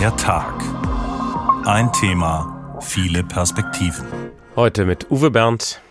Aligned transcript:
Der 0.00 0.16
Tag. 0.16 0.54
Ein 1.66 1.92
Thema, 1.92 2.78
viele 2.80 3.22
Perspektiven. 3.22 4.06
Heute 4.56 4.86
mit 4.86 5.10
Uwe 5.10 5.30
Berndt. 5.30 5.82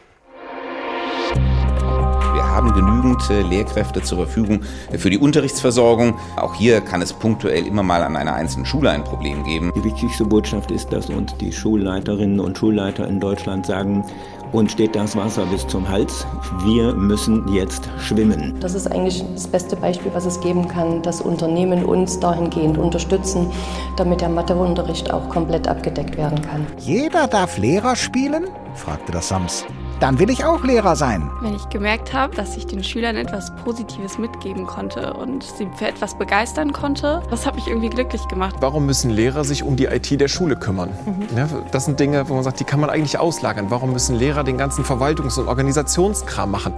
Wir 2.34 2.44
haben 2.44 2.74
genügend 2.74 3.30
äh, 3.30 3.44
Lehrkräfte 3.44 4.02
zur 4.02 4.18
Verfügung 4.18 4.64
für 4.98 5.12
die 5.12 5.20
Unterrichtsversorgung. 5.20 6.18
Auch 6.38 6.56
hier 6.56 6.82
kann 6.82 7.04
es 7.04 7.14
punktuell 7.14 7.68
immer 7.68 7.84
mal 7.84 8.02
an 8.02 8.16
einer 8.16 8.34
einzelnen 8.34 8.66
Schule 8.66 8.90
ein 8.90 9.04
Problem 9.04 9.44
geben. 9.44 9.72
Die 9.76 9.84
wichtigste 9.84 10.26
Botschaft 10.26 10.72
ist, 10.72 10.92
dass 10.92 11.12
uns 11.12 11.38
die 11.38 11.52
Schulleiterinnen 11.52 12.40
und 12.40 12.58
Schulleiter 12.58 13.08
in 13.08 13.20
Deutschland 13.20 13.68
sagen, 13.68 14.04
uns 14.52 14.72
steht 14.72 14.96
das 14.96 15.16
Wasser 15.16 15.46
bis 15.46 15.68
zum 15.68 15.88
Hals. 15.88 16.26
Wir 16.64 16.94
müssen 16.94 17.48
jetzt 17.54 17.90
schwimmen. 18.00 18.60
Das 18.60 18.74
ist 18.74 18.88
eigentlich 18.92 19.24
das 19.34 19.48
beste 19.48 19.76
Beispiel, 19.76 20.12
was 20.14 20.26
es 20.26 20.40
geben 20.42 20.68
kann, 20.68 21.02
dass 21.02 21.22
Unternehmen 21.22 21.86
uns 21.86 22.20
dahingehend 22.20 22.78
unterstützen, 22.78 23.52
damit 23.98 24.22
der 24.22 24.30
Matheunterricht 24.30 25.12
auch 25.14 25.30
komplett 25.30 25.68
abgedeckt 25.68 26.18
werden 26.18 26.42
kann. 26.42 26.66
Jeder 26.78 27.28
darf 27.28 27.58
Lehrer 27.58 27.96
spielen? 27.96 28.46
fragte 28.76 29.12
das 29.12 29.28
Sams. 29.28 29.66
Dann 30.00 30.18
will 30.18 30.30
ich 30.30 30.46
auch 30.46 30.64
Lehrer 30.64 30.96
sein. 30.96 31.30
Wenn 31.42 31.54
ich 31.54 31.68
gemerkt 31.68 32.14
habe, 32.14 32.34
dass 32.34 32.56
ich 32.56 32.66
den 32.66 32.86
Schülern 32.86 33.18
etwas 33.18 33.54
Positives 33.66 34.18
mitgeben 34.18 34.66
konnte 34.66 35.14
und 35.14 35.44
sie 35.44 35.68
für 35.76 35.88
etwas 35.88 36.18
begeistern 36.18 36.72
konnte, 36.72 37.22
das 37.30 37.46
hat 37.46 37.56
mich 37.56 37.68
irgendwie 37.68 37.90
glücklich 37.90 38.26
gemacht. 38.30 38.56
Warum 38.62 38.86
müssen 38.86 39.10
Lehrer 39.10 39.44
sich 39.44 39.62
um 39.62 39.76
die 39.76 39.86
IT 39.86 40.10
der 40.20 40.30
Schule 40.30 40.56
kümmern? 40.56 40.90
Mhm. 41.06 41.38
Ja, 41.38 41.50
das 41.74 41.84
sind 41.84 42.00
Dinge, 42.00 42.30
wo 42.30 42.36
man 42.36 42.44
sagt, 42.44 42.62
die 42.62 42.64
kann 42.64 42.80
man 42.80 42.90
eigentlich 42.90 43.20
auslagern. 43.20 43.66
Warum 43.70 43.92
müssen 43.92 44.16
Lehrer 44.16 44.46
den 44.46 44.58
ganzen 44.58 44.86
Verwaltungs- 44.86 45.38
und 45.38 45.50
Organisationskram 45.50 46.50
machen? 46.50 46.74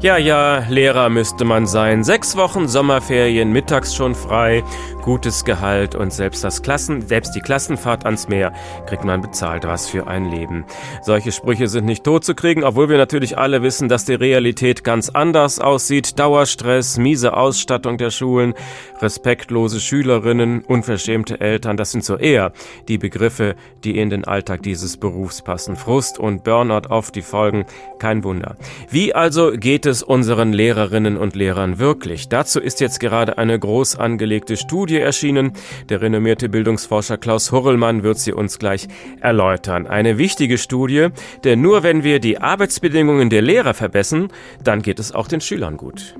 Ja, 0.00 0.16
ja, 0.16 0.64
Lehrer 0.68 1.08
müsste 1.08 1.44
man 1.44 1.68
sein. 1.68 2.02
Sechs 2.02 2.36
Wochen 2.36 2.66
Sommerferien, 2.66 3.52
mittags 3.52 3.94
schon 3.94 4.16
frei, 4.16 4.64
gutes 5.02 5.44
Gehalt 5.44 5.94
und 5.94 6.12
selbst 6.12 6.42
das 6.42 6.62
Klassen, 6.62 7.06
selbst 7.06 7.36
die 7.36 7.40
Klassenfahrt 7.40 8.04
ans 8.04 8.26
Meer 8.26 8.52
kriegt 8.86 9.04
man 9.04 9.20
bezahlt. 9.20 9.64
Was 9.64 9.88
für 9.88 10.08
ein 10.08 10.24
Leben. 10.24 10.64
Solche 11.02 11.30
Sprüche 11.30 11.68
sind 11.68 11.84
nicht 11.84 12.02
tot 12.02 12.24
zu 12.24 12.34
kriegen 12.34 12.55
kriegen, 12.56 12.66
obwohl 12.66 12.88
wir 12.88 12.96
natürlich 12.96 13.36
alle 13.36 13.62
wissen, 13.62 13.88
dass 13.88 14.06
die 14.06 14.14
Realität 14.14 14.82
ganz 14.82 15.10
anders 15.10 15.60
aussieht. 15.60 16.18
Dauerstress, 16.18 16.96
miese 16.96 17.36
Ausstattung 17.36 17.98
der 17.98 18.10
Schulen, 18.10 18.54
respektlose 19.02 19.78
Schülerinnen, 19.78 20.62
unverschämte 20.62 21.40
Eltern, 21.40 21.76
das 21.76 21.92
sind 21.92 22.04
so 22.04 22.16
eher 22.16 22.52
die 22.88 22.98
Begriffe, 22.98 23.56
die 23.84 23.98
in 23.98 24.08
den 24.08 24.24
Alltag 24.24 24.62
dieses 24.62 24.96
Berufs 24.96 25.42
passen. 25.42 25.76
Frust 25.76 26.18
und 26.18 26.44
Burnout 26.44 26.88
oft 26.88 27.14
die 27.14 27.22
Folgen, 27.22 27.66
kein 27.98 28.24
Wunder. 28.24 28.56
Wie 28.90 29.14
also 29.14 29.52
geht 29.52 29.84
es 29.84 30.02
unseren 30.02 30.52
Lehrerinnen 30.52 31.16
und 31.18 31.36
Lehrern 31.36 31.78
wirklich? 31.78 32.28
Dazu 32.28 32.60
ist 32.60 32.80
jetzt 32.80 33.00
gerade 33.00 33.36
eine 33.38 33.58
groß 33.58 33.96
angelegte 33.96 34.56
Studie 34.56 34.98
erschienen. 34.98 35.52
Der 35.88 36.00
renommierte 36.00 36.48
Bildungsforscher 36.48 37.18
Klaus 37.18 37.52
Hurrellmann 37.52 38.02
wird 38.02 38.18
sie 38.18 38.32
uns 38.32 38.58
gleich 38.58 38.88
erläutern. 39.20 39.86
Eine 39.86 40.16
wichtige 40.16 40.56
Studie, 40.56 41.08
denn 41.44 41.60
nur 41.60 41.82
wenn 41.82 42.02
wir 42.02 42.18
die 42.18 42.38
Arbeitsbedingungen 42.46 43.28
der 43.28 43.42
Lehrer 43.42 43.74
verbessern, 43.74 44.28
dann 44.62 44.80
geht 44.80 44.98
es 45.00 45.12
auch 45.12 45.28
den 45.28 45.40
Schülern 45.40 45.76
gut. 45.76 46.14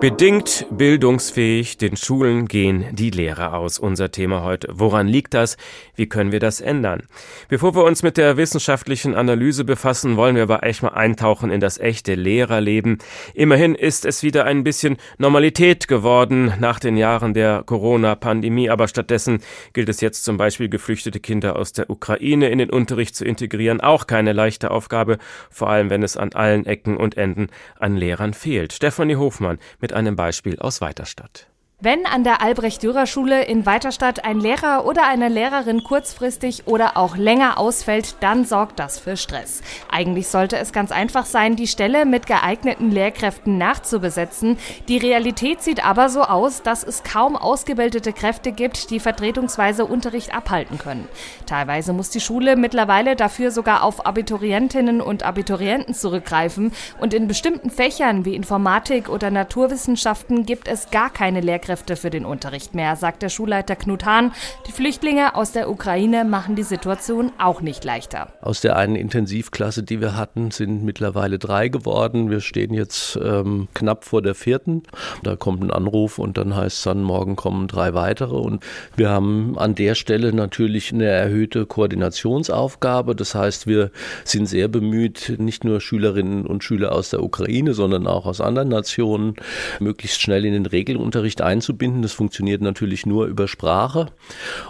Bedingt 0.00 0.64
bildungsfähig, 0.70 1.76
den 1.76 1.96
Schulen 1.96 2.46
gehen 2.46 2.84
die 2.92 3.10
Lehrer 3.10 3.54
aus. 3.54 3.80
Unser 3.80 4.12
Thema 4.12 4.44
heute. 4.44 4.68
Woran 4.70 5.08
liegt 5.08 5.34
das? 5.34 5.56
Wie 5.96 6.08
können 6.08 6.30
wir 6.30 6.38
das 6.38 6.60
ändern? 6.60 7.02
Bevor 7.48 7.74
wir 7.74 7.82
uns 7.82 8.04
mit 8.04 8.16
der 8.16 8.36
wissenschaftlichen 8.36 9.16
Analyse 9.16 9.64
befassen, 9.64 10.16
wollen 10.16 10.36
wir 10.36 10.44
aber 10.44 10.62
echt 10.62 10.84
mal 10.84 10.90
eintauchen 10.90 11.50
in 11.50 11.58
das 11.58 11.78
echte 11.78 12.14
Lehrerleben. 12.14 12.98
Immerhin 13.34 13.74
ist 13.74 14.04
es 14.04 14.22
wieder 14.22 14.44
ein 14.44 14.62
bisschen 14.62 14.98
Normalität 15.18 15.88
geworden 15.88 16.52
nach 16.60 16.78
den 16.78 16.96
Jahren 16.96 17.34
der 17.34 17.64
Corona-Pandemie, 17.66 18.70
aber 18.70 18.86
stattdessen 18.86 19.40
gilt 19.72 19.88
es 19.88 20.00
jetzt 20.00 20.22
zum 20.22 20.36
Beispiel 20.36 20.68
geflüchtete 20.68 21.18
Kinder 21.18 21.56
aus 21.56 21.72
der 21.72 21.90
Ukraine 21.90 22.50
in 22.50 22.58
den 22.58 22.70
Unterricht 22.70 23.16
zu 23.16 23.24
integrieren. 23.24 23.80
Auch 23.80 24.06
keine 24.06 24.32
leichte 24.32 24.70
Aufgabe, 24.70 25.18
vor 25.50 25.70
allem 25.70 25.90
wenn 25.90 26.04
es 26.04 26.16
an 26.16 26.34
allen 26.34 26.66
Ecken 26.66 26.96
und 26.96 27.16
Enden 27.16 27.48
an 27.80 27.96
Lehrern 27.96 28.32
fehlt. 28.32 28.72
Stefanie 28.72 29.16
Hofmann 29.16 29.58
mit 29.80 29.87
mit 29.88 29.94
einem 29.94 30.16
Beispiel 30.16 30.58
aus 30.58 30.82
Weiterstadt. 30.82 31.46
Wenn 31.80 32.06
an 32.06 32.24
der 32.24 32.42
Albrecht-Dürer-Schule 32.42 33.44
in 33.44 33.64
Weiterstadt 33.64 34.24
ein 34.24 34.40
Lehrer 34.40 34.84
oder 34.84 35.06
eine 35.06 35.28
Lehrerin 35.28 35.84
kurzfristig 35.84 36.66
oder 36.66 36.96
auch 36.96 37.16
länger 37.16 37.56
ausfällt, 37.56 38.16
dann 38.18 38.44
sorgt 38.44 38.80
das 38.80 38.98
für 38.98 39.16
Stress. 39.16 39.62
Eigentlich 39.88 40.26
sollte 40.26 40.58
es 40.58 40.72
ganz 40.72 40.90
einfach 40.90 41.24
sein, 41.24 41.54
die 41.54 41.68
Stelle 41.68 42.04
mit 42.04 42.26
geeigneten 42.26 42.90
Lehrkräften 42.90 43.58
nachzubesetzen. 43.58 44.58
Die 44.88 44.98
Realität 44.98 45.62
sieht 45.62 45.84
aber 45.84 46.08
so 46.08 46.22
aus, 46.22 46.64
dass 46.64 46.82
es 46.82 47.04
kaum 47.04 47.36
ausgebildete 47.36 48.12
Kräfte 48.12 48.50
gibt, 48.50 48.90
die 48.90 48.98
vertretungsweise 48.98 49.84
Unterricht 49.84 50.34
abhalten 50.34 50.78
können. 50.78 51.06
Teilweise 51.46 51.92
muss 51.92 52.10
die 52.10 52.20
Schule 52.20 52.56
mittlerweile 52.56 53.14
dafür 53.14 53.52
sogar 53.52 53.84
auf 53.84 54.04
Abiturientinnen 54.04 55.00
und 55.00 55.22
Abiturienten 55.22 55.94
zurückgreifen 55.94 56.72
und 56.98 57.14
in 57.14 57.28
bestimmten 57.28 57.70
Fächern 57.70 58.24
wie 58.24 58.34
Informatik 58.34 59.08
oder 59.08 59.30
Naturwissenschaften 59.30 60.44
gibt 60.44 60.66
es 60.66 60.90
gar 60.90 61.10
keine 61.10 61.40
Lehrkräfte 61.40 61.67
Lehrkräfte 61.68 61.96
für 61.96 62.08
den 62.08 62.24
Unterricht 62.24 62.74
mehr, 62.74 62.96
sagt 62.96 63.20
der 63.20 63.28
Schulleiter 63.28 63.76
Knut 63.76 64.06
Hahn. 64.06 64.32
Die 64.66 64.72
Flüchtlinge 64.72 65.34
aus 65.34 65.52
der 65.52 65.68
Ukraine 65.68 66.24
machen 66.24 66.56
die 66.56 66.62
Situation 66.62 67.30
auch 67.38 67.60
nicht 67.60 67.84
leichter. 67.84 68.32
Aus 68.40 68.62
der 68.62 68.76
einen 68.76 68.96
Intensivklasse, 68.96 69.82
die 69.82 70.00
wir 70.00 70.16
hatten, 70.16 70.50
sind 70.50 70.82
mittlerweile 70.82 71.38
drei 71.38 71.68
geworden. 71.68 72.30
Wir 72.30 72.40
stehen 72.40 72.72
jetzt 72.72 73.18
ähm, 73.22 73.68
knapp 73.74 74.06
vor 74.06 74.22
der 74.22 74.34
vierten. 74.34 74.82
Da 75.22 75.36
kommt 75.36 75.62
ein 75.62 75.70
Anruf 75.70 76.18
und 76.18 76.38
dann 76.38 76.56
heißt 76.56 76.78
es 76.78 76.82
dann, 76.84 77.02
morgen 77.02 77.36
kommen 77.36 77.68
drei 77.68 77.92
weitere. 77.92 78.36
Und 78.36 78.64
wir 78.96 79.10
haben 79.10 79.58
an 79.58 79.74
der 79.74 79.94
Stelle 79.94 80.32
natürlich 80.32 80.94
eine 80.94 81.04
erhöhte 81.04 81.66
Koordinationsaufgabe. 81.66 83.14
Das 83.14 83.34
heißt, 83.34 83.66
wir 83.66 83.90
sind 84.24 84.46
sehr 84.46 84.68
bemüht, 84.68 85.34
nicht 85.36 85.64
nur 85.64 85.82
Schülerinnen 85.82 86.46
und 86.46 86.64
Schüler 86.64 86.92
aus 86.92 87.10
der 87.10 87.22
Ukraine, 87.22 87.74
sondern 87.74 88.06
auch 88.06 88.24
aus 88.24 88.40
anderen 88.40 88.70
Nationen 88.70 89.34
möglichst 89.80 90.22
schnell 90.22 90.46
in 90.46 90.54
den 90.54 90.64
Regelunterricht 90.64 91.42
einzubauen 91.42 91.57
einzubinden. 91.58 92.02
Das 92.02 92.12
funktioniert 92.12 92.62
natürlich 92.62 93.04
nur 93.04 93.26
über 93.26 93.48
Sprache 93.48 94.06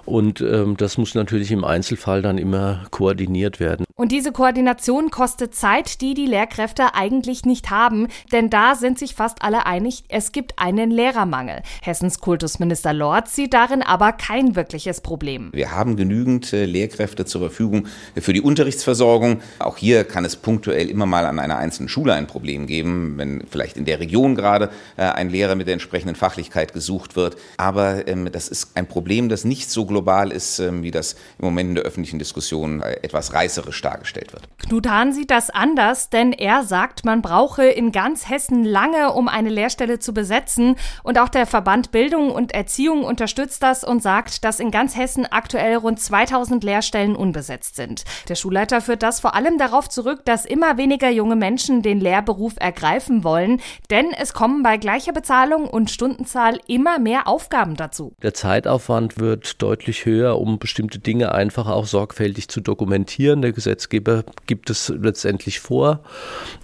und 0.04 0.40
ähm, 0.40 0.76
das 0.76 0.98
muss 0.98 1.14
natürlich 1.14 1.52
im 1.52 1.64
Einzelfall 1.64 2.22
dann 2.22 2.38
immer 2.38 2.86
koordiniert 2.90 3.60
werden. 3.60 3.87
Und 4.00 4.12
diese 4.12 4.30
Koordination 4.30 5.10
kostet 5.10 5.56
Zeit, 5.56 6.00
die 6.02 6.14
die 6.14 6.26
Lehrkräfte 6.26 6.94
eigentlich 6.94 7.44
nicht 7.44 7.70
haben, 7.70 8.06
denn 8.30 8.48
da 8.48 8.76
sind 8.76 8.96
sich 8.96 9.16
fast 9.16 9.42
alle 9.42 9.66
einig, 9.66 10.04
es 10.06 10.30
gibt 10.30 10.56
einen 10.56 10.92
Lehrermangel. 10.92 11.62
Hessens 11.82 12.20
Kultusminister 12.20 12.92
Lord 12.92 13.26
sieht 13.26 13.54
darin 13.54 13.82
aber 13.82 14.12
kein 14.12 14.54
wirkliches 14.54 15.00
Problem. 15.00 15.50
Wir 15.52 15.72
haben 15.72 15.96
genügend 15.96 16.52
äh, 16.52 16.64
Lehrkräfte 16.64 17.24
zur 17.24 17.40
Verfügung 17.40 17.88
für 18.14 18.32
die 18.32 18.40
Unterrichtsversorgung. 18.40 19.40
Auch 19.58 19.76
hier 19.76 20.04
kann 20.04 20.24
es 20.24 20.36
punktuell 20.36 20.90
immer 20.90 21.06
mal 21.06 21.26
an 21.26 21.40
einer 21.40 21.58
einzelnen 21.58 21.88
Schule 21.88 22.14
ein 22.14 22.28
Problem 22.28 22.68
geben, 22.68 23.14
wenn 23.16 23.42
vielleicht 23.50 23.76
in 23.76 23.84
der 23.84 23.98
Region 23.98 24.36
gerade 24.36 24.70
äh, 24.96 25.02
ein 25.02 25.28
Lehrer 25.28 25.56
mit 25.56 25.66
der 25.66 25.72
entsprechenden 25.72 26.14
Fachlichkeit 26.14 26.72
gesucht 26.72 27.16
wird. 27.16 27.36
Aber 27.56 28.06
ähm, 28.06 28.30
das 28.30 28.46
ist 28.46 28.76
ein 28.76 28.86
Problem, 28.86 29.28
das 29.28 29.44
nicht 29.44 29.68
so 29.68 29.86
global 29.86 30.30
ist, 30.30 30.60
ähm, 30.60 30.84
wie 30.84 30.92
das 30.92 31.14
im 31.40 31.46
Moment 31.46 31.70
in 31.70 31.74
der 31.74 31.84
öffentlichen 31.84 32.20
Diskussion 32.20 32.80
äh, 32.80 32.92
etwas 33.02 33.34
reißerisch 33.34 33.87
dargestellt 33.88 34.32
wird. 34.32 34.42
Knut 34.58 34.88
Hahn 34.88 35.12
sieht 35.12 35.30
das 35.30 35.48
anders, 35.50 36.10
denn 36.10 36.32
er 36.32 36.62
sagt, 36.62 37.04
man 37.04 37.22
brauche 37.22 37.64
in 37.64 37.90
ganz 37.90 38.28
Hessen 38.28 38.64
lange, 38.64 39.12
um 39.12 39.28
eine 39.28 39.48
Lehrstelle 39.48 39.98
zu 39.98 40.12
besetzen. 40.12 40.76
Und 41.02 41.18
auch 41.18 41.28
der 41.28 41.46
Verband 41.46 41.90
Bildung 41.90 42.30
und 42.30 42.52
Erziehung 42.52 43.04
unterstützt 43.04 43.62
das 43.62 43.82
und 43.84 44.02
sagt, 44.02 44.44
dass 44.44 44.60
in 44.60 44.70
ganz 44.70 44.96
Hessen 44.96 45.24
aktuell 45.24 45.76
rund 45.76 46.00
2000 46.00 46.62
Lehrstellen 46.64 47.16
unbesetzt 47.16 47.76
sind. 47.76 48.04
Der 48.28 48.34
Schulleiter 48.34 48.80
führt 48.80 49.02
das 49.02 49.20
vor 49.20 49.34
allem 49.34 49.56
darauf 49.58 49.88
zurück, 49.88 50.24
dass 50.26 50.44
immer 50.44 50.76
weniger 50.76 51.08
junge 51.08 51.36
Menschen 51.36 51.80
den 51.80 52.00
Lehrberuf 52.00 52.54
ergreifen 52.58 53.24
wollen, 53.24 53.60
denn 53.90 54.12
es 54.18 54.34
kommen 54.34 54.62
bei 54.62 54.76
gleicher 54.76 55.12
Bezahlung 55.12 55.66
und 55.66 55.90
Stundenzahl 55.90 56.58
immer 56.66 56.98
mehr 56.98 57.26
Aufgaben 57.26 57.76
dazu. 57.76 58.12
Der 58.22 58.34
Zeitaufwand 58.34 59.18
wird 59.18 59.62
deutlich 59.62 60.04
höher, 60.04 60.38
um 60.38 60.58
bestimmte 60.58 60.98
Dinge 60.98 61.32
einfach 61.32 61.68
auch 61.68 61.86
sorgfältig 61.86 62.48
zu 62.48 62.60
dokumentieren. 62.60 63.40
Der 63.40 63.52
Gesetz 63.52 63.77
Gesetzgeber 63.78 64.24
gibt 64.46 64.70
es 64.70 64.88
letztendlich 64.88 65.60
vor. 65.60 66.00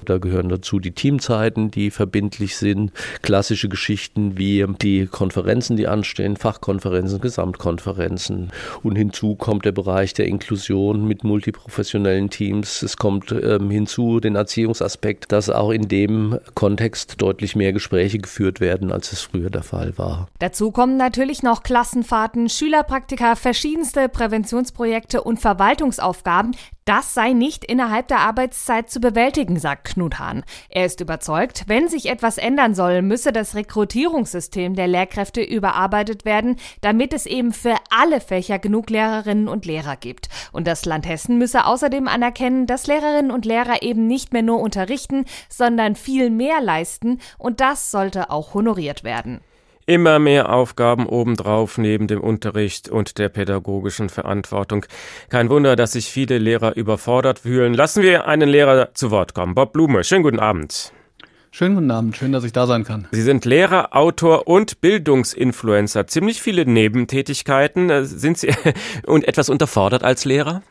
Da 0.05 0.19
gehören 0.19 0.49
dazu 0.49 0.81
die 0.81 0.91
Teamzeiten, 0.91 1.71
die 1.71 1.93
verbindlich 1.93 2.57
sind, 2.57 2.91
klassische 3.23 3.69
Geschichten 3.69 4.37
wie 4.37 4.67
die 4.83 5.07
Konferenzen, 5.07 5.77
die 5.77 5.87
anstehen, 5.87 6.37
Fachkonferenzen, 6.37 7.21
Gesamtkonferenzen. 7.21 8.51
Und 8.83 8.97
hinzu 8.97 9.37
kommt 9.37 9.65
der 9.65 9.71
Bereich 9.71 10.13
der 10.13 10.27
Inklusion 10.27 11.07
mit 11.07 11.23
multiprofessionellen 11.23 12.31
Teams. 12.31 12.83
Es 12.83 12.97
kommt 12.97 13.31
ähm, 13.31 13.71
hinzu 13.71 14.19
den 14.19 14.35
Erziehungsaspekt, 14.35 15.31
dass 15.31 15.51
auch 15.51 15.71
in 15.71 15.87
dem 15.87 16.41
Kontext 16.55 17.23
deutlich 17.23 17.55
mehr 17.55 17.73
Gespräche 17.73 18.19
geführt 18.19 18.59
werden, 18.59 18.91
als 18.91 19.13
es 19.13 19.21
früher 19.21 19.51
der 19.51 19.63
Fall 19.63 19.97
war. 19.97 20.29
Dazu 20.41 20.73
kommen 20.73 20.97
natürlich 20.97 21.45
noch 21.45 21.63
Klassenfahrten, 21.63 22.49
Schülerpraktika, 22.49 23.37
verschiedenste 23.37 24.09
Präventionsprojekte 24.09 25.23
und 25.23 25.39
Verwaltungsaufgaben. 25.39 26.57
Das 26.85 27.04
sei 27.13 27.33
nicht 27.33 27.65
innerhalb 27.65 28.09
der 28.09 28.21
Arbeitszeit 28.21 28.89
zu 28.89 29.01
bewältigen, 29.01 29.59
sagt 29.59 29.85
Knut 29.85 30.19
Hahn. 30.19 30.45
Er 30.69 30.87
ist 30.87 31.01
überzeugt, 31.01 31.65
wenn 31.67 31.89
sich 31.89 32.09
etwas 32.09 32.39
ändern 32.39 32.75
soll, 32.75 33.03
müsse 33.03 33.33
das 33.33 33.55
Rekrutierungssystem 33.55 34.75
der 34.75 34.89
Lehrkräfte 34.89 35.43
überarbeitet 35.43 36.25
werden, 36.25 36.57
damit 36.81 37.13
es 37.13 37.27
eben 37.27 37.53
für 37.53 37.75
alle 37.91 38.21
Fächer 38.21 38.59
genug 38.59 38.89
Lehrerinnen 38.89 39.49
und 39.49 39.67
Lehrer 39.67 39.97
gibt. 39.97 40.29
Und 40.53 40.67
das 40.67 40.87
Land 40.87 41.07
Hessen 41.07 41.37
müsse 41.37 41.67
außerdem 41.67 42.09
anerkennen, 42.09 42.67
dass 42.67 42.87
Lehrerinnen 42.87 43.31
und 43.31 43.45
Lehrer 43.45 43.83
eben 43.83 44.07
nicht 44.07 44.33
mehr 44.33 44.43
nur 44.43 44.61
unterrichten, 44.61 45.25
sondern 45.49 45.97
viel 45.97 46.31
mehr 46.31 46.61
leisten 46.61 47.19
und 47.37 47.61
das 47.61 47.91
sollte 47.91 48.31
auch 48.31 48.55
honoriert 48.55 49.05
werden. 49.05 49.41
Immer 49.87 50.19
mehr 50.19 50.51
Aufgaben 50.51 51.07
obendrauf 51.07 51.77
neben 51.77 52.07
dem 52.07 52.21
Unterricht 52.23 52.89
und 52.89 53.19
der 53.19 53.29
pädagogischen 53.29 54.09
Verantwortung. 54.09 54.87
Kein 55.29 55.51
Wunder, 55.51 55.77
dass 55.77 55.93
sich 55.93 56.07
viele 56.07 56.39
Lehrer 56.39 56.75
überfordert 56.75 57.41
fühlen. 57.41 57.75
Lassen 57.75 58.03
wir 58.03 58.27
einen 58.27 58.49
Lehrer 58.49 58.95
zu 58.95 59.11
Wort 59.11 59.35
kommen. 59.35 59.55
Bob 59.55 59.75
Blume, 59.75 60.03
schönen 60.03 60.23
guten 60.23 60.41
Abend. 60.41 60.93
Schönen 61.51 61.77
guten 61.77 61.91
Abend, 61.91 62.17
schön, 62.17 62.33
dass 62.33 62.45
ich 62.45 62.53
da 62.53 62.67
sein 62.67 62.83
kann. 62.83 63.07
Sie 63.13 63.23
sind 63.23 63.45
Lehrer, 63.45 63.95
Autor 63.95 64.49
und 64.49 64.81
Bildungsinfluencer. 64.81 66.07
Ziemlich 66.07 66.43
viele 66.43 66.65
Nebentätigkeiten. 66.67 67.91
Äh, 67.91 68.05
sind 68.07 68.39
Sie 68.39 68.49
und 69.07 69.29
etwas 69.29 69.51
unterfordert 69.51 70.03
als 70.03 70.25
Lehrer? 70.25 70.63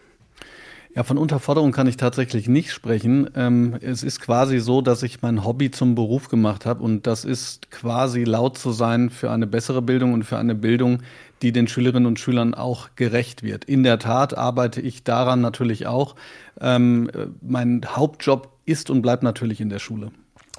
Ja, 0.96 1.04
von 1.04 1.18
Unterforderung 1.18 1.72
kann 1.72 1.88
ich 1.88 1.98
tatsächlich 1.98 2.48
nicht 2.48 2.72
sprechen. 2.72 3.28
Ähm, 3.36 3.78
es 3.82 4.04
ist 4.04 4.20
quasi 4.20 4.60
so, 4.60 4.82
dass 4.82 5.02
ich 5.02 5.24
mein 5.24 5.44
Hobby 5.44 5.72
zum 5.72 5.96
Beruf 5.96 6.30
gemacht 6.30 6.68
habe 6.68 6.84
und 6.84 7.08
das 7.08 7.26
ist 7.26 7.72
quasi 7.72 8.24
laut 8.26 8.60
zu 8.60 8.72
sein 8.72 9.10
für 9.10 9.32
eine 9.32 9.48
bessere 9.48 9.82
Bildung 9.82 10.14
und 10.14 10.24
für 10.24 10.38
eine 10.38 10.54
Bildung, 10.54 11.02
die 11.42 11.52
den 11.52 11.68
Schülerinnen 11.68 12.06
und 12.06 12.20
Schülern 12.20 12.54
auch 12.54 12.90
gerecht 12.96 13.42
wird. 13.42 13.66
In 13.66 13.82
der 13.82 13.98
Tat 13.98 14.38
arbeite 14.38 14.82
ich 14.82 15.04
daran 15.04 15.42
natürlich 15.42 15.88
auch. 15.88 16.16
Ähm, 16.62 17.10
mein 17.42 17.82
Hauptjob 17.88 18.50
ist 18.66 18.92
und 18.92 19.02
bleibt 19.02 19.24
natürlich 19.24 19.62
in 19.62 19.70
der 19.70 19.80
Schule. 19.80 20.12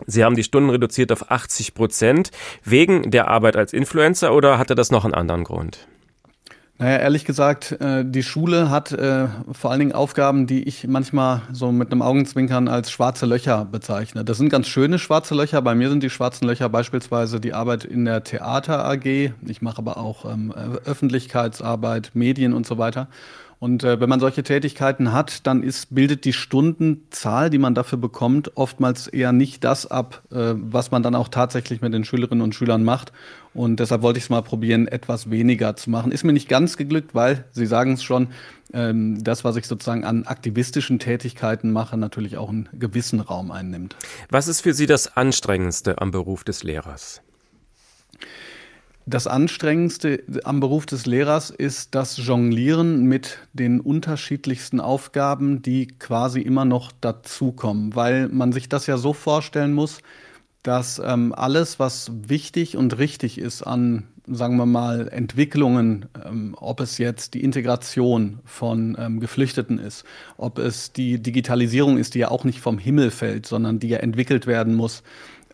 Sie 0.07 0.25
haben 0.25 0.35
die 0.35 0.43
Stunden 0.43 0.71
reduziert 0.71 1.13
auf 1.13 1.31
80 1.31 1.75
Prozent 1.75 2.33
wegen 2.65 3.13
der 3.13 3.29
Arbeit 3.29 3.55
als 3.55 3.73
Influencer 3.73 4.35
oder 4.35 4.59
hatte 4.59 4.75
das 4.75 4.91
noch 4.91 5.05
einen 5.05 5.15
anderen 5.15 5.45
Grund? 5.45 5.87
Naja, 6.77 6.97
ehrlich 6.99 7.25
gesagt, 7.25 7.71
äh, 7.81 8.05
die 8.05 8.25
Schule 8.25 8.69
hat 8.69 8.91
äh, 8.91 9.29
vor 9.53 9.71
allen 9.71 9.79
Dingen 9.79 9.93
Aufgaben, 9.93 10.49
die 10.49 10.65
ich 10.65 10.89
manchmal 10.89 11.43
so 11.53 11.71
mit 11.71 11.93
einem 11.93 12.03
Augenzwinkern 12.03 12.67
als 12.67 12.91
schwarze 12.91 13.27
Löcher 13.27 13.65
bezeichne. 13.65 14.25
Das 14.25 14.39
sind 14.39 14.49
ganz 14.49 14.67
schöne 14.67 14.99
schwarze 14.99 15.37
Löcher. 15.37 15.63
Bei 15.63 15.77
mir 15.77 15.89
sind 15.89 16.03
die 16.03 16.11
schwarzen 16.11 16.49
Löcher 16.49 16.69
beispielsweise 16.69 17.39
die 17.39 17.55
Arbeit 17.55 17.85
in 17.85 18.05
der 18.05 18.25
Theater 18.25 18.85
AG. 18.85 19.05
Ich 19.47 19.63
mache 19.63 19.79
aber 19.79 19.99
auch 19.99 20.25
ähm, 20.25 20.53
Öffentlichkeitsarbeit, 20.53 22.11
Medien 22.15 22.53
und 22.53 22.67
so 22.67 22.77
weiter. 22.77 23.07
Und 23.65 23.83
äh, 23.83 23.99
wenn 23.99 24.11
man 24.11 24.21
solche 24.21 24.43
Tätigkeiten 24.43 25.11
hat, 25.15 25.47
dann 25.47 25.63
ist, 25.63 25.95
bildet 25.95 26.27
die 26.27 26.35
Stundenzahl, 26.35 27.49
die 27.49 27.57
man 27.57 27.75
dafür 27.75 27.97
bekommt, 27.97 28.59
oftmals 28.59 29.07
eher 29.07 29.33
nicht 29.33 29.65
das 29.65 29.87
ab, 29.87 30.23
äh, 30.31 30.53
was 30.55 30.91
man 30.91 31.03
dann 31.03 31.15
auch 31.15 31.29
tatsächlich 31.29 31.81
mit 31.81 31.95
den 31.95 32.05
Schülerinnen 32.05 32.45
und 32.45 32.55
Schülern 32.55 32.85
macht. 32.85 33.11
Und 33.55 33.81
deshalb 33.81 34.03
wollte 34.03 34.19
ich 34.19 34.25
es 34.25 34.29
mal 34.29 34.43
probieren, 34.43 34.87
etwas 34.87 35.31
weniger 35.31 35.77
zu 35.77 35.89
machen. 35.89 36.13
Ist 36.13 36.25
mir 36.25 36.35
nicht 36.35 36.51
ganz 36.51 36.77
geglückt, 36.77 37.15
weil, 37.15 37.47
Sie 37.53 37.65
sagen 37.65 37.95
es 37.95 38.03
schon, 38.03 38.29
ähm, 38.75 39.25
das, 39.25 39.45
was 39.45 39.57
ich 39.57 39.67
sozusagen 39.67 40.05
an 40.05 40.25
aktivistischen 40.25 40.99
Tätigkeiten 40.99 41.73
mache, 41.73 41.97
natürlich 41.97 42.37
auch 42.37 42.51
einen 42.51 42.69
gewissen 42.75 43.21
Raum 43.21 43.51
einnimmt. 43.51 43.97
Was 44.29 44.47
ist 44.47 44.61
für 44.61 44.75
Sie 44.75 44.85
das 44.85 45.17
Anstrengendste 45.17 46.03
am 46.03 46.11
Beruf 46.11 46.45
des 46.45 46.65
Lehrers? 46.65 47.23
Das 49.07 49.27
Anstrengendste 49.27 50.25
am 50.45 50.61
Beruf 50.61 50.87
des 50.87 51.05
Lehrers 51.05 51.51
ist 51.51 51.95
das 51.95 52.17
Jonglieren 52.17 53.05
mit 53.05 53.39
den 53.53 53.81
unterschiedlichsten 53.81 54.81
Aufgaben, 54.81 55.61
die 55.61 55.89
quasi 55.89 56.41
immer 56.41 56.65
noch 56.65 56.91
dazukommen, 57.03 57.95
weil 57.95 58.29
man 58.29 58.53
sich 58.53 58.71
das 58.71 58.87
ja 58.87 58.97
so 58.97 59.13
vorstellen 59.13 59.75
muss, 59.75 59.99
dass 60.63 61.03
ähm, 61.05 61.35
alles, 61.37 61.79
was 61.79 62.11
wichtig 62.15 62.79
und 62.79 62.97
richtig 62.97 63.37
ist 63.37 63.63
an, 63.63 64.05
sagen 64.27 64.57
wir 64.57 64.65
mal, 64.65 65.09
Entwicklungen, 65.09 66.07
ähm, 66.25 66.57
ob 66.59 66.81
es 66.81 66.97
jetzt 66.97 67.35
die 67.35 67.45
Integration 67.45 68.41
von 68.47 68.97
ähm, 68.99 69.21
Geflüchteten 69.21 69.79
ist, 69.79 70.05
ob 70.39 70.59
es 70.59 70.95
die 70.95 71.23
Digitalisierung 71.23 71.99
ist, 71.99 72.15
die 72.15 72.21
ja 72.21 72.31
auch 72.31 72.45
nicht 72.45 72.61
vom 72.61 72.79
Himmel 72.79 73.11
fällt, 73.11 73.45
sondern 73.45 73.79
die 73.79 73.89
ja 73.89 73.99
entwickelt 73.99 74.47
werden 74.47 74.75
muss, 74.75 75.03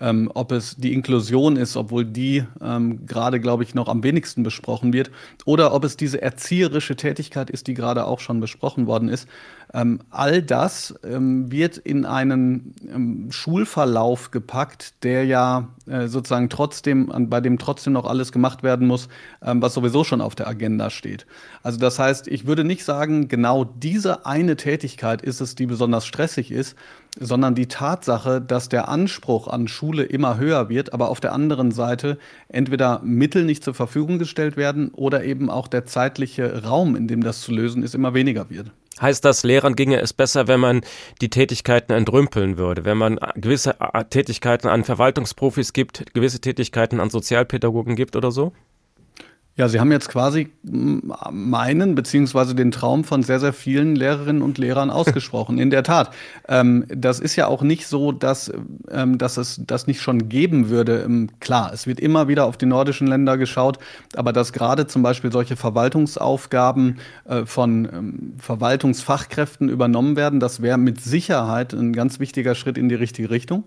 ähm, 0.01 0.31
ob 0.35 0.53
es 0.53 0.77
die 0.77 0.93
Inklusion 0.93 1.57
ist, 1.57 1.77
obwohl 1.77 2.05
die 2.05 2.45
ähm, 2.63 3.07
gerade, 3.07 3.41
glaube 3.41 3.63
ich, 3.63 3.75
noch 3.75 3.89
am 3.89 4.03
wenigsten 4.03 4.43
besprochen 4.43 4.93
wird, 4.93 5.11
oder 5.45 5.75
ob 5.75 5.85
es 5.85 5.97
diese 5.97 6.21
erzieherische 6.23 6.97
Tätigkeit 6.97 7.51
ist, 7.51 7.67
die 7.67 7.75
gerade 7.75 8.07
auch 8.07 8.21
schon 8.21 8.41
besprochen 8.41 8.87
worden 8.87 9.09
ist. 9.09 9.29
Ähm, 9.73 10.01
all 10.11 10.43
das 10.43 10.95
ähm, 11.05 11.53
wird 11.53 11.77
in 11.77 12.05
einen 12.05 12.75
ähm, 12.93 13.29
Schulverlauf 13.31 14.33
gepackt, 14.33 15.05
der 15.05 15.25
ja 15.25 15.69
äh, 15.87 16.09
sozusagen 16.09 16.49
trotzdem, 16.49 17.13
bei 17.29 17.41
dem 17.41 17.59
trotzdem 17.59 17.93
noch 17.93 18.05
alles 18.05 18.33
gemacht 18.33 18.65
werden 18.65 18.89
muss, 18.89 19.09
ähm, 19.43 19.63
was 19.63 19.75
sowieso 19.75 20.03
schon 20.03 20.21
auf 20.21 20.35
der 20.35 20.49
Agenda 20.49 20.91
steht. 20.91 21.25
Also 21.63 21.79
das 21.79 22.01
heißt, 22.01 22.27
ich 22.27 22.47
würde 22.47 22.65
nicht 22.65 22.85
sagen, 22.85 23.29
genau 23.29 23.65
diese 23.65 24.27
eine 24.27 24.57
Tätigkeit 24.57 25.23
ist 25.23 25.41
es, 25.41 25.55
die 25.55 25.67
besonders 25.67 26.05
stressig 26.05 26.51
ist, 26.51 26.77
sondern 27.19 27.55
die 27.55 27.67
Tatsache, 27.67 28.41
dass 28.41 28.69
der 28.69 28.89
Anspruch 28.89 29.49
an 29.49 29.69
Schule 29.69 30.05
immer 30.05 30.39
höher 30.39 30.69
wird, 30.69 30.93
aber 30.93 31.09
auf 31.09 31.21
der 31.21 31.33
anderen 31.33 31.73
Seite 31.73 32.19
entweder 32.49 33.01
Mittel 33.03 33.45
nicht 33.45 33.65
zur 33.65 33.75
Verfügung 33.75 34.19
gestellt 34.19 34.57
werden 34.57 34.91
oder 34.95 35.25
eben 35.25 35.51
auch 35.51 35.69
der 35.69 35.87
zeitliche 35.87 36.63
Raum, 36.65 36.97
in 36.97 37.09
dem 37.09 37.23
das 37.23 37.41
zu 37.41 37.53
lösen 37.53 37.83
ist, 37.83 37.95
immer 37.95 38.15
weniger 38.15 38.51
wird. 38.51 38.73
Heißt 39.01 39.25
das, 39.25 39.45
Lehrern 39.45 39.77
ginge 39.77 40.01
es 40.01 40.13
besser, 40.13 40.47
wenn 40.47 40.61
man 40.61 40.83
die 41.23 41.31
Tätigkeiten 41.31 41.93
entrümpeln 41.93 42.59
würde, 42.59 42.85
wenn 42.85 42.99
man 42.99 43.19
gewisse 43.35 43.77
Tätigkeiten 44.11 44.69
an 44.69 44.85
Verwaltungsprofis 44.85 45.73
gibt, 45.73 46.13
gewisse 46.13 46.41
Tätigkeiten 46.41 47.01
an 47.01 47.09
Sozialpädagogen 47.09 47.97
gibt 47.97 48.15
oder 48.15 48.31
so? 48.31 48.53
Ja, 49.61 49.69
Sie 49.69 49.79
haben 49.79 49.93
jetzt 49.93 50.09
quasi 50.09 50.49
meinen 50.63 51.95
beziehungsweise 51.95 52.55
den 52.55 52.71
Traum 52.71 53.05
von 53.05 53.23
sehr, 53.23 53.41
sehr 53.41 53.53
vielen 53.53 53.95
Lehrerinnen 53.95 54.41
und 54.41 54.57
Lehrern 54.57 54.89
ausgesprochen. 54.91 55.59
In 55.59 55.69
der 55.69 55.83
Tat. 55.83 56.15
Ähm, 56.49 56.87
das 56.89 57.21
ist 57.21 57.37
ja 57.37 57.47
auch 57.47 57.61
nicht 57.61 57.87
so, 57.87 58.11
dass, 58.11 58.51
ähm, 58.91 59.19
dass 59.19 59.37
es 59.37 59.61
das 59.67 59.87
nicht 59.87 60.01
schon 60.01 60.31
geben 60.31 60.71
würde. 60.71 61.03
Ähm, 61.03 61.29
klar, 61.41 61.73
es 61.75 61.87
wird 61.87 62.01
immer 62.01 62.27
wieder 62.27 62.47
auf 62.47 62.57
die 62.57 62.65
nordischen 62.65 63.07
Länder 63.07 63.37
geschaut, 63.37 63.79
aber 64.17 64.33
dass 64.33 64.55
gerade 64.55 64.87
zum 64.87 65.03
Beispiel 65.03 65.31
solche 65.31 65.57
Verwaltungsaufgaben 65.57 66.99
äh, 67.27 67.45
von 67.45 67.85
ähm, 67.85 68.33
Verwaltungsfachkräften 68.39 69.69
übernommen 69.69 70.17
werden, 70.17 70.41
das 70.41 70.63
wäre 70.63 70.79
mit 70.79 71.03
Sicherheit 71.03 71.75
ein 71.75 71.93
ganz 71.93 72.19
wichtiger 72.19 72.55
Schritt 72.55 72.79
in 72.79 72.89
die 72.89 72.95
richtige 72.95 73.29
Richtung. 73.29 73.65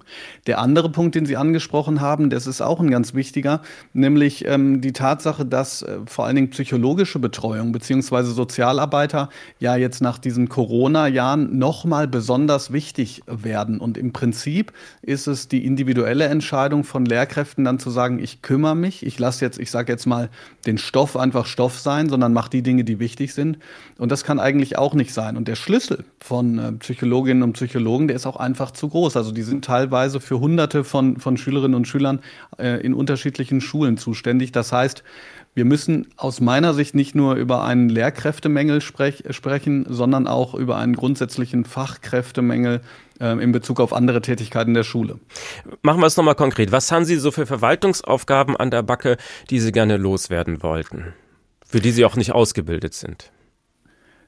Der 0.48 0.58
andere 0.58 0.90
Punkt, 0.90 1.14
den 1.14 1.28
Sie 1.28 1.38
angesprochen 1.38 2.02
haben, 2.02 2.32
das 2.32 2.48
ist 2.48 2.62
auch 2.62 2.80
ein 2.80 2.90
ganz 2.90 3.14
wichtiger, 3.14 3.62
nämlich 3.94 4.48
ähm, 4.48 4.82
die 4.82 4.94
Tatsache, 4.94 5.46
dass 5.46 5.83
äh, 5.84 6.00
vor 6.06 6.26
allen 6.26 6.36
Dingen 6.36 6.50
psychologische 6.50 7.20
Betreuung 7.20 7.72
beziehungsweise 7.72 8.32
Sozialarbeiter 8.32 9.30
ja 9.60 9.76
jetzt 9.76 10.02
nach 10.02 10.18
diesen 10.18 10.50
Corona-Jahren 10.50 11.58
nochmal 11.58 12.08
besonders 12.08 12.74
wichtig 12.74 13.22
werden. 13.28 13.80
Und 13.80 13.98
im 13.98 14.14
Prinzip 14.14 14.74
ist 15.02 15.28
es 15.28 15.48
die 15.48 15.66
individuelle 15.66 16.26
Entscheidung 16.26 16.84
von 16.84 17.06
Lehrkräften 17.06 17.64
dann 17.64 17.80
zu 17.80 17.90
sagen, 17.90 18.20
ich 18.20 18.42
kümmere 18.42 18.76
mich, 18.76 19.06
ich 19.06 19.20
lasse 19.20 19.44
jetzt, 19.46 19.60
ich 19.60 19.72
sage 19.72 19.92
jetzt 19.92 20.06
mal, 20.06 20.30
den 20.66 20.78
Stoff 20.78 21.18
einfach 21.18 21.46
Stoff 21.46 21.80
sein, 21.80 22.10
sondern 22.10 22.34
mache 22.34 22.50
die 22.50 22.62
Dinge, 22.62 22.84
die 22.84 23.00
wichtig 23.00 23.34
sind. 23.34 23.58
Und 23.98 24.12
das 24.12 24.24
kann 24.24 24.40
eigentlich 24.40 24.78
auch 24.78 24.94
nicht 24.94 25.14
sein. 25.14 25.38
Und 25.38 25.48
der 25.48 25.56
Schlüssel 25.56 26.06
von 26.20 26.60
äh, 26.60 26.72
Psychologinnen 26.74 27.44
und 27.44 27.54
Psychologen, 27.54 28.08
der 28.08 28.16
ist 28.16 28.26
auch 28.26 28.38
einfach 28.38 28.72
zu 28.72 28.90
groß. 28.90 29.18
Also 29.18 29.32
die 29.32 29.44
sind 29.44 29.66
teilweise 29.66 30.20
für 30.20 30.40
Hunderte 30.40 30.84
von, 30.84 31.20
von 31.20 31.38
Schülerinnen 31.38 31.76
und 31.76 31.88
Schülern 31.88 32.20
äh, 32.58 32.82
in 32.82 32.94
unterschiedlichen 32.94 33.62
Schulen 33.62 33.98
zuständig. 33.98 34.52
Das 34.52 34.72
heißt, 34.72 35.04
wir 35.56 35.66
müssen 35.66 36.08
aus 36.18 36.42
meiner 36.42 36.74
Sicht 36.74 36.96
nicht 36.96 37.16
nur 37.16 37.36
über 37.36 37.64
einen 37.64 37.90
Lehrkräftemängel 37.90 38.82
sprech, 38.82 39.24
sprechen, 39.30 39.86
sondern 39.88 40.28
auch 40.28 40.56
über 40.56 40.78
einen 40.78 40.96
grundsätzlichen 40.96 41.66
Fachkräftemängel 41.66 42.82
äh, 43.20 43.44
in 43.44 43.52
Bezug 43.52 43.80
auf 43.80 43.94
andere 43.94 44.22
Tätigkeiten 44.22 44.74
der 44.74 44.84
Schule. 44.84 45.20
Machen 45.82 46.02
wir 46.02 46.08
es 46.08 46.18
nochmal 46.18 46.36
konkret. 46.36 46.72
Was 46.72 46.92
haben 46.92 47.06
Sie 47.06 47.18
so 47.18 47.32
für 47.32 47.46
Verwaltungsaufgaben 47.46 48.58
an 48.58 48.72
der 48.72 48.82
Backe, 48.82 49.18
die 49.50 49.60
Sie 49.60 49.72
gerne 49.72 49.98
loswerden 49.98 50.64
wollten, 50.64 51.14
für 51.66 51.82
die 51.82 51.92
Sie 51.92 52.06
auch 52.06 52.16
nicht 52.16 52.32
ausgebildet 52.32 52.94
sind? 52.94 53.32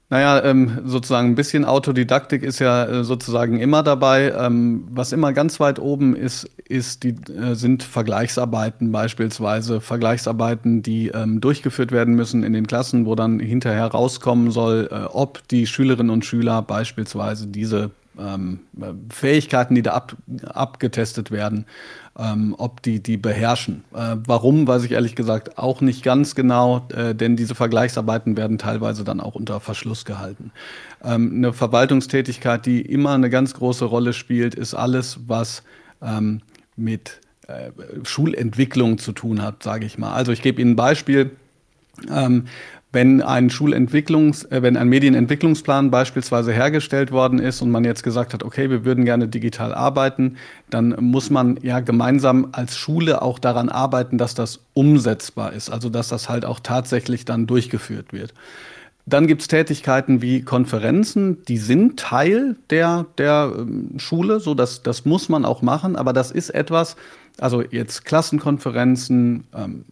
Naja, 0.09 0.43
ähm, 0.43 0.81
sozusagen 0.85 1.29
ein 1.29 1.35
bisschen 1.35 1.65
Autodidaktik 1.65 2.43
ist 2.43 2.59
ja 2.59 2.85
äh, 2.85 3.03
sozusagen 3.03 3.59
immer 3.59 3.81
dabei. 3.81 4.31
Ähm, 4.37 4.87
was 4.91 5.11
immer 5.11 5.33
ganz 5.33 5.59
weit 5.59 5.79
oben 5.79 6.15
ist, 6.15 6.47
ist 6.67 7.03
die, 7.03 7.15
äh, 7.31 7.55
sind 7.55 7.81
Vergleichsarbeiten 7.81 8.91
beispielsweise. 8.91 9.81
Vergleichsarbeiten, 9.81 10.83
die 10.83 11.07
ähm, 11.07 11.41
durchgeführt 11.41 11.91
werden 11.91 12.13
müssen 12.13 12.43
in 12.43 12.53
den 12.53 12.67
Klassen, 12.67 13.07
wo 13.07 13.15
dann 13.15 13.39
hinterher 13.39 13.87
rauskommen 13.87 14.51
soll, 14.51 14.89
äh, 14.91 15.05
ob 15.05 15.47
die 15.47 15.65
Schülerinnen 15.65 16.11
und 16.11 16.23
Schüler 16.23 16.61
beispielsweise 16.61 17.47
diese 17.47 17.89
ähm, 18.19 18.59
Fähigkeiten, 19.09 19.75
die 19.75 19.81
da 19.81 19.91
ab, 19.91 20.15
abgetestet 20.45 21.31
werden, 21.31 21.65
ähm, 22.17 22.55
ob 22.57 22.81
die 22.81 23.01
die 23.01 23.17
beherrschen. 23.17 23.83
Äh, 23.93 24.17
warum, 24.25 24.67
weiß 24.67 24.83
ich 24.83 24.91
ehrlich 24.91 25.15
gesagt 25.15 25.57
auch 25.57 25.81
nicht 25.81 26.03
ganz 26.03 26.35
genau, 26.35 26.87
äh, 26.93 27.13
denn 27.13 27.35
diese 27.35 27.55
Vergleichsarbeiten 27.55 28.37
werden 28.37 28.57
teilweise 28.57 29.03
dann 29.03 29.19
auch 29.19 29.35
unter 29.35 29.59
Verschluss 29.59 30.05
gehalten. 30.05 30.51
Ähm, 31.03 31.33
eine 31.35 31.53
Verwaltungstätigkeit, 31.53 32.65
die 32.65 32.81
immer 32.81 33.13
eine 33.13 33.29
ganz 33.29 33.53
große 33.53 33.85
Rolle 33.85 34.13
spielt, 34.13 34.55
ist 34.55 34.73
alles, 34.73 35.19
was 35.27 35.63
ähm, 36.01 36.41
mit 36.75 37.19
äh, 37.47 37.71
Schulentwicklung 38.03 38.97
zu 38.97 39.11
tun 39.11 39.41
hat, 39.41 39.63
sage 39.63 39.85
ich 39.85 39.97
mal. 39.97 40.13
Also 40.13 40.31
ich 40.31 40.41
gebe 40.41 40.61
Ihnen 40.61 40.71
ein 40.71 40.75
Beispiel. 40.75 41.31
Ähm, 42.11 42.45
wenn 42.95 43.21
ein 43.21 43.49
Schulentwicklungs-, 43.49 44.49
äh, 44.51 44.61
wenn 44.63 44.77
ein 44.77 44.87
Medienentwicklungsplan 44.87 45.91
beispielsweise 45.91 46.53
hergestellt 46.53 47.11
worden 47.11 47.39
ist 47.39 47.61
und 47.61 47.69
man 47.69 47.83
jetzt 47.83 48.03
gesagt 48.03 48.33
hat, 48.33 48.41
okay, 48.41 48.69
wir 48.69 48.85
würden 48.85 49.03
gerne 49.03 49.27
digital 49.27 49.73
arbeiten, 49.73 50.37
dann 50.69 50.95
muss 51.01 51.29
man 51.29 51.59
ja 51.61 51.81
gemeinsam 51.81 52.47
als 52.53 52.77
Schule 52.77 53.21
auch 53.21 53.37
daran 53.37 53.67
arbeiten, 53.67 54.17
dass 54.17 54.33
das 54.33 54.61
umsetzbar 54.73 55.51
ist, 55.51 55.69
also 55.69 55.89
dass 55.89 56.07
das 56.07 56.29
halt 56.29 56.45
auch 56.45 56.61
tatsächlich 56.61 57.25
dann 57.25 57.47
durchgeführt 57.47 58.13
wird. 58.13 58.33
Dann 59.05 59.27
gibt 59.27 59.41
es 59.41 59.49
Tätigkeiten 59.49 60.21
wie 60.21 60.41
Konferenzen, 60.41 61.43
die 61.49 61.57
sind 61.57 61.99
Teil 61.99 62.55
der, 62.69 63.05
der 63.17 63.51
ähm, 63.57 63.89
Schule, 63.97 64.39
so 64.39 64.55
dass 64.55 64.83
das 64.83 65.03
muss 65.03 65.27
man 65.27 65.43
auch 65.43 65.61
machen, 65.61 65.97
aber 65.97 66.13
das 66.13 66.31
ist 66.31 66.49
etwas, 66.49 66.95
also 67.39 67.61
jetzt 67.61 68.05
Klassenkonferenzen, 68.05 69.43
ähm, 69.53 69.83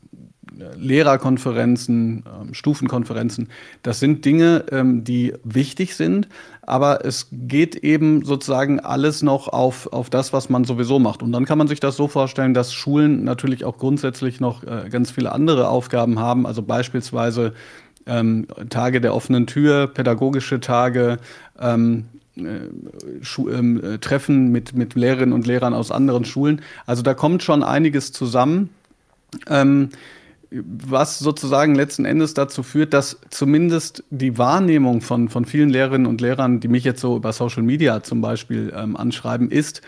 Lehrerkonferenzen, 0.78 2.24
ähm, 2.26 2.54
Stufenkonferenzen. 2.54 3.50
Das 3.82 4.00
sind 4.00 4.26
Dinge, 4.26 4.66
ähm, 4.72 5.04
die 5.04 5.34
wichtig 5.44 5.96
sind, 5.96 6.28
aber 6.62 7.06
es 7.06 7.28
geht 7.32 7.76
eben 7.78 8.24
sozusagen 8.24 8.80
alles 8.80 9.22
noch 9.22 9.48
auf, 9.48 9.92
auf 9.92 10.10
das, 10.10 10.34
was 10.34 10.50
man 10.50 10.64
sowieso 10.64 11.00
macht. 11.00 11.24
Und 11.24 11.32
dann 11.32 11.46
kann 11.46 11.58
man 11.58 11.68
sich 11.68 11.80
das 11.80 11.96
so 11.96 12.08
vorstellen, 12.08 12.54
dass 12.54 12.74
Schulen 12.74 13.24
natürlich 13.24 13.66
auch 13.66 13.78
grundsätzlich 13.78 14.40
noch 14.40 14.64
äh, 14.64 14.90
ganz 14.90 15.12
viele 15.12 15.32
andere 15.32 15.70
Aufgaben 15.70 16.20
haben, 16.20 16.46
also 16.46 16.62
beispielsweise 16.62 17.54
ähm, 18.06 18.48
Tage 18.70 19.02
der 19.02 19.16
offenen 19.16 19.48
Tür, 19.48 19.88
pädagogische 19.88 20.60
Tage, 20.60 21.18
ähm, 21.60 22.06
äh, 22.36 22.66
äh, 22.66 23.98
Treffen 24.00 24.52
mit, 24.52 24.74
mit 24.74 24.96
Lehrerinnen 24.96 25.34
und 25.34 25.48
Lehrern 25.48 25.74
aus 25.74 25.92
anderen 25.92 26.26
Schulen. 26.26 26.62
Also 26.86 27.04
da 27.04 27.14
kommt 27.14 27.44
schon 27.44 27.64
einiges 27.64 28.12
zusammen. 28.12 28.70
Ähm, 29.50 29.90
was 30.64 31.20
sozusagen 31.20 31.76
letzten 31.76 32.06
Endes 32.06 32.34
dazu 32.34 32.64
führt, 32.64 32.94
dass 32.94 33.20
zumindest 33.30 34.04
die 34.10 34.38
Wahrnehmung 34.38 35.02
von, 35.02 35.30
von 35.30 35.46
vielen 35.46 35.70
Lehrerinnen 35.70 36.08
und 36.08 36.22
Lehrern, 36.22 36.60
die 36.60 36.68
mich 36.68 36.84
jetzt 36.84 37.02
so 37.02 37.16
über 37.16 37.34
Social 37.34 37.64
Media 37.64 38.04
zum 38.04 38.22
Beispiel 38.22 38.74
ähm, 38.76 38.96
anschreiben, 38.96 39.50
ist, 39.50 39.82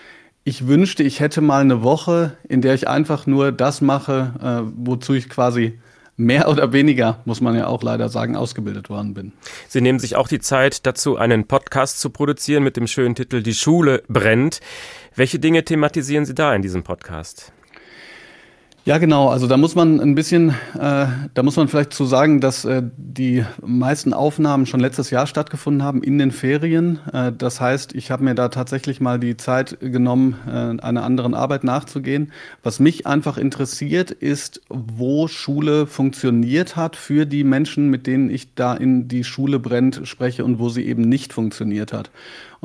ich 0.43 0.67
wünschte, 0.67 1.03
ich 1.03 1.19
hätte 1.19 1.41
mal 1.41 1.61
eine 1.61 1.81
Woche, 1.81 2.37
in 2.47 2.61
der 2.61 2.75
ich 2.75 2.87
einfach 2.87 3.25
nur 3.25 3.51
das 3.51 3.81
mache, 3.81 4.33
äh, 4.41 4.71
wozu 4.75 5.13
ich 5.13 5.29
quasi 5.29 5.79
mehr 6.17 6.47
oder 6.49 6.71
weniger, 6.71 7.21
muss 7.25 7.41
man 7.41 7.55
ja 7.55 7.67
auch 7.67 7.83
leider 7.83 8.09
sagen, 8.09 8.35
ausgebildet 8.35 8.89
worden 8.89 9.13
bin. 9.13 9.33
Sie 9.67 9.81
nehmen 9.81 9.99
sich 9.99 10.15
auch 10.15 10.27
die 10.27 10.39
Zeit 10.39 10.85
dazu, 10.85 11.17
einen 11.17 11.45
Podcast 11.45 11.99
zu 11.99 12.09
produzieren 12.09 12.63
mit 12.63 12.77
dem 12.77 12.87
schönen 12.87 13.15
Titel 13.15 13.41
Die 13.41 13.53
Schule 13.53 14.03
brennt. 14.07 14.61
Welche 15.15 15.39
Dinge 15.39 15.63
thematisieren 15.65 16.25
Sie 16.25 16.35
da 16.35 16.53
in 16.53 16.61
diesem 16.61 16.83
Podcast? 16.83 17.51
Ja, 18.87 18.99
genau. 18.99 19.29
Also 19.29 19.47
da 19.47 19.57
muss 19.57 19.73
man 19.73 19.99
ein 19.99 20.13
bisschen, 20.13 20.49
äh, 20.75 21.07
da 21.33 21.41
muss 21.41 21.55
man 21.55 21.67
vielleicht 21.67 21.91
zu 21.91 22.05
sagen, 22.05 22.39
dass 22.39 22.65
äh, 22.65 22.83
die 22.95 23.43
meisten 23.65 24.13
Aufnahmen 24.13 24.67
schon 24.67 24.79
letztes 24.79 25.09
Jahr 25.09 25.25
stattgefunden 25.25 25.81
haben 25.81 26.03
in 26.03 26.19
den 26.19 26.29
Ferien. 26.29 26.99
Äh, 27.11 27.31
das 27.35 27.59
heißt, 27.59 27.95
ich 27.95 28.11
habe 28.11 28.23
mir 28.23 28.35
da 28.35 28.49
tatsächlich 28.49 29.01
mal 29.01 29.19
die 29.19 29.37
Zeit 29.37 29.79
genommen, 29.79 30.35
äh, 30.47 30.83
einer 30.83 31.03
anderen 31.03 31.33
Arbeit 31.33 31.63
nachzugehen. 31.63 32.31
Was 32.61 32.79
mich 32.79 33.07
einfach 33.07 33.39
interessiert, 33.39 34.11
ist, 34.11 34.61
wo 34.69 35.27
Schule 35.27 35.87
funktioniert 35.87 36.75
hat 36.75 36.95
für 36.95 37.25
die 37.25 37.43
Menschen, 37.43 37.89
mit 37.89 38.05
denen 38.05 38.29
ich 38.29 38.53
da 38.53 38.75
in 38.75 39.07
die 39.07 39.23
Schule 39.23 39.57
brennt 39.57 40.01
spreche 40.03 40.45
und 40.45 40.59
wo 40.59 40.69
sie 40.69 40.85
eben 40.85 41.09
nicht 41.09 41.33
funktioniert 41.33 41.91
hat. 41.91 42.11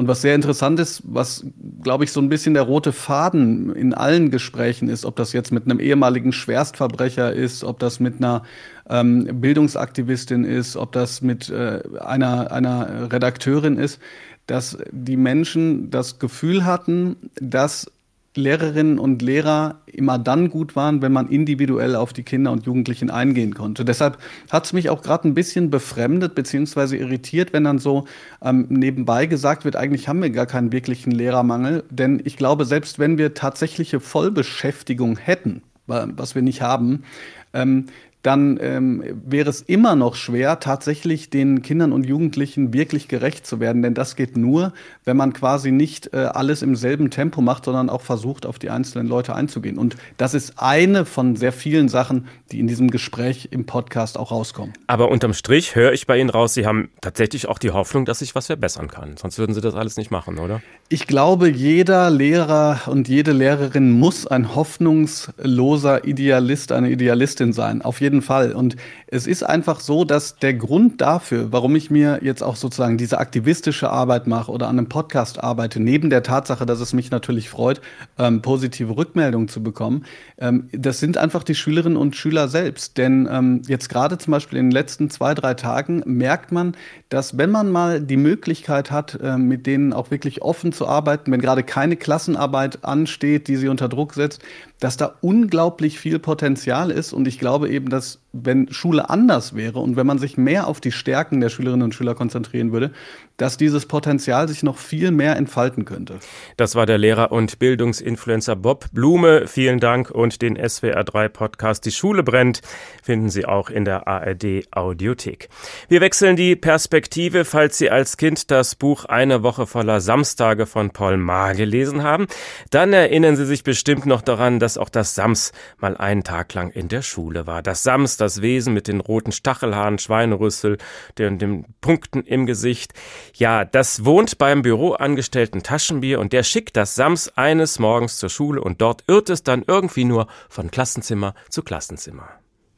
Und 0.00 0.08
was 0.08 0.22
sehr 0.22 0.34
interessant 0.34 0.80
ist, 0.80 1.02
was, 1.04 1.44
glaube 1.82 2.04
ich, 2.04 2.12
so 2.12 2.20
ein 2.20 2.30
bisschen 2.30 2.54
der 2.54 2.62
rote 2.62 2.90
Faden 2.90 3.74
in 3.76 3.92
allen 3.92 4.30
Gesprächen 4.30 4.88
ist, 4.88 5.04
ob 5.04 5.14
das 5.16 5.34
jetzt 5.34 5.52
mit 5.52 5.64
einem 5.64 5.78
ehemaligen 5.78 6.09
Schwerstverbrecher 6.32 7.32
ist, 7.32 7.64
ob 7.64 7.78
das 7.78 8.00
mit 8.00 8.16
einer 8.16 8.42
ähm, 8.88 9.40
Bildungsaktivistin 9.40 10.44
ist, 10.44 10.76
ob 10.76 10.92
das 10.92 11.22
mit 11.22 11.48
äh, 11.50 11.82
einer, 12.00 12.50
einer 12.52 13.12
Redakteurin 13.12 13.76
ist, 13.76 14.00
dass 14.46 14.78
die 14.90 15.16
Menschen 15.16 15.90
das 15.90 16.18
Gefühl 16.18 16.64
hatten, 16.64 17.16
dass 17.40 17.90
Lehrerinnen 18.36 18.98
und 18.98 19.22
Lehrer 19.22 19.80
immer 19.86 20.18
dann 20.18 20.50
gut 20.50 20.76
waren, 20.76 21.02
wenn 21.02 21.12
man 21.12 21.28
individuell 21.28 21.96
auf 21.96 22.12
die 22.12 22.22
Kinder 22.22 22.52
und 22.52 22.64
Jugendlichen 22.64 23.10
eingehen 23.10 23.54
konnte. 23.54 23.84
Deshalb 23.84 24.18
hat 24.50 24.66
es 24.66 24.72
mich 24.72 24.88
auch 24.88 25.02
gerade 25.02 25.28
ein 25.28 25.34
bisschen 25.34 25.70
befremdet 25.70 26.36
bzw. 26.36 26.96
irritiert, 26.96 27.52
wenn 27.52 27.64
dann 27.64 27.78
so 27.78 28.04
ähm, 28.40 28.66
nebenbei 28.68 29.26
gesagt 29.26 29.64
wird, 29.64 29.74
eigentlich 29.74 30.06
haben 30.06 30.22
wir 30.22 30.30
gar 30.30 30.46
keinen 30.46 30.70
wirklichen 30.70 31.10
Lehrermangel. 31.10 31.82
Denn 31.90 32.22
ich 32.24 32.36
glaube, 32.36 32.64
selbst 32.66 33.00
wenn 33.00 33.18
wir 33.18 33.34
tatsächliche 33.34 33.98
Vollbeschäftigung 33.98 35.16
hätten, 35.16 35.62
was 35.90 36.34
wir 36.34 36.42
nicht 36.42 36.62
haben, 36.62 37.04
ähm, 37.52 37.86
dann 38.22 38.58
ähm, 38.60 39.02
wäre 39.24 39.48
es 39.48 39.62
immer 39.62 39.96
noch 39.96 40.14
schwer, 40.14 40.60
tatsächlich 40.60 41.30
den 41.30 41.62
Kindern 41.62 41.92
und 41.92 42.04
Jugendlichen 42.04 42.74
wirklich 42.74 43.08
gerecht 43.08 43.46
zu 43.46 43.60
werden. 43.60 43.82
Denn 43.82 43.94
das 43.94 44.16
geht 44.16 44.36
nur, 44.36 44.72
wenn 45.04 45.16
man 45.16 45.32
quasi 45.32 45.72
nicht 45.72 46.12
äh, 46.12 46.18
alles 46.18 46.62
im 46.62 46.76
selben 46.76 47.10
Tempo 47.10 47.40
macht, 47.40 47.64
sondern 47.64 47.88
auch 47.88 48.02
versucht, 48.02 48.44
auf 48.44 48.58
die 48.58 48.70
einzelnen 48.70 49.06
Leute 49.06 49.34
einzugehen. 49.34 49.78
Und 49.78 49.96
das 50.18 50.34
ist 50.34 50.54
eine 50.56 51.04
von 51.04 51.36
sehr 51.36 51.52
vielen 51.52 51.88
Sachen, 51.88 52.26
die 52.52 52.60
in 52.60 52.66
diesem 52.66 52.90
Gespräch 52.90 53.48
im 53.50 53.64
Podcast 53.64 54.18
auch 54.18 54.30
rauskommen. 54.30 54.74
Aber 54.86 55.10
unterm 55.10 55.32
Strich 55.32 55.74
höre 55.74 55.92
ich 55.92 56.06
bei 56.06 56.18
Ihnen 56.18 56.30
raus, 56.30 56.54
Sie 56.54 56.66
haben 56.66 56.90
tatsächlich 57.00 57.48
auch 57.48 57.58
die 57.58 57.70
Hoffnung, 57.70 58.04
dass 58.04 58.18
sich 58.18 58.34
was 58.34 58.46
verbessern 58.46 58.88
kann. 58.88 59.16
Sonst 59.16 59.38
würden 59.38 59.54
Sie 59.54 59.60
das 59.60 59.74
alles 59.74 59.96
nicht 59.96 60.10
machen, 60.10 60.38
oder? 60.38 60.60
Ich 60.88 61.06
glaube, 61.06 61.48
jeder 61.48 62.10
Lehrer 62.10 62.80
und 62.86 63.08
jede 63.08 63.32
Lehrerin 63.32 63.92
muss 63.92 64.26
ein 64.26 64.54
hoffnungsloser 64.54 66.04
Idealist, 66.04 66.72
eine 66.72 66.90
Idealistin 66.90 67.52
sein. 67.52 67.82
Auf 67.82 68.00
jeden 68.00 68.09
jeden 68.10 68.22
Fall. 68.22 68.52
Und 68.52 68.76
es 69.06 69.26
ist 69.26 69.42
einfach 69.44 69.80
so, 69.80 70.04
dass 70.04 70.36
der 70.36 70.54
Grund 70.54 71.00
dafür, 71.00 71.52
warum 71.52 71.76
ich 71.76 71.90
mir 71.90 72.18
jetzt 72.22 72.42
auch 72.42 72.56
sozusagen 72.56 72.98
diese 72.98 73.18
aktivistische 73.18 73.90
Arbeit 73.90 74.26
mache 74.26 74.50
oder 74.50 74.68
an 74.68 74.78
einem 74.78 74.88
Podcast 74.88 75.42
arbeite, 75.42 75.80
neben 75.80 76.10
der 76.10 76.22
Tatsache, 76.22 76.66
dass 76.66 76.80
es 76.80 76.92
mich 76.92 77.10
natürlich 77.10 77.48
freut, 77.48 77.80
ähm, 78.18 78.42
positive 78.42 78.96
Rückmeldungen 78.96 79.48
zu 79.48 79.62
bekommen, 79.62 80.04
ähm, 80.38 80.68
das 80.72 80.98
sind 80.98 81.18
einfach 81.18 81.44
die 81.44 81.54
Schülerinnen 81.54 81.96
und 81.96 82.16
Schüler 82.16 82.48
selbst. 82.48 82.98
Denn 82.98 83.28
ähm, 83.30 83.62
jetzt 83.66 83.88
gerade 83.88 84.18
zum 84.18 84.32
Beispiel 84.32 84.58
in 84.58 84.66
den 84.66 84.72
letzten 84.72 85.08
zwei, 85.10 85.34
drei 85.34 85.54
Tagen 85.54 86.02
merkt 86.04 86.50
man, 86.50 86.76
dass 87.08 87.38
wenn 87.38 87.50
man 87.50 87.70
mal 87.70 88.00
die 88.00 88.16
Möglichkeit 88.16 88.90
hat, 88.90 89.18
äh, 89.22 89.38
mit 89.38 89.66
denen 89.66 89.92
auch 89.92 90.10
wirklich 90.10 90.42
offen 90.42 90.72
zu 90.72 90.88
arbeiten, 90.88 91.30
wenn 91.30 91.40
gerade 91.40 91.62
keine 91.62 91.96
Klassenarbeit 91.96 92.84
ansteht, 92.84 93.46
die 93.46 93.56
sie 93.56 93.68
unter 93.68 93.88
Druck 93.88 94.14
setzt, 94.14 94.42
dass 94.80 94.96
da 94.96 95.14
unglaublich 95.20 96.00
viel 96.00 96.18
Potenzial 96.18 96.90
ist. 96.90 97.12
Und 97.12 97.28
ich 97.28 97.38
glaube 97.38 97.68
eben, 97.68 97.90
dass 97.90 98.20
wenn 98.32 98.72
Schule 98.72 99.10
anders 99.10 99.54
wäre 99.54 99.80
und 99.80 99.96
wenn 99.96 100.06
man 100.06 100.18
sich 100.18 100.36
mehr 100.36 100.66
auf 100.68 100.80
die 100.80 100.92
Stärken 100.92 101.40
der 101.40 101.48
Schülerinnen 101.48 101.82
und 101.82 101.94
Schüler 101.94 102.14
konzentrieren 102.14 102.72
würde, 102.72 102.92
dass 103.36 103.56
dieses 103.56 103.86
Potenzial 103.86 104.46
sich 104.48 104.62
noch 104.62 104.76
viel 104.76 105.10
mehr 105.10 105.36
entfalten 105.36 105.84
könnte. 105.84 106.18
Das 106.56 106.74
war 106.74 106.86
der 106.86 106.98
Lehrer 106.98 107.32
und 107.32 107.58
Bildungsinfluencer 107.58 108.54
Bob 108.54 108.86
Blume. 108.92 109.46
Vielen 109.46 109.80
Dank 109.80 110.10
und 110.10 110.42
den 110.42 110.58
SWR3 110.58 111.28
Podcast 111.28 111.86
Die 111.86 111.90
Schule 111.90 112.22
brennt 112.22 112.60
finden 113.02 113.30
Sie 113.30 113.46
auch 113.46 113.70
in 113.70 113.84
der 113.84 114.06
ARD 114.06 114.68
Audiothek. 114.70 115.48
Wir 115.88 116.00
wechseln 116.00 116.36
die 116.36 116.54
Perspektive, 116.54 117.44
falls 117.44 117.78
Sie 117.78 117.90
als 117.90 118.16
Kind 118.16 118.50
das 118.50 118.74
Buch 118.74 119.06
Eine 119.06 119.42
Woche 119.42 119.66
voller 119.66 120.00
Samstage 120.00 120.66
von 120.66 120.90
Paul 120.90 121.16
Maar 121.16 121.54
gelesen 121.54 122.02
haben, 122.02 122.26
dann 122.70 122.92
erinnern 122.92 123.36
Sie 123.36 123.46
sich 123.46 123.64
bestimmt 123.64 124.06
noch 124.06 124.22
daran, 124.22 124.60
dass 124.60 124.69
auch 124.78 124.88
das 124.88 125.14
Sams 125.14 125.52
mal 125.78 125.96
einen 125.96 126.24
Tag 126.24 126.52
lang 126.54 126.70
in 126.70 126.88
der 126.88 127.02
Schule 127.02 127.46
war. 127.46 127.62
Das 127.62 127.82
Sams, 127.82 128.16
das 128.16 128.42
Wesen 128.42 128.74
mit 128.74 128.88
den 128.88 129.00
roten 129.00 129.32
Stachelhaaren, 129.32 129.98
Schweinerüssel, 129.98 130.78
den, 131.18 131.38
den 131.38 131.66
Punkten 131.80 132.22
im 132.22 132.46
Gesicht. 132.46 132.92
Ja, 133.34 133.64
das 133.64 134.04
wohnt 134.04 134.38
beim 134.38 134.62
Büroangestellten 134.62 135.62
Taschenbier 135.62 136.20
und 136.20 136.32
der 136.32 136.42
schickt 136.42 136.76
das 136.76 136.94
Sams 136.94 137.28
eines 137.36 137.78
Morgens 137.78 138.18
zur 138.18 138.30
Schule 138.30 138.60
und 138.60 138.80
dort 138.80 139.04
irrt 139.06 139.30
es 139.30 139.42
dann 139.42 139.64
irgendwie 139.66 140.04
nur 140.04 140.26
von 140.48 140.70
Klassenzimmer 140.70 141.34
zu 141.48 141.62
Klassenzimmer. 141.62 142.28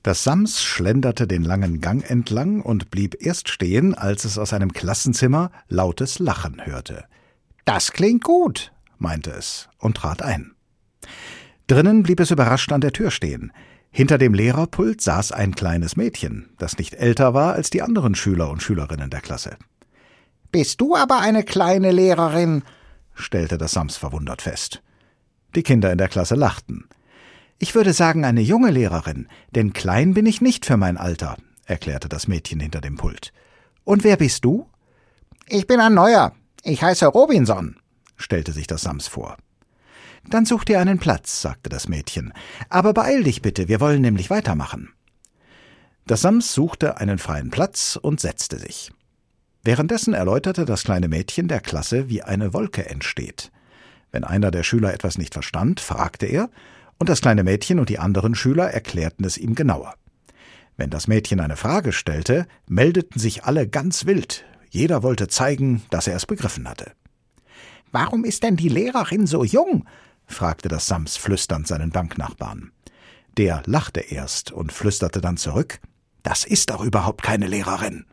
Das 0.03 0.25
Sams 0.25 0.61
schlenderte 0.61 1.29
den 1.29 1.45
langen 1.45 1.81
Gang 1.81 2.09
entlang 2.09 2.61
und 2.61 2.91
blieb 2.91 3.25
erst 3.25 3.49
stehen, 3.49 3.95
als 3.95 4.25
es 4.25 4.37
aus 4.37 4.53
einem 4.53 4.73
Klassenzimmer 4.73 5.53
lautes 5.69 6.19
Lachen 6.19 6.67
hörte. 6.67 7.05
Das 7.65 7.93
klingt 7.93 8.25
gut, 8.25 8.73
meinte 8.99 9.31
es 9.31 9.69
und 9.79 9.99
trat 9.99 10.21
ein. 10.23 10.57
Drinnen 11.67 12.03
blieb 12.03 12.21
es 12.21 12.31
überrascht 12.31 12.73
an 12.73 12.81
der 12.81 12.93
Tür 12.93 13.11
stehen. 13.11 13.53
Hinter 13.91 14.19
dem 14.19 14.35
Lehrerpult 14.35 15.01
saß 15.01 15.33
ein 15.33 15.55
kleines 15.55 15.97
Mädchen, 15.97 16.49
das 16.59 16.79
nicht 16.79 16.95
älter 16.95 17.35
war 17.35 17.53
als 17.53 17.71
die 17.71 17.83
anderen 17.83 18.15
Schüler 18.15 18.51
und 18.51 18.63
Schülerinnen 18.63 19.11
der 19.11 19.21
Klasse. 19.21 19.57
Bist 20.51 20.81
du 20.81 20.97
aber 20.97 21.21
eine 21.21 21.45
kleine 21.45 21.93
Lehrerin? 21.93 22.63
stellte 23.15 23.59
das 23.59 23.73
Sams 23.73 23.97
verwundert 23.97 24.43
fest. 24.43 24.83
Die 25.55 25.63
Kinder 25.63 25.93
in 25.93 25.99
der 25.99 26.09
Klasse 26.09 26.35
lachten. 26.35 26.89
Ich 27.59 27.75
würde 27.75 27.93
sagen, 27.93 28.25
eine 28.25 28.41
junge 28.41 28.71
Lehrerin, 28.71 29.29
denn 29.55 29.73
klein 29.73 30.15
bin 30.15 30.27
ich 30.27 30.41
nicht 30.41 30.67
für 30.67 30.77
mein 30.77 30.97
Alter, 30.97 31.37
erklärte 31.67 32.09
das 32.09 32.27
Mädchen 32.27 32.61
hinter 32.61 32.81
dem 32.81 32.97
Pult. 32.97 33.33
Und 33.85 34.05
wer 34.05 34.17
bist 34.17 34.45
du? 34.45 34.67
Ich 35.49 35.67
bin 35.67 35.81
ein 35.81 35.95
Neuer. 35.95 36.33
Ich 36.65 36.83
heiße 36.83 37.07
Robinson, 37.07 37.77
stellte 38.17 38.53
sich 38.53 38.67
das 38.67 38.83
Sams 38.83 39.07
vor. 39.07 39.37
Dann 40.29 40.47
such 40.47 40.65
dir 40.65 40.81
einen 40.81 40.99
Platz, 40.99 41.43
sagte 41.43 41.69
das 41.69 41.89
Mädchen. 41.89 42.33
Aber 42.69 42.95
beeil 42.95 43.25
dich 43.25 43.43
bitte, 43.43 43.69
wir 43.69 43.81
wollen 43.81 44.03
nämlich 44.03 44.31
weitermachen. 44.31 44.91
Das 46.07 46.23
Sams 46.23 46.53
suchte 46.53 46.99
einen 46.99 47.19
freien 47.19 47.51
Platz 47.51 47.99
und 48.01 48.21
setzte 48.21 48.59
sich. 48.59 48.93
Währenddessen 49.63 50.15
erläuterte 50.15 50.65
das 50.65 50.83
kleine 50.83 51.09
Mädchen 51.09 51.47
der 51.47 51.61
Klasse, 51.61 52.09
wie 52.09 52.23
eine 52.23 52.53
Wolke 52.53 52.89
entsteht. 52.89 53.53
Wenn 54.11 54.25
einer 54.25 54.51
der 54.51 54.65
Schüler 54.65 54.93
etwas 54.93 55.19
nicht 55.19 55.33
verstand, 55.33 55.81
fragte 55.81 56.27
er, 56.27 56.51
und 56.99 57.09
das 57.09 57.21
kleine 57.21 57.45
Mädchen 57.45 57.79
und 57.79 57.89
die 57.89 57.99
anderen 57.99 58.35
Schüler 58.35 58.71
erklärten 58.71 59.25
es 59.25 59.39
ihm 59.39 59.55
genauer. 59.55 59.95
Wenn 60.77 60.91
das 60.91 61.07
Mädchen 61.07 61.41
eine 61.41 61.57
Frage 61.57 61.93
stellte, 61.93 62.47
meldeten 62.67 63.21
sich 63.21 63.45
alle 63.45 63.69
ganz 63.69 64.07
wild. 64.07 64.45
Jeder 64.71 65.03
wollte 65.03 65.29
zeigen, 65.29 65.83
dass 65.91 66.07
er 66.07 66.17
es 66.17 66.27
begriffen 66.27 66.69
hatte. 66.69 66.93
Warum 67.93 68.25
ist 68.25 68.43
denn 68.43 68.57
die 68.57 68.69
Lehrerin 68.69 69.27
so 69.27 69.45
jung? 69.45 69.87
Fragte 70.33 70.69
das 70.69 70.87
Sams 70.87 71.17
flüsternd 71.17 71.67
seinen 71.67 71.91
Banknachbarn. 71.91 72.73
Der 73.37 73.63
lachte 73.67 74.01
erst 74.01 74.53
und 74.53 74.73
flüsterte 74.73 75.21
dann 75.21 75.37
zurück 75.37 75.81
Das 76.23 76.45
ist 76.45 76.71
doch 76.71 76.85
überhaupt 76.85 77.23
keine 77.23 77.47
Lehrerin. 77.47 78.05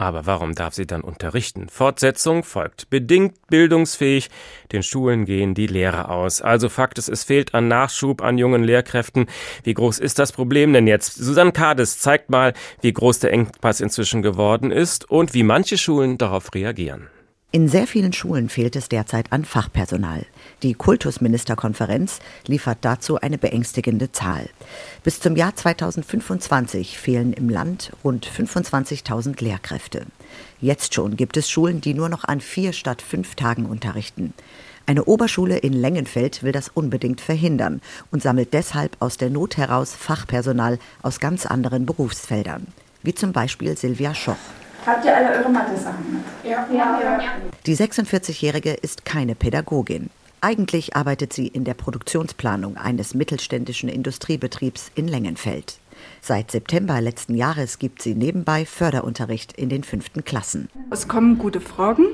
Aber 0.00 0.24
warum 0.24 0.54
darf 0.54 0.72
sie 0.72 0.86
dann 0.86 1.02
unterrichten? 1.02 1.68
Fortsetzung 1.68 2.42
folgt. 2.42 2.88
Bedingt 2.88 3.34
bildungsfähig. 3.48 4.30
Den 4.72 4.82
Schulen 4.82 5.26
gehen 5.26 5.52
die 5.52 5.66
Lehrer 5.66 6.10
aus. 6.10 6.40
Also 6.40 6.70
Fakt 6.70 6.96
ist, 6.96 7.10
es 7.10 7.24
fehlt 7.24 7.52
an 7.52 7.68
Nachschub 7.68 8.22
an 8.22 8.38
jungen 8.38 8.64
Lehrkräften. 8.64 9.26
Wie 9.62 9.74
groß 9.74 9.98
ist 9.98 10.18
das 10.18 10.32
Problem 10.32 10.72
denn 10.72 10.86
jetzt? 10.86 11.16
Susanne 11.16 11.52
Kades 11.52 11.98
zeigt 11.98 12.30
mal, 12.30 12.54
wie 12.80 12.94
groß 12.94 13.18
der 13.18 13.32
Engpass 13.32 13.82
inzwischen 13.82 14.22
geworden 14.22 14.70
ist 14.70 15.10
und 15.10 15.34
wie 15.34 15.42
manche 15.42 15.76
Schulen 15.76 16.16
darauf 16.16 16.54
reagieren. 16.54 17.08
In 17.52 17.68
sehr 17.68 17.86
vielen 17.86 18.14
Schulen 18.14 18.48
fehlt 18.48 18.76
es 18.76 18.88
derzeit 18.88 19.32
an 19.32 19.44
Fachpersonal. 19.44 20.24
Die 20.62 20.74
Kultusministerkonferenz 20.74 22.18
liefert 22.46 22.78
dazu 22.82 23.18
eine 23.18 23.38
beängstigende 23.38 24.12
Zahl. 24.12 24.50
Bis 25.02 25.18
zum 25.18 25.34
Jahr 25.34 25.56
2025 25.56 26.98
fehlen 26.98 27.32
im 27.32 27.48
Land 27.48 27.92
rund 28.04 28.26
25.000 28.26 29.42
Lehrkräfte. 29.42 30.04
Jetzt 30.60 30.92
schon 30.92 31.16
gibt 31.16 31.38
es 31.38 31.48
Schulen, 31.48 31.80
die 31.80 31.94
nur 31.94 32.10
noch 32.10 32.24
an 32.24 32.42
vier 32.42 32.74
statt 32.74 33.00
fünf 33.00 33.36
Tagen 33.36 33.64
unterrichten. 33.64 34.34
Eine 34.84 35.04
Oberschule 35.04 35.56
in 35.56 35.72
Lengenfeld 35.72 36.42
will 36.42 36.52
das 36.52 36.68
unbedingt 36.68 37.22
verhindern 37.22 37.80
und 38.10 38.22
sammelt 38.22 38.52
deshalb 38.52 38.96
aus 39.00 39.16
der 39.16 39.30
Not 39.30 39.56
heraus 39.56 39.94
Fachpersonal 39.94 40.78
aus 41.00 41.20
ganz 41.20 41.46
anderen 41.46 41.86
Berufsfeldern, 41.86 42.66
wie 43.02 43.14
zum 43.14 43.32
Beispiel 43.32 43.78
Silvia 43.78 44.14
Schoch. 44.14 44.36
Habt 44.84 45.04
ihr 45.04 45.16
alle 45.16 45.38
eure 45.38 45.48
Mathe-Sachen 45.48 46.12
mit? 46.12 46.50
Ja. 46.50 46.66
ja. 46.70 47.00
ja. 47.02 47.32
Die 47.66 47.76
46-Jährige 47.76 48.72
ist 48.72 49.04
keine 49.04 49.34
Pädagogin. 49.34 50.10
Eigentlich 50.42 50.96
arbeitet 50.96 51.34
sie 51.34 51.48
in 51.48 51.64
der 51.64 51.74
Produktionsplanung 51.74 52.78
eines 52.78 53.12
mittelständischen 53.12 53.90
Industriebetriebs 53.90 54.90
in 54.94 55.06
Lengenfeld. 55.06 55.78
Seit 56.22 56.50
September 56.50 56.98
letzten 57.02 57.34
Jahres 57.34 57.78
gibt 57.78 58.00
sie 58.00 58.14
nebenbei 58.14 58.64
Förderunterricht 58.64 59.52
in 59.52 59.68
den 59.68 59.84
fünften 59.84 60.24
Klassen. 60.24 60.70
Es 60.90 61.08
kommen 61.08 61.36
gute 61.36 61.60
Fragen 61.60 62.06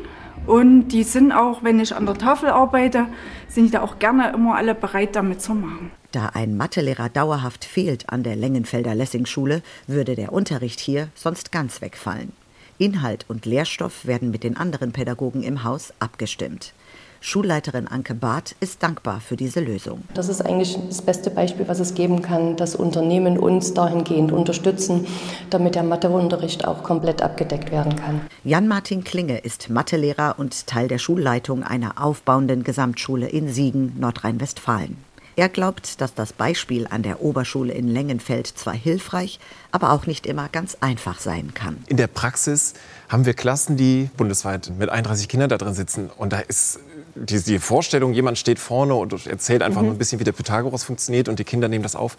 und 0.45 0.89
die 0.89 1.05
sind 1.05 1.31
auch, 1.31 1.63
wenn 1.63 1.79
ich 1.79 1.95
an 1.95 2.05
der 2.05 2.17
Tafel 2.17 2.49
arbeite, 2.49 3.07
sind 3.47 3.75
da 3.75 3.83
auch 3.83 4.01
gerne 4.01 4.33
immer 4.33 4.57
alle 4.57 4.75
bereit, 4.75 5.15
damit 5.15 5.41
zu 5.41 5.55
machen. 5.55 5.93
Da 6.11 6.31
ein 6.35 6.57
Mathelehrer 6.57 7.09
dauerhaft 7.09 7.65
fehlt 7.65 8.11
an 8.11 8.25
der 8.25 8.35
Lengenfelder 8.35 8.97
Lessingschule, 8.97 9.63
würde 9.87 10.17
der 10.17 10.33
Unterricht 10.33 10.81
hier 10.81 11.11
sonst 11.15 11.53
ganz 11.53 11.81
wegfallen. 11.81 12.33
Inhalt 12.79 13.25
und 13.29 13.47
Lehrstoff 13.47 14.05
werden 14.05 14.33
mit 14.33 14.43
den 14.43 14.57
anderen 14.57 14.93
Pädagogen 14.93 15.45
im 15.45 15.63
Haus 15.63 15.95
abgestimmt. 16.01 16.73
Schulleiterin 17.21 17.89
Anke 17.89 18.15
Barth 18.15 18.57
ist 18.61 18.83
dankbar 18.83 19.21
für 19.21 19.37
diese 19.37 19.61
Lösung. 19.61 20.03
Das 20.15 20.29
ist 20.29 20.41
eigentlich 20.41 20.79
das 20.89 21.03
beste 21.03 21.31
Beispiel, 21.31 21.67
was 21.69 21.81
es 21.81 21.95
geben 21.95 22.23
kann, 22.23 22.57
dass 22.57 22.75
Unternehmen 22.75 23.39
uns 23.39 23.75
dahingehend 23.75 24.33
unterstützen, 24.33 25.07
damit 25.51 25.75
der 25.75 25.83
Matheunterricht 25.83 26.67
auch 26.67 26.83
komplett 26.83 27.23
abgedeckt 27.23 27.71
werden 27.71 27.97
kann. 27.97 28.21
Jan-Martin 28.45 29.05
Klinge 29.05 29.39
ist 29.39 29.71
Mathelehrer 29.71 30.37
und 30.39 30.67
Teil 30.67 30.89
der 30.89 30.99
Schulleitung 30.99 31.63
einer 31.63 32.03
aufbauenden 32.03 32.65
Gesamtschule 32.65 33.29
in 33.29 33.49
Siegen, 33.49 33.95
Nordrhein-Westfalen. 33.99 34.97
Er 35.39 35.51
glaubt, 35.51 36.01
dass 36.01 36.15
das 36.15 36.33
Beispiel 36.33 36.87
an 36.89 37.03
der 37.03 37.21
Oberschule 37.21 37.75
in 37.75 37.89
Lengenfeld 37.89 38.47
zwar 38.47 38.73
hilfreich, 38.73 39.39
aber 39.71 39.93
auch 39.93 40.07
nicht 40.07 40.25
immer 40.25 40.49
ganz 40.49 40.79
einfach 40.81 41.21
sein 41.21 41.53
kann. 41.53 41.85
In 41.89 41.99
der 41.99 42.07
Praxis 42.07 42.73
haben 43.11 43.27
wir 43.27 43.35
Klassen, 43.35 43.77
die 43.77 44.09
bundesweit 44.17 44.73
mit 44.79 44.89
31 44.89 45.29
Kindern 45.29 45.51
da 45.51 45.59
drin 45.59 45.75
sitzen. 45.75 46.09
Und 46.09 46.33
da 46.33 46.39
ist 46.39 46.81
die, 47.17 47.41
die 47.41 47.59
Vorstellung, 47.59 48.13
jemand 48.13 48.39
steht 48.39 48.59
vorne 48.59 48.95
und 48.95 49.27
erzählt 49.27 49.63
einfach 49.63 49.81
mhm. 49.81 49.89
nur 49.89 49.97
ein 49.97 49.99
bisschen, 49.99 50.21
wie 50.21 50.25
der 50.25 50.33
Pythagoras 50.33 50.85
funktioniert 50.85 51.29
und 51.29 51.39
die 51.39 51.45
Kinder 51.45 51.69
nehmen 51.69 51.83
das 51.83 51.97
auf. 51.97 52.17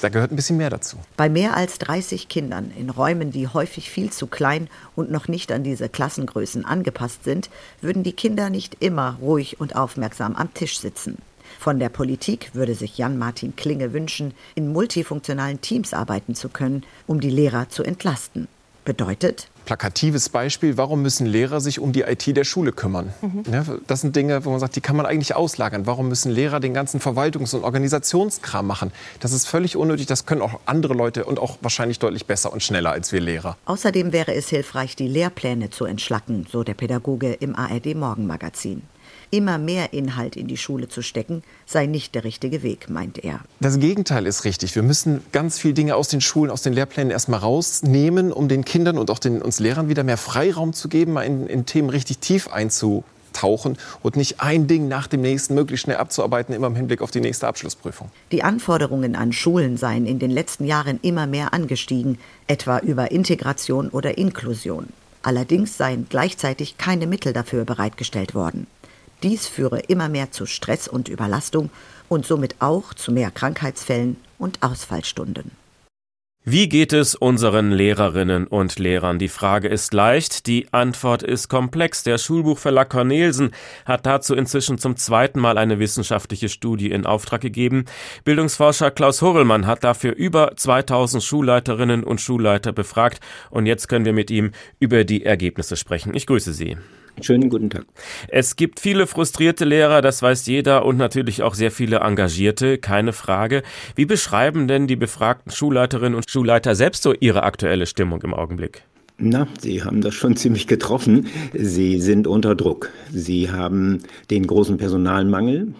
Da 0.00 0.08
gehört 0.08 0.32
ein 0.32 0.36
bisschen 0.36 0.56
mehr 0.56 0.70
dazu. 0.70 0.96
Bei 1.16 1.28
mehr 1.28 1.56
als 1.56 1.78
30 1.78 2.28
Kindern 2.28 2.72
in 2.76 2.90
Räumen, 2.90 3.30
die 3.30 3.46
häufig 3.46 3.88
viel 3.88 4.10
zu 4.10 4.26
klein 4.26 4.68
und 4.96 5.12
noch 5.12 5.28
nicht 5.28 5.52
an 5.52 5.62
diese 5.62 5.88
Klassengrößen 5.88 6.64
angepasst 6.64 7.22
sind, 7.22 7.50
würden 7.80 8.02
die 8.02 8.12
Kinder 8.12 8.50
nicht 8.50 8.78
immer 8.80 9.16
ruhig 9.20 9.60
und 9.60 9.76
aufmerksam 9.76 10.34
am 10.34 10.52
Tisch 10.54 10.80
sitzen. 10.80 11.18
Von 11.60 11.78
der 11.78 11.88
Politik 11.88 12.50
würde 12.54 12.74
sich 12.74 12.98
Jan-Martin 12.98 13.54
Klinge 13.54 13.92
wünschen, 13.92 14.34
in 14.56 14.72
multifunktionalen 14.72 15.60
Teams 15.60 15.94
arbeiten 15.94 16.34
zu 16.34 16.48
können, 16.48 16.82
um 17.06 17.20
die 17.20 17.30
Lehrer 17.30 17.68
zu 17.68 17.84
entlasten. 17.84 18.48
Bedeutet, 18.84 19.48
plakatives 19.64 20.28
Beispiel, 20.28 20.76
warum 20.76 21.02
müssen 21.02 21.24
Lehrer 21.24 21.60
sich 21.60 21.78
um 21.78 21.92
die 21.92 22.02
IT 22.02 22.36
der 22.36 22.42
Schule 22.42 22.72
kümmern? 22.72 23.14
Mhm. 23.22 23.44
Ja, 23.52 23.64
das 23.86 24.00
sind 24.00 24.16
Dinge, 24.16 24.44
wo 24.44 24.50
man 24.50 24.58
sagt, 24.58 24.74
die 24.74 24.80
kann 24.80 24.96
man 24.96 25.06
eigentlich 25.06 25.36
auslagern. 25.36 25.86
Warum 25.86 26.08
müssen 26.08 26.32
Lehrer 26.32 26.58
den 26.58 26.74
ganzen 26.74 27.00
Verwaltungs- 27.00 27.54
und 27.54 27.62
Organisationskram 27.62 28.66
machen? 28.66 28.92
Das 29.20 29.32
ist 29.32 29.46
völlig 29.46 29.76
unnötig, 29.76 30.06
das 30.06 30.26
können 30.26 30.42
auch 30.42 30.58
andere 30.66 30.94
Leute 30.94 31.24
und 31.24 31.38
auch 31.38 31.58
wahrscheinlich 31.60 32.00
deutlich 32.00 32.26
besser 32.26 32.52
und 32.52 32.62
schneller 32.62 32.90
als 32.90 33.12
wir 33.12 33.20
Lehrer. 33.20 33.56
Außerdem 33.66 34.12
wäre 34.12 34.34
es 34.34 34.48
hilfreich, 34.48 34.96
die 34.96 35.08
Lehrpläne 35.08 35.70
zu 35.70 35.84
entschlacken, 35.84 36.46
so 36.50 36.64
der 36.64 36.74
Pädagoge 36.74 37.32
im 37.34 37.54
ARD 37.54 37.94
Morgenmagazin 37.94 38.82
immer 39.32 39.58
mehr 39.58 39.92
Inhalt 39.92 40.36
in 40.36 40.46
die 40.46 40.56
Schule 40.56 40.88
zu 40.88 41.02
stecken, 41.02 41.42
sei 41.66 41.86
nicht 41.86 42.14
der 42.14 42.22
richtige 42.22 42.62
Weg, 42.62 42.88
meint 42.90 43.24
er. 43.24 43.40
Das 43.60 43.80
Gegenteil 43.80 44.26
ist 44.26 44.44
richtig. 44.44 44.76
Wir 44.76 44.82
müssen 44.82 45.22
ganz 45.32 45.58
viele 45.58 45.74
Dinge 45.74 45.96
aus 45.96 46.08
den 46.08 46.20
Schulen, 46.20 46.50
aus 46.50 46.62
den 46.62 46.74
Lehrplänen 46.74 47.10
erstmal 47.10 47.40
rausnehmen, 47.40 48.30
um 48.30 48.48
den 48.48 48.64
Kindern 48.64 48.98
und 48.98 49.10
auch 49.10 49.18
den, 49.18 49.42
uns 49.42 49.58
Lehrern 49.58 49.88
wieder 49.88 50.04
mehr 50.04 50.18
Freiraum 50.18 50.74
zu 50.74 50.88
geben, 50.88 51.14
mal 51.14 51.22
in, 51.22 51.46
in 51.46 51.64
Themen 51.64 51.88
richtig 51.88 52.18
tief 52.18 52.48
einzutauchen 52.52 53.78
und 54.02 54.16
nicht 54.16 54.42
ein 54.42 54.66
Ding 54.66 54.86
nach 54.86 55.06
dem 55.06 55.22
nächsten 55.22 55.54
möglichst 55.54 55.84
schnell 55.84 55.96
abzuarbeiten, 55.96 56.54
immer 56.54 56.66
im 56.66 56.76
Hinblick 56.76 57.00
auf 57.00 57.10
die 57.10 57.22
nächste 57.22 57.48
Abschlussprüfung. 57.48 58.10
Die 58.32 58.42
Anforderungen 58.42 59.16
an 59.16 59.32
Schulen 59.32 59.78
seien 59.78 60.04
in 60.04 60.18
den 60.18 60.30
letzten 60.30 60.66
Jahren 60.66 61.00
immer 61.00 61.26
mehr 61.26 61.54
angestiegen, 61.54 62.18
etwa 62.48 62.80
über 62.80 63.10
Integration 63.10 63.88
oder 63.88 64.18
Inklusion. 64.18 64.88
Allerdings 65.22 65.78
seien 65.78 66.06
gleichzeitig 66.10 66.76
keine 66.76 67.06
Mittel 67.06 67.32
dafür 67.32 67.64
bereitgestellt 67.64 68.34
worden. 68.34 68.66
Dies 69.22 69.46
führe 69.46 69.80
immer 69.80 70.08
mehr 70.08 70.32
zu 70.32 70.46
Stress 70.46 70.88
und 70.88 71.08
Überlastung 71.08 71.70
und 72.08 72.26
somit 72.26 72.56
auch 72.58 72.94
zu 72.94 73.12
mehr 73.12 73.30
Krankheitsfällen 73.30 74.16
und 74.38 74.62
Ausfallstunden. 74.62 75.52
Wie 76.44 76.68
geht 76.68 76.92
es 76.92 77.14
unseren 77.14 77.70
Lehrerinnen 77.70 78.48
und 78.48 78.80
Lehrern? 78.80 79.20
Die 79.20 79.28
Frage 79.28 79.68
ist 79.68 79.94
leicht, 79.94 80.48
die 80.48 80.66
Antwort 80.72 81.22
ist 81.22 81.46
komplex. 81.46 82.02
Der 82.02 82.18
Schulbuchverlag 82.18 82.90
Cornelsen 82.90 83.52
hat 83.84 84.06
dazu 84.06 84.34
inzwischen 84.34 84.76
zum 84.76 84.96
zweiten 84.96 85.38
Mal 85.38 85.56
eine 85.56 85.78
wissenschaftliche 85.78 86.48
Studie 86.48 86.90
in 86.90 87.06
Auftrag 87.06 87.42
gegeben. 87.42 87.84
Bildungsforscher 88.24 88.90
Klaus 88.90 89.22
Horrellmann 89.22 89.68
hat 89.68 89.84
dafür 89.84 90.16
über 90.16 90.56
2000 90.56 91.22
Schulleiterinnen 91.22 92.02
und 92.02 92.20
Schulleiter 92.20 92.72
befragt 92.72 93.20
und 93.50 93.66
jetzt 93.66 93.86
können 93.86 94.04
wir 94.04 94.12
mit 94.12 94.32
ihm 94.32 94.50
über 94.80 95.04
die 95.04 95.24
Ergebnisse 95.24 95.76
sprechen. 95.76 96.12
Ich 96.12 96.26
grüße 96.26 96.52
Sie. 96.52 96.76
Schönen 97.20 97.50
guten 97.50 97.70
Tag. 97.70 97.84
Es 98.28 98.56
gibt 98.56 98.80
viele 98.80 99.06
frustrierte 99.06 99.64
Lehrer, 99.64 100.00
das 100.02 100.22
weiß 100.22 100.46
jeder, 100.46 100.84
und 100.84 100.96
natürlich 100.96 101.42
auch 101.42 101.54
sehr 101.54 101.70
viele 101.70 101.98
engagierte, 101.98 102.78
keine 102.78 103.12
Frage. 103.12 103.62
Wie 103.94 104.06
beschreiben 104.06 104.66
denn 104.66 104.86
die 104.86 104.96
befragten 104.96 105.52
Schulleiterinnen 105.52 106.14
und 106.14 106.30
Schulleiter 106.30 106.74
selbst 106.74 107.02
so 107.02 107.12
ihre 107.12 107.42
aktuelle 107.42 107.86
Stimmung 107.86 108.22
im 108.22 108.34
Augenblick? 108.34 108.82
Na, 109.18 109.46
Sie 109.60 109.84
haben 109.84 110.00
das 110.00 110.14
schon 110.14 110.36
ziemlich 110.42 110.66
getroffen. 110.66 111.28
Sie 111.52 112.00
sind 112.00 112.26
unter 112.26 112.54
Druck. 112.54 112.90
Sie 113.12 113.50
haben 113.50 114.02
den 114.30 114.46
großen 114.46 114.78
Personalmangel. 114.78 115.74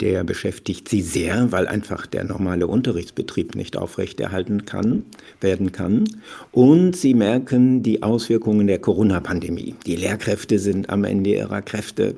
Der 0.00 0.24
beschäftigt 0.24 0.88
sie 0.88 1.02
sehr, 1.02 1.52
weil 1.52 1.68
einfach 1.68 2.06
der 2.06 2.24
normale 2.24 2.66
Unterrichtsbetrieb 2.66 3.54
nicht 3.54 3.76
aufrechterhalten 3.76 4.64
kann, 4.64 5.04
werden 5.40 5.70
kann. 5.70 6.04
Und 6.50 6.96
sie 6.96 7.14
merken 7.14 7.84
die 7.84 8.02
Auswirkungen 8.02 8.66
der 8.66 8.80
Corona-Pandemie. 8.80 9.76
Die 9.86 9.94
Lehrkräfte 9.94 10.58
sind 10.58 10.90
am 10.90 11.04
Ende 11.04 11.30
ihrer 11.30 11.62
Kräfte. 11.62 12.16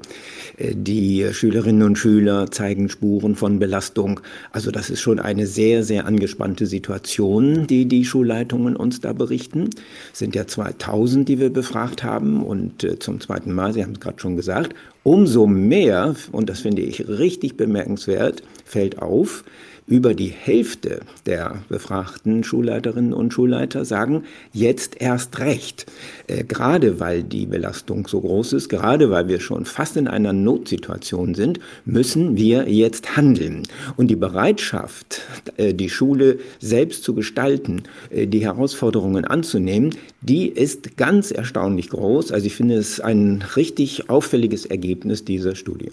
Äh, 0.56 0.74
die 0.74 1.28
Schülerinnen 1.32 1.82
und 1.82 1.98
Schüler 1.98 2.50
zeigen 2.50 2.88
Spuren 2.88 3.36
von 3.36 3.58
Belastung. 3.58 4.20
Also 4.52 4.70
das 4.70 4.88
ist 4.88 5.02
schon 5.02 5.18
eine 5.18 5.46
sehr, 5.46 5.84
sehr 5.84 6.06
angespannte 6.06 6.64
Situation, 6.64 7.66
die 7.66 7.86
die 7.86 8.06
Schulleitungen 8.06 8.74
uns 8.76 9.02
da 9.02 9.12
berichten. 9.12 9.68
Es 10.14 10.20
sind 10.20 10.34
ja 10.34 10.46
2000, 10.46 11.28
die 11.28 11.38
wir 11.38 11.50
befragt 11.50 12.02
haben 12.02 12.42
und 12.42 12.84
äh, 12.84 12.98
zum 12.98 13.20
zweiten 13.20 13.52
Mal, 13.52 13.74
Sie 13.74 13.82
haben 13.82 13.92
es 13.92 14.00
gerade 14.00 14.18
schon 14.18 14.36
gesagt, 14.36 14.74
Umso 15.06 15.46
mehr, 15.46 16.16
und 16.32 16.50
das 16.50 16.62
finde 16.62 16.82
ich 16.82 17.06
richtig 17.06 17.56
bemerkenswert, 17.56 18.42
fällt 18.64 19.00
auf, 19.00 19.44
über 19.86 20.14
die 20.14 20.28
Hälfte 20.28 21.00
der 21.26 21.58
befragten 21.68 22.42
Schulleiterinnen 22.42 23.12
und 23.12 23.32
Schulleiter 23.32 23.84
sagen, 23.84 24.24
jetzt 24.52 25.00
erst 25.00 25.38
recht. 25.38 25.86
Äh, 26.26 26.44
gerade 26.44 26.98
weil 26.98 27.22
die 27.22 27.46
Belastung 27.46 28.06
so 28.08 28.20
groß 28.20 28.54
ist, 28.54 28.68
gerade 28.68 29.10
weil 29.10 29.28
wir 29.28 29.38
schon 29.38 29.64
fast 29.64 29.96
in 29.96 30.08
einer 30.08 30.32
Notsituation 30.32 31.34
sind, 31.34 31.60
müssen 31.84 32.36
wir 32.36 32.68
jetzt 32.68 33.16
handeln. 33.16 33.62
Und 33.96 34.08
die 34.08 34.16
Bereitschaft, 34.16 35.22
äh, 35.56 35.72
die 35.72 35.88
Schule 35.88 36.38
selbst 36.58 37.04
zu 37.04 37.14
gestalten, 37.14 37.84
äh, 38.10 38.26
die 38.26 38.44
Herausforderungen 38.44 39.24
anzunehmen, 39.24 39.94
die 40.20 40.48
ist 40.48 40.96
ganz 40.96 41.30
erstaunlich 41.30 41.90
groß. 41.90 42.32
Also 42.32 42.46
ich 42.46 42.56
finde 42.56 42.74
es 42.74 42.98
ein 42.98 43.44
richtig 43.54 44.10
auffälliges 44.10 44.66
Ergebnis 44.66 45.24
dieser 45.24 45.54
Studie. 45.54 45.92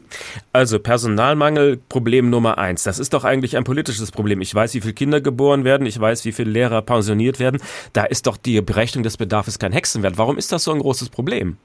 Also 0.51 0.79
Personalmangel, 0.79 1.77
Problem 1.89 2.31
Nummer 2.31 2.57
eins. 2.57 2.81
Das 2.81 2.97
ist 2.97 3.13
doch 3.13 3.23
eigentlich 3.23 3.55
ein 3.55 3.63
politisches 3.63 3.82
politisches 3.83 4.11
Problem. 4.11 4.41
Ich 4.41 4.55
weiß, 4.55 4.73
wie 4.73 4.81
viele 4.81 4.93
Kinder 4.93 5.21
geboren 5.21 5.65
werden, 5.65 5.85
ich 5.85 5.99
weiß, 5.99 6.23
wie 6.25 6.31
viele 6.31 6.51
Lehrer 6.51 6.81
pensioniert 6.81 7.39
werden. 7.39 7.61
Da 7.91 8.05
ist 8.05 8.27
doch 8.27 8.37
die 8.37 8.61
Berechnung 8.61 9.03
des 9.03 9.17
Bedarfs 9.17 9.59
kein 9.59 9.73
Hexenwert. 9.73 10.17
Warum 10.17 10.37
ist 10.37 10.51
das 10.51 10.63
so 10.63 10.71
ein 10.71 10.79
großes 10.79 11.09
Problem? 11.09 11.57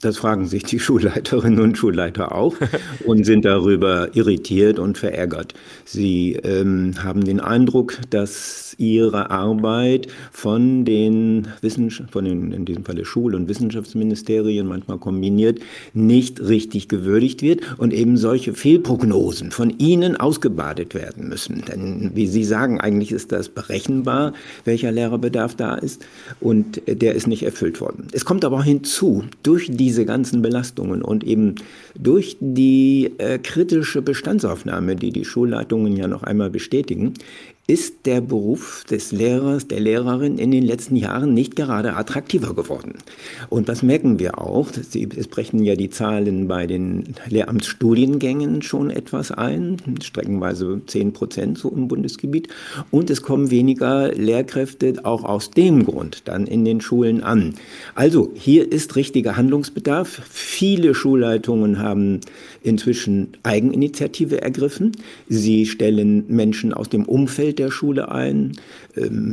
Das 0.00 0.16
fragen 0.16 0.46
sich 0.46 0.64
die 0.64 0.78
Schulleiterinnen 0.80 1.60
und 1.60 1.78
Schulleiter 1.78 2.34
auch 2.34 2.56
und 3.04 3.24
sind 3.24 3.44
darüber 3.44 4.14
irritiert 4.14 4.78
und 4.78 4.98
verärgert. 4.98 5.54
Sie 5.84 6.34
ähm, 6.42 6.94
haben 7.02 7.24
den 7.24 7.40
Eindruck, 7.40 7.98
dass 8.10 8.74
ihre 8.78 9.30
Arbeit 9.30 10.08
von 10.32 10.86
den, 10.86 11.48
Wissenschaft 11.60 12.12
von 12.12 12.24
den 12.24 12.52
in 12.52 12.64
diesem 12.64 12.84
Falle 12.84 13.04
Schul- 13.04 13.34
und 13.34 13.48
Wissenschaftsministerien 13.48 14.66
manchmal 14.66 14.98
kombiniert, 14.98 15.60
nicht 15.92 16.40
richtig 16.40 16.88
gewürdigt 16.88 17.42
wird 17.42 17.60
und 17.78 17.92
eben 17.92 18.16
solche 18.16 18.54
Fehlprognosen 18.54 19.50
von 19.50 19.70
ihnen 19.78 20.16
ausgebadet 20.16 20.94
werden 20.94 21.28
müssen. 21.28 21.62
Denn 21.68 22.12
wie 22.14 22.26
Sie 22.26 22.44
sagen, 22.44 22.80
eigentlich 22.80 23.12
ist 23.12 23.32
das 23.32 23.50
berechenbar, 23.50 24.32
welcher 24.64 24.90
Lehrerbedarf 24.92 25.54
da 25.54 25.74
ist 25.74 26.06
und 26.40 26.80
der 26.86 27.14
ist 27.14 27.26
nicht 27.26 27.42
erfüllt 27.42 27.82
worden. 27.82 28.08
Es 28.12 28.24
kommt 28.24 28.46
aber 28.46 28.62
hinzu, 28.62 29.24
durch 29.42 29.59
diese 29.68 30.04
ganzen 30.04 30.42
Belastungen 30.42 31.02
und 31.02 31.24
eben 31.24 31.56
durch 31.98 32.36
die 32.40 33.12
äh, 33.18 33.38
kritische 33.38 34.02
Bestandsaufnahme, 34.02 34.96
die 34.96 35.10
die 35.10 35.24
Schulleitungen 35.24 35.96
ja 35.96 36.06
noch 36.06 36.22
einmal 36.22 36.50
bestätigen, 36.50 37.14
ist 37.70 38.04
der 38.04 38.20
Beruf 38.20 38.82
des 38.90 39.12
Lehrers, 39.12 39.68
der 39.68 39.78
Lehrerin 39.78 40.38
in 40.38 40.50
den 40.50 40.64
letzten 40.64 40.96
Jahren 40.96 41.34
nicht 41.34 41.54
gerade 41.54 41.94
attraktiver 41.94 42.52
geworden. 42.52 42.94
Und 43.48 43.68
das 43.68 43.84
merken 43.84 44.18
wir 44.18 44.40
auch. 44.40 44.70
Es 44.72 45.28
brechen 45.28 45.62
ja 45.62 45.76
die 45.76 45.88
Zahlen 45.88 46.48
bei 46.48 46.66
den 46.66 47.14
Lehramtsstudiengängen 47.28 48.62
schon 48.62 48.90
etwas 48.90 49.30
ein, 49.30 49.76
streckenweise 50.02 50.80
10 50.84 51.12
Prozent 51.12 51.58
so 51.58 51.70
im 51.70 51.86
Bundesgebiet. 51.86 52.48
Und 52.90 53.08
es 53.08 53.22
kommen 53.22 53.52
weniger 53.52 54.12
Lehrkräfte 54.12 54.94
auch 55.04 55.22
aus 55.22 55.52
dem 55.52 55.86
Grund 55.86 56.22
dann 56.24 56.48
in 56.48 56.64
den 56.64 56.80
Schulen 56.80 57.22
an. 57.22 57.54
Also 57.94 58.32
hier 58.34 58.72
ist 58.72 58.96
richtiger 58.96 59.36
Handlungsbedarf. 59.36 60.22
Viele 60.28 60.92
Schulleitungen 60.92 61.78
haben 61.78 62.18
inzwischen 62.62 63.28
Eigeninitiative 63.42 64.42
ergriffen. 64.42 64.92
Sie 65.28 65.66
stellen 65.66 66.24
Menschen 66.28 66.72
aus 66.74 66.88
dem 66.88 67.04
Umfeld 67.04 67.58
der 67.58 67.70
Schule 67.70 68.10
ein, 68.10 68.52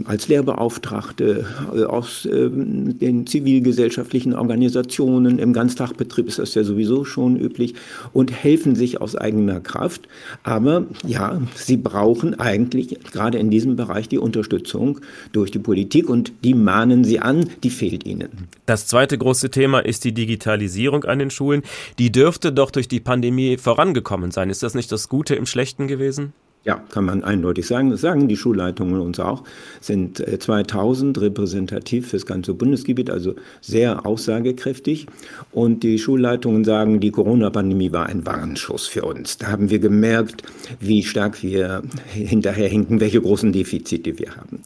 als 0.05 0.27
Lehrbeauftragte 0.27 1.45
äh, 1.75 1.83
aus 1.83 2.27
ähm, 2.31 2.99
den 2.99 3.25
zivilgesellschaftlichen 3.25 4.33
Organisationen. 4.33 5.39
Im 5.39 5.53
Ganztagbetrieb 5.53 6.27
ist 6.27 6.39
das 6.39 6.53
ja 6.53 6.63
sowieso 6.63 7.05
schon 7.05 7.37
üblich 7.37 7.73
und 8.13 8.31
helfen 8.31 8.75
sich 8.75 9.01
aus 9.01 9.15
eigener 9.15 9.59
Kraft. 9.59 10.07
Aber 10.43 10.85
ja, 11.05 11.41
sie 11.55 11.77
brauchen 11.77 12.39
eigentlich 12.39 12.99
gerade 13.11 13.39
in 13.39 13.49
diesem 13.49 13.75
Bereich 13.75 14.07
die 14.07 14.19
Unterstützung 14.19 14.99
durch 15.31 15.51
die 15.51 15.59
Politik 15.59 16.09
und 16.09 16.33
die 16.43 16.53
mahnen 16.53 17.03
sie 17.03 17.19
an, 17.19 17.49
die 17.63 17.71
fehlt 17.71 18.05
ihnen. 18.05 18.29
Das 18.65 18.87
zweite 18.87 19.17
große 19.17 19.49
Thema 19.49 19.79
ist 19.79 20.03
die 20.03 20.13
Digitalisierung 20.13 21.03
an 21.05 21.19
den 21.19 21.31
Schulen. 21.31 21.63
Die 21.97 22.11
dürfte 22.11 22.51
doch 22.51 22.69
durch 22.69 22.87
die 22.87 22.99
Pandemie 22.99 23.57
vorangekommen 23.57 24.31
sein. 24.31 24.49
Ist 24.49 24.63
das 24.63 24.75
nicht 24.75 24.91
das 24.91 25.09
Gute 25.09 25.35
im 25.35 25.45
Schlechten 25.45 25.87
gewesen? 25.87 26.33
Ja, 26.67 26.83
kann 26.89 27.05
man 27.05 27.23
eindeutig 27.23 27.65
sagen. 27.65 27.91
Das 27.91 28.01
sagen 28.01 28.27
die 28.27 28.35
Schulleitungen 28.35 28.99
uns 28.99 29.21
auch. 29.21 29.45
Sind 29.79 30.17
2000 30.17 31.15
äh, 31.15 31.19
repräsentativ 31.21 32.09
fürs 32.09 32.25
ganze 32.25 32.53
Bundesgebiet, 32.53 33.09
also 33.09 33.35
sehr 33.61 34.05
aussagekräftig. 34.05 35.05
Und 35.53 35.83
die 35.83 35.97
Schulleitungen 35.97 36.65
sagen, 36.65 36.99
die 36.99 37.11
Corona-Pandemie 37.11 37.93
war 37.93 38.07
ein 38.07 38.25
Warnschuss 38.25 38.85
für 38.85 39.03
uns. 39.03 39.37
Da 39.37 39.47
haben 39.47 39.69
wir 39.69 39.79
gemerkt, 39.79 40.43
wie 40.81 41.03
stark 41.03 41.41
wir 41.41 41.83
hinterherhinken, 42.11 42.99
welche 42.99 43.21
großen 43.21 43.53
Defizite 43.53 44.19
wir 44.19 44.35
haben. 44.35 44.59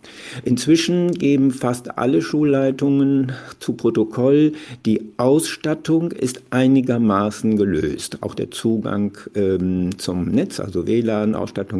Inzwischen 0.44 1.12
geben 1.12 1.52
fast 1.52 2.00
alle 2.00 2.24
Schulleitungen 2.24 3.34
zu 3.60 3.74
Protokoll, 3.74 4.54
die 4.88 5.12
Ausstattung 5.18 6.12
ist 6.12 6.42
einigermaßen 6.50 7.58
gelöst. 7.58 8.18
Auch 8.22 8.34
der 8.34 8.50
Zugang 8.50 9.16
ähm, 9.36 10.00
zum 10.00 10.30
Netz, 10.30 10.60
also 10.60 10.88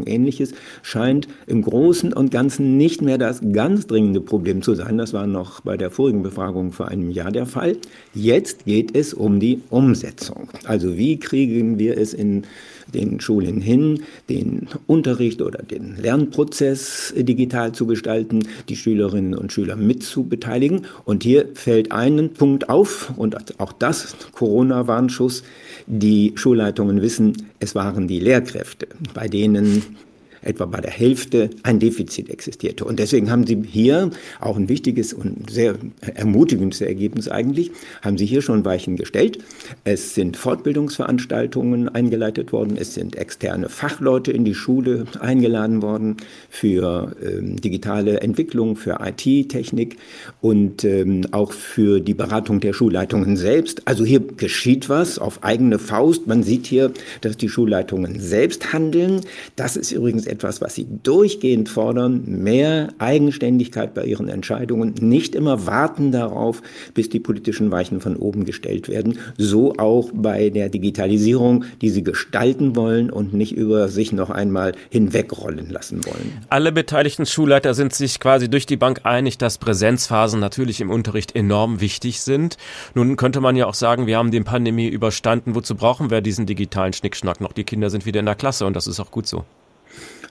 WLAN-Ausstattung 0.02 0.08
ähnliches, 0.08 0.54
scheint 0.82 1.28
im 1.48 1.62
Großen 1.62 2.14
und 2.14 2.32
Ganzen 2.32 2.78
nicht 2.78 3.02
mehr 3.02 3.18
das 3.18 3.42
ganz 3.54 3.88
dringende 3.88 4.22
Problem 4.22 4.62
zu 4.62 4.76
sein. 4.76 4.98
Das 4.98 5.14
war 5.14 5.28
noch 5.28 5.62
bei 5.62 5.78
der 5.78 5.92
vorigen 5.92 6.24
Befragung 6.24 6.72
vor 6.72 6.88
einem 6.88 7.12
Jahr 7.12 7.32
der 7.32 7.46
Fall. 7.46 7.78
Jetzt 8.14 8.66
geht 8.66 8.96
es 8.96 9.14
um 9.14 9.40
die 9.40 9.62
Umsetzung. 9.70 10.50
Also 10.66 10.98
wie 10.98 11.18
kriegen 11.20 11.80
wir 11.80 11.98
es 11.98 12.14
in 12.14 12.44
den 12.94 13.20
Schulen 13.20 13.62
hin, 13.62 14.04
den 14.30 14.68
Unterricht 14.88 15.42
oder 15.42 15.64
den 15.64 15.96
Lernprozess 15.98 17.14
digital 17.16 17.72
zu 17.72 17.86
gestalten, 17.88 18.48
die 18.70 18.76
Schülerinnen 18.76 19.36
und 19.36 19.52
Schüler 19.52 19.76
mit 19.76 20.04
zu 20.04 20.24
beteiligen. 20.24 20.86
Und 21.06 21.24
hier 21.24 21.50
fällt 21.54 21.92
ein 21.92 22.32
Punkt 22.34 22.70
auf, 22.70 23.14
und 23.18 23.60
auch 23.60 23.74
das 23.74 24.16
Corona-Warnschuss, 24.34 25.44
die 25.88 26.34
Schulleitungen 26.36 27.02
wissen, 27.02 27.50
es 27.60 27.76
waren 27.76 28.08
die 28.08 28.20
Lehrkräfte, 28.20 28.88
bei 29.14 29.28
denen 29.28 29.84
etwa 30.42 30.66
bei 30.66 30.82
der 30.82 30.92
Hälfte 30.92 31.50
ein 31.64 31.80
Defizit 31.80 32.30
existierte. 32.30 32.86
Und 32.86 33.00
deswegen 33.00 33.30
haben 33.32 33.46
Sie 33.46 33.62
hier 33.66 34.10
auch 34.40 34.58
ein 34.58 34.70
wichtiges 34.70 35.14
und 35.14 35.50
sehr 35.50 35.76
ermutigendes 36.16 36.82
Ergebnis 36.82 37.28
eigentlich, 37.28 37.72
haben 38.02 38.18
Sie 38.18 38.26
hier 38.26 38.42
schon 38.42 38.66
Weichen 38.66 38.96
gestellt. 38.96 39.40
Es 39.84 40.16
sind 40.16 40.38
Fortbildungsveranstaltungen 40.38 41.90
eingeleitet 41.90 42.52
worden, 42.52 42.78
es 42.78 42.94
sind 42.94 43.16
externe 43.16 43.70
Fachleute 43.70 44.32
in 44.32 44.46
die 44.46 44.56
Schule 44.56 45.06
eingeladen 45.20 45.82
worden 45.82 46.18
für 46.50 47.16
ähm, 47.24 47.60
digitale 47.60 48.22
Entwicklung, 48.22 48.76
für 48.76 49.00
IT-Technik 49.02 49.98
und 50.42 50.84
ähm, 50.84 51.28
auch 51.32 51.52
für 51.52 52.00
die 52.00 52.14
Beratung 52.14 52.60
der 52.60 52.74
Schulleitungen 52.74 53.38
selbst. 53.38 53.88
Also 53.88 54.06
hier 54.06 54.20
geschieht 54.20 54.90
was 54.90 55.20
auf 55.20 55.44
eigene 55.44 55.80
Faust. 55.80 56.28
Man 56.28 56.44
sieht 56.44 56.66
hier, 56.66 56.92
dass 57.22 57.38
die 57.38 57.50
Schulleitungen 57.50 58.20
selbst 58.20 58.74
handeln. 58.74 59.22
Das 59.56 59.76
ist 59.76 59.92
übrigens 59.92 60.26
etwas, 60.32 60.62
was 60.62 60.76
sie 60.76 60.88
durchgehend 61.04 61.70
fordern, 61.70 62.24
mehr 62.26 62.90
Eigenständigkeit 62.98 63.94
bei 63.94 64.06
ihren 64.06 64.30
Entscheidungen, 64.30 64.96
nicht 65.00 65.36
immer 65.36 65.68
warten 65.68 66.12
darauf, 66.12 66.62
bis 66.94 67.10
die 67.10 67.20
politischen 67.20 67.72
Weichen 67.72 68.02
von 68.02 68.16
oben 68.16 68.46
gestellt 68.46 68.90
werden, 68.90 69.20
so 69.38 69.74
auch 69.78 70.12
bei 70.14 70.50
der 70.50 70.70
Digitalisierung, 70.70 71.66
die 71.82 71.90
sie 71.90 72.04
gestalten 72.04 72.76
wollen 72.76 73.10
und 73.10 73.34
nicht 73.34 73.56
über 73.56 73.90
sich 73.90 74.12
noch 74.12 74.30
einmal 74.30 74.74
hinwegrollen 74.90 75.70
lassen 75.70 76.06
wollen. 76.06 76.32
Alle 76.50 76.72
beteiligten 76.72 77.26
Schulleiter 77.26 77.74
sind 77.74 77.94
sich 77.94 78.20
quasi 78.20 78.50
durch 78.50 78.66
die 78.66 78.78
Bank 78.78 79.02
einig, 79.04 79.38
dass 79.38 79.58
Präsenzphasen 79.58 80.40
natürlich 80.40 80.82
im 80.82 80.90
Unterricht 80.90 81.36
enorm 81.36 81.82
wichtig 81.82 82.22
sind. 82.22 82.58
Nun 82.96 83.16
könnte 83.16 83.42
man 83.42 83.56
ja 83.56 83.68
auch 83.68 83.74
sagen, 83.74 84.08
wir 84.08 84.18
haben 84.18 84.32
die 84.32 84.42
Pandemie 84.42 84.88
überstanden. 84.88 85.56
Wozu 85.56 85.76
brauchen 85.76 86.10
wir 86.10 86.22
diesen 86.22 86.46
digitalen 86.46 86.94
Schnickschnack 86.94 87.42
noch? 87.42 87.54
Die 87.54 87.64
Kinder 87.64 87.90
sind 87.90 88.06
wieder 88.06 88.20
in 88.20 88.26
der 88.26 88.36
Klasse 88.36 88.66
und 88.66 88.76
das 88.76 88.88
ist 88.88 89.00
auch 89.00 89.12
gut 89.12 89.28
so. 89.28 89.46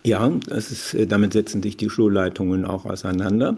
Ja, 0.03 0.31
ist, 0.71 0.95
äh, 0.95 1.07
damit 1.07 1.35
setzen 1.35 1.63
sich 1.63 1.77
die 1.77 1.91
Schulleitungen 1.91 2.65
auch 2.65 2.87
auseinander. 2.87 3.57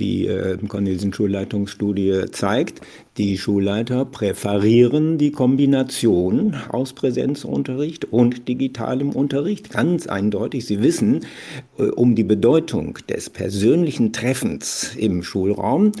Die 0.00 0.26
äh, 0.26 0.56
Cornelsen 0.66 1.12
Schulleitungsstudie 1.12 2.24
zeigt, 2.32 2.80
die 3.20 3.36
Schulleiter 3.36 4.06
präferieren 4.06 5.18
die 5.18 5.30
Kombination 5.30 6.54
aus 6.70 6.94
Präsenzunterricht 6.94 8.06
und 8.06 8.48
digitalem 8.48 9.10
Unterricht. 9.10 9.70
Ganz 9.70 10.06
eindeutig. 10.06 10.64
Sie 10.64 10.82
wissen 10.82 11.26
äh, 11.78 11.82
um 11.82 12.14
die 12.14 12.24
Bedeutung 12.24 12.98
des 13.10 13.28
persönlichen 13.28 14.14
Treffens 14.14 14.94
im 14.96 15.22
Schulraum. 15.22 15.92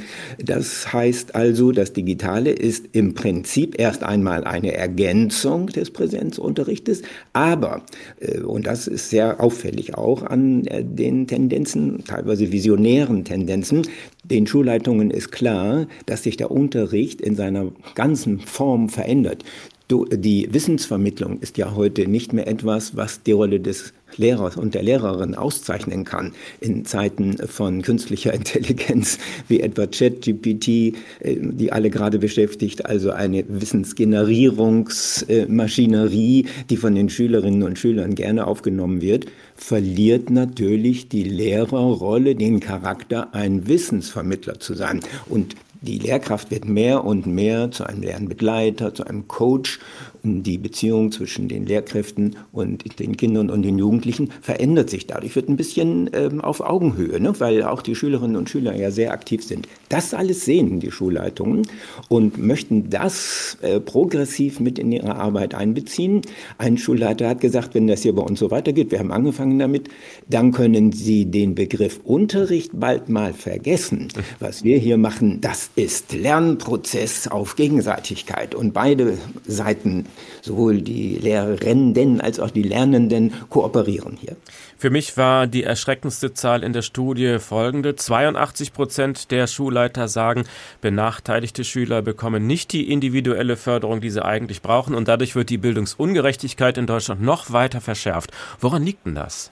Das 0.42 0.92
heißt 0.94 1.34
also, 1.34 1.72
das 1.72 1.92
Digitale 1.92 2.52
ist 2.52 2.86
im 2.92 3.12
Prinzip 3.12 3.78
erst 3.78 4.02
einmal 4.02 4.44
eine 4.44 4.72
Ergänzung 4.72 5.66
des 5.66 5.90
Präsenzunterrichtes, 5.90 7.02
aber, 7.34 7.82
äh, 8.20 8.40
und 8.40 8.66
das 8.66 8.86
ist 8.86 9.10
sehr 9.10 9.42
auffällig 9.42 9.94
auch 9.94 10.22
an 10.22 10.62
den 10.62 11.26
Tendenzen, 11.26 12.02
teilweise 12.06 12.50
visionären 12.50 13.24
Tendenzen, 13.24 13.82
den 14.24 14.46
Schulleitungen 14.46 15.10
ist 15.10 15.32
klar, 15.32 15.86
dass 16.06 16.22
sich 16.22 16.36
der 16.36 16.50
Unterricht 16.50 17.20
in 17.20 17.36
seiner 17.36 17.72
ganzen 17.94 18.40
Form 18.40 18.88
verändert. 18.88 19.44
Die 19.90 20.48
Wissensvermittlung 20.52 21.40
ist 21.40 21.58
ja 21.58 21.74
heute 21.74 22.06
nicht 22.06 22.32
mehr 22.32 22.46
etwas, 22.46 22.96
was 22.96 23.24
die 23.24 23.32
Rolle 23.32 23.58
des 23.58 23.92
Lehrers 24.16 24.56
und 24.56 24.74
der 24.74 24.82
Lehrerin 24.82 25.34
auszeichnen 25.34 26.04
kann 26.04 26.32
in 26.60 26.84
Zeiten 26.84 27.38
von 27.38 27.80
künstlicher 27.82 28.32
Intelligenz 28.34 29.18
wie 29.48 29.60
etwa 29.60 29.86
ChatGPT, 29.86 30.68
äh, 30.68 30.92
die 31.22 31.72
alle 31.72 31.90
gerade 31.90 32.18
beschäftigt, 32.18 32.86
also 32.86 33.10
eine 33.10 33.44
Wissensgenerierungsmaschinerie, 33.48 36.46
die 36.68 36.76
von 36.76 36.94
den 36.94 37.10
Schülerinnen 37.10 37.62
und 37.62 37.78
Schülern 37.78 38.14
gerne 38.14 38.46
aufgenommen 38.46 39.00
wird, 39.00 39.24
verliert 39.60 40.30
natürlich 40.30 41.08
die 41.08 41.22
Lehrerrolle 41.22 42.34
den 42.34 42.60
Charakter, 42.60 43.34
ein 43.34 43.68
Wissensvermittler 43.68 44.58
zu 44.58 44.74
sein. 44.74 45.00
Und 45.28 45.54
die 45.82 45.98
Lehrkraft 45.98 46.50
wird 46.50 46.66
mehr 46.66 47.04
und 47.04 47.26
mehr 47.26 47.70
zu 47.70 47.84
einem 47.84 48.02
Lernbegleiter, 48.02 48.94
zu 48.94 49.04
einem 49.04 49.28
Coach 49.28 49.78
die 50.22 50.58
Beziehung 50.58 51.12
zwischen 51.12 51.48
den 51.48 51.66
Lehrkräften 51.66 52.36
und 52.52 52.98
den 52.98 53.16
Kindern 53.16 53.50
und 53.50 53.62
den 53.62 53.78
Jugendlichen 53.78 54.30
verändert 54.40 54.90
sich 54.90 55.06
dadurch, 55.06 55.36
wird 55.36 55.48
ein 55.48 55.56
bisschen 55.56 56.10
ähm, 56.12 56.40
auf 56.40 56.60
Augenhöhe, 56.60 57.20
ne? 57.20 57.34
weil 57.38 57.62
auch 57.62 57.82
die 57.82 57.94
Schülerinnen 57.94 58.36
und 58.36 58.50
Schüler 58.50 58.74
ja 58.74 58.90
sehr 58.90 59.12
aktiv 59.12 59.44
sind. 59.44 59.68
Das 59.88 60.14
alles 60.14 60.44
sehen 60.44 60.80
die 60.80 60.90
Schulleitungen 60.90 61.66
und 62.08 62.38
möchten 62.38 62.90
das 62.90 63.56
äh, 63.62 63.80
progressiv 63.80 64.60
mit 64.60 64.78
in 64.78 64.92
ihre 64.92 65.16
Arbeit 65.16 65.54
einbeziehen. 65.54 66.22
Ein 66.58 66.78
Schulleiter 66.78 67.28
hat 67.28 67.40
gesagt, 67.40 67.74
wenn 67.74 67.86
das 67.86 68.02
hier 68.02 68.14
bei 68.14 68.22
uns 68.22 68.38
so 68.38 68.50
weitergeht, 68.50 68.90
wir 68.90 68.98
haben 68.98 69.12
angefangen 69.12 69.58
damit, 69.58 69.88
dann 70.28 70.52
können 70.52 70.92
Sie 70.92 71.26
den 71.26 71.54
Begriff 71.54 72.00
Unterricht 72.04 72.72
bald 72.74 73.08
mal 73.08 73.32
vergessen. 73.32 74.08
Was 74.38 74.64
wir 74.64 74.78
hier 74.78 74.96
machen, 74.96 75.40
das 75.40 75.70
ist 75.76 76.12
Lernprozess 76.12 77.28
auf 77.28 77.56
Gegenseitigkeit 77.56 78.54
und 78.54 78.72
beide 78.72 79.18
Seiten 79.46 80.06
sowohl 80.42 80.82
die 80.82 81.16
Lehrerinnen 81.16 82.20
als 82.20 82.40
auch 82.40 82.50
die 82.50 82.62
Lernenden 82.62 83.32
kooperieren 83.48 84.16
hier. 84.20 84.36
Für 84.76 84.90
mich 84.90 85.16
war 85.16 85.46
die 85.46 85.62
erschreckendste 85.62 86.32
Zahl 86.32 86.62
in 86.62 86.72
der 86.72 86.82
Studie 86.82 87.38
folgende. 87.38 87.96
82 87.96 88.72
Prozent 88.72 89.30
der 89.30 89.46
Schulleiter 89.46 90.08
sagen, 90.08 90.44
benachteiligte 90.80 91.64
Schüler 91.64 92.02
bekommen 92.02 92.46
nicht 92.46 92.72
die 92.72 92.90
individuelle 92.90 93.56
Förderung, 93.56 94.00
die 94.00 94.10
sie 94.10 94.24
eigentlich 94.24 94.62
brauchen. 94.62 94.94
Und 94.94 95.08
dadurch 95.08 95.34
wird 95.36 95.50
die 95.50 95.58
Bildungsungerechtigkeit 95.58 96.78
in 96.78 96.86
Deutschland 96.86 97.22
noch 97.22 97.52
weiter 97.52 97.80
verschärft. 97.80 98.30
Woran 98.60 98.84
liegt 98.84 99.06
denn 99.06 99.14
das? 99.14 99.50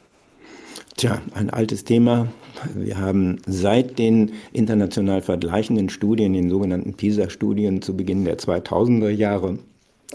Tja, 0.99 1.23
ein 1.33 1.49
altes 1.51 1.85
Thema. 1.85 2.27
Wir 2.75 2.99
haben 2.99 3.38
seit 3.47 4.01
den 4.01 4.33
international 4.53 5.23
vergleichenden 5.23 5.90
Studien, 5.90 6.33
den 6.33 6.51
sogenannten 6.51 6.94
PISA-Studien 6.94 7.83
zu 7.83 7.97
Beginn 7.97 8.25
der 8.25 8.37
2000er 8.37 9.11
Jahre, 9.11 9.61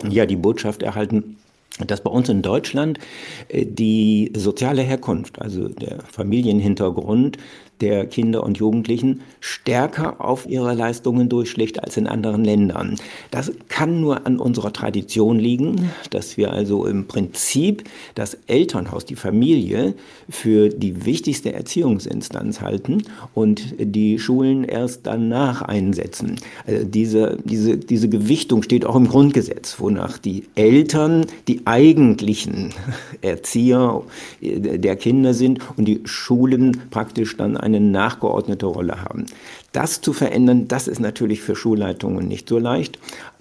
ja 0.08 0.26
die 0.26 0.36
Botschaft 0.36 0.84
erhalten, 0.84 1.38
dass 1.80 2.02
bei 2.02 2.10
uns 2.10 2.30
in 2.30 2.42
Deutschland 2.42 3.00
äh, 3.48 3.66
die 3.66 4.32
soziale 4.36 4.82
Herkunft, 4.82 5.42
also 5.42 5.70
der 5.70 6.00
Familienhintergrund, 6.12 7.38
der 7.82 8.06
Kinder 8.06 8.44
und 8.44 8.58
Jugendlichen 8.60 9.22
stärker 9.40 10.22
auf 10.22 10.48
ihre 10.48 10.74
Leistungen 10.74 11.28
durchschlägt 11.28 11.84
als 11.84 11.98
in 11.98 12.08
anderen 12.08 12.46
Ländern. 12.46 12.96
Das 13.32 13.52
kann 13.68 14.00
nur 14.00 14.26
an 14.26 14.40
unserer 14.40 14.72
Tradition 14.72 15.40
liegen, 15.40 15.92
dass 16.10 16.38
wir 16.38 16.54
also 16.54 16.86
im 16.86 17.08
Prinzip 17.08 17.84
das 18.16 18.38
Elternhaus, 18.48 19.06
die 19.06 19.16
Familie 19.16 19.96
für 20.30 20.70
die 20.70 21.06
wichtigste 21.06 21.54
Erziehungsinstanz 21.54 22.62
halten 22.62 23.04
und 23.34 23.76
die 23.80 24.20
Schulen 24.20 24.64
erst 24.64 25.02
danach 25.04 25.62
einsetzen. 25.62 26.38
Also 26.66 26.86
diese, 26.86 27.38
diese, 27.44 27.78
diese 27.78 28.10
Gewichtung 28.10 28.64
steht 28.64 28.86
auch 28.86 28.96
im 28.96 29.08
Grundgesetz, 29.08 29.80
wonach 29.80 30.18
die 30.18 30.46
Eltern 30.56 31.26
die 31.48 31.62
eigentlichen 31.66 32.70
Erzieher 33.22 34.02
der 34.42 34.96
Kinder 34.96 35.34
sind 35.34 35.60
und 35.78 35.86
die 35.86 36.02
Schulen 36.06 36.82
praktisch 36.92 37.38
dann 37.38 37.58
eine 37.58 37.80
nachgeordnete 37.80 38.66
Rolle 38.66 39.02
haben. 39.02 39.26
Das 39.72 40.02
zu 40.02 40.14
verändern, 40.14 40.68
das 40.68 40.88
ist 40.88 41.00
natürlich 41.00 41.42
für 41.42 41.56
Schulleitungen 41.56 42.28
nicht 42.28 42.48
so 42.48 42.60
leicht. 42.60 43.00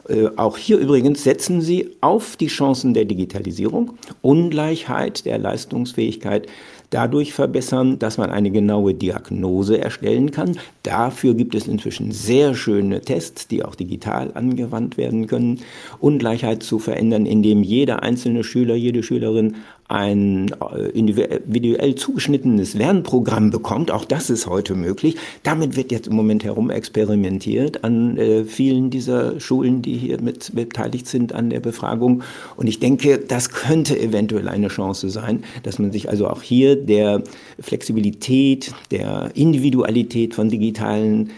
Äh, 0.09 0.29
auch 0.37 0.57
hier 0.57 0.79
übrigens 0.79 1.23
setzen 1.23 1.61
sie 1.61 1.91
auf 2.01 2.37
die 2.37 2.49
Chancen 2.49 2.95
der 2.95 3.05
Digitalisierung, 3.05 3.95
Ungleichheit 4.21 5.25
der 5.27 5.39
Leistungsfähigkeit 5.39 6.49
dadurch 6.93 7.33
verbessern, 7.33 7.99
dass 7.99 8.19
man 8.19 8.31
eine 8.31 8.51
genaue 8.51 8.95
Diagnose 8.95 9.79
erstellen 9.79 10.31
kann. 10.31 10.59
Dafür 10.83 11.35
gibt 11.35 11.55
es 11.55 11.67
inzwischen 11.67 12.13
sehr 12.13 12.55
schöne 12.55 13.01
Tests, 13.01 13.49
die 13.49 13.65
auch 13.65 13.75
digital 13.75 14.31
angewandt 14.35 14.99
werden 14.99 15.27
können. 15.27 15.61
Ungleichheit 16.01 16.63
zu 16.63 16.79
verändern, 16.79 17.25
indem 17.25 17.63
jeder 17.63 18.03
einzelne 18.03 18.45
Schüler, 18.45 18.75
jede 18.75 19.03
Schülerin 19.03 19.57
ein 19.93 20.51
äh, 20.75 20.89
individuell 20.89 21.95
zugeschnittenes 21.95 22.75
Lernprogramm 22.75 23.51
bekommt. 23.51 23.91
Auch 23.91 24.07
das 24.07 24.31
ist 24.31 24.47
heute 24.47 24.75
möglich. 24.75 25.17
Damit 25.43 25.77
wird 25.77 25.93
jetzt 25.93 26.07
im 26.09 26.17
Moment 26.17 26.45
herum 26.45 26.71
experimentiert 26.71 27.85
an 27.85 28.17
äh, 28.17 28.45
vielen 28.45 28.91
dieser 28.91 29.39
Schulen, 29.39 29.83
die 29.83 29.97
hier 29.97 30.21
mit 30.21 30.55
beteiligt 30.55 31.07
sind 31.07 31.35
an 31.35 31.51
der 31.51 31.61
Befragung. 31.61 32.23
Und 32.57 32.67
ich 32.67 32.81
denke, 32.81 33.19
das 33.19 33.51
könnte 33.51 33.99
eventuell 33.99 34.49
eine 34.49 34.69
Chance 34.69 35.11
sein, 35.11 35.45
dass 35.63 35.79
man 35.79 35.93
sich 35.93 36.09
also 36.09 36.27
auch 36.27 36.43
hier 36.43 36.77
der 36.77 37.23
Flexibilität, 37.61 38.73
der 38.91 39.31
Individualität 39.35 40.35
von 40.35 40.49
digitalen 40.49 41.31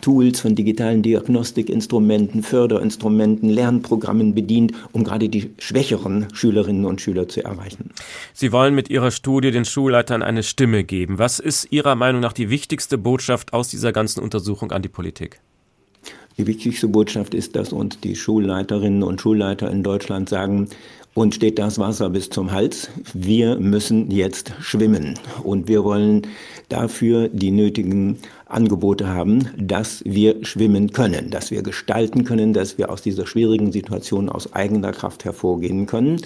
Tools, 0.00 0.40
von 0.40 0.54
digitalen 0.54 1.02
Diagnostikinstrumenten, 1.02 2.42
Förderinstrumenten, 2.42 3.48
Lernprogrammen 3.48 4.34
bedient, 4.34 4.72
um 4.92 5.04
gerade 5.04 5.28
die 5.28 5.50
schwächeren 5.58 6.28
Schülerinnen 6.32 6.84
und 6.84 7.00
Schüler 7.00 7.28
zu 7.28 7.44
erreichen. 7.44 7.90
Sie 8.32 8.52
wollen 8.52 8.74
mit 8.74 8.90
Ihrer 8.90 9.10
Studie 9.10 9.50
den 9.50 9.64
Schulleitern 9.64 10.22
eine 10.22 10.42
Stimme 10.42 10.84
geben. 10.84 11.18
Was 11.18 11.38
ist 11.38 11.68
Ihrer 11.70 11.94
Meinung 11.94 12.20
nach 12.20 12.32
die 12.32 12.50
wichtigste 12.50 12.98
Botschaft 12.98 13.52
aus 13.52 13.68
dieser 13.68 13.92
ganzen 13.92 14.20
Untersuchung 14.20 14.72
an 14.72 14.82
die 14.82 14.88
Politik? 14.88 15.40
Die 16.36 16.46
wichtigste 16.46 16.88
Botschaft 16.88 17.32
ist, 17.32 17.54
dass 17.54 17.72
uns 17.72 18.00
die 18.00 18.16
Schulleiterinnen 18.16 19.04
und 19.04 19.20
Schulleiter 19.20 19.70
in 19.70 19.84
Deutschland 19.84 20.28
sagen, 20.28 20.68
uns 21.14 21.36
steht 21.36 21.60
das 21.60 21.78
Wasser 21.78 22.10
bis 22.10 22.28
zum 22.28 22.50
Hals. 22.50 22.90
Wir 23.12 23.56
müssen 23.56 24.10
jetzt 24.10 24.52
schwimmen. 24.60 25.16
Und 25.44 25.68
wir 25.68 25.84
wollen 25.84 26.22
dafür 26.68 27.28
die 27.28 27.52
nötigen 27.52 28.18
Angebote 28.54 29.08
haben, 29.08 29.50
dass 29.56 30.02
wir 30.04 30.44
schwimmen 30.44 30.92
können, 30.92 31.30
dass 31.30 31.50
wir 31.50 31.62
gestalten 31.62 32.24
können, 32.24 32.52
dass 32.52 32.78
wir 32.78 32.90
aus 32.90 33.02
dieser 33.02 33.26
schwierigen 33.26 33.72
Situation 33.72 34.28
aus 34.28 34.52
eigener 34.52 34.92
Kraft 34.92 35.24
hervorgehen 35.24 35.86
können. 35.86 36.20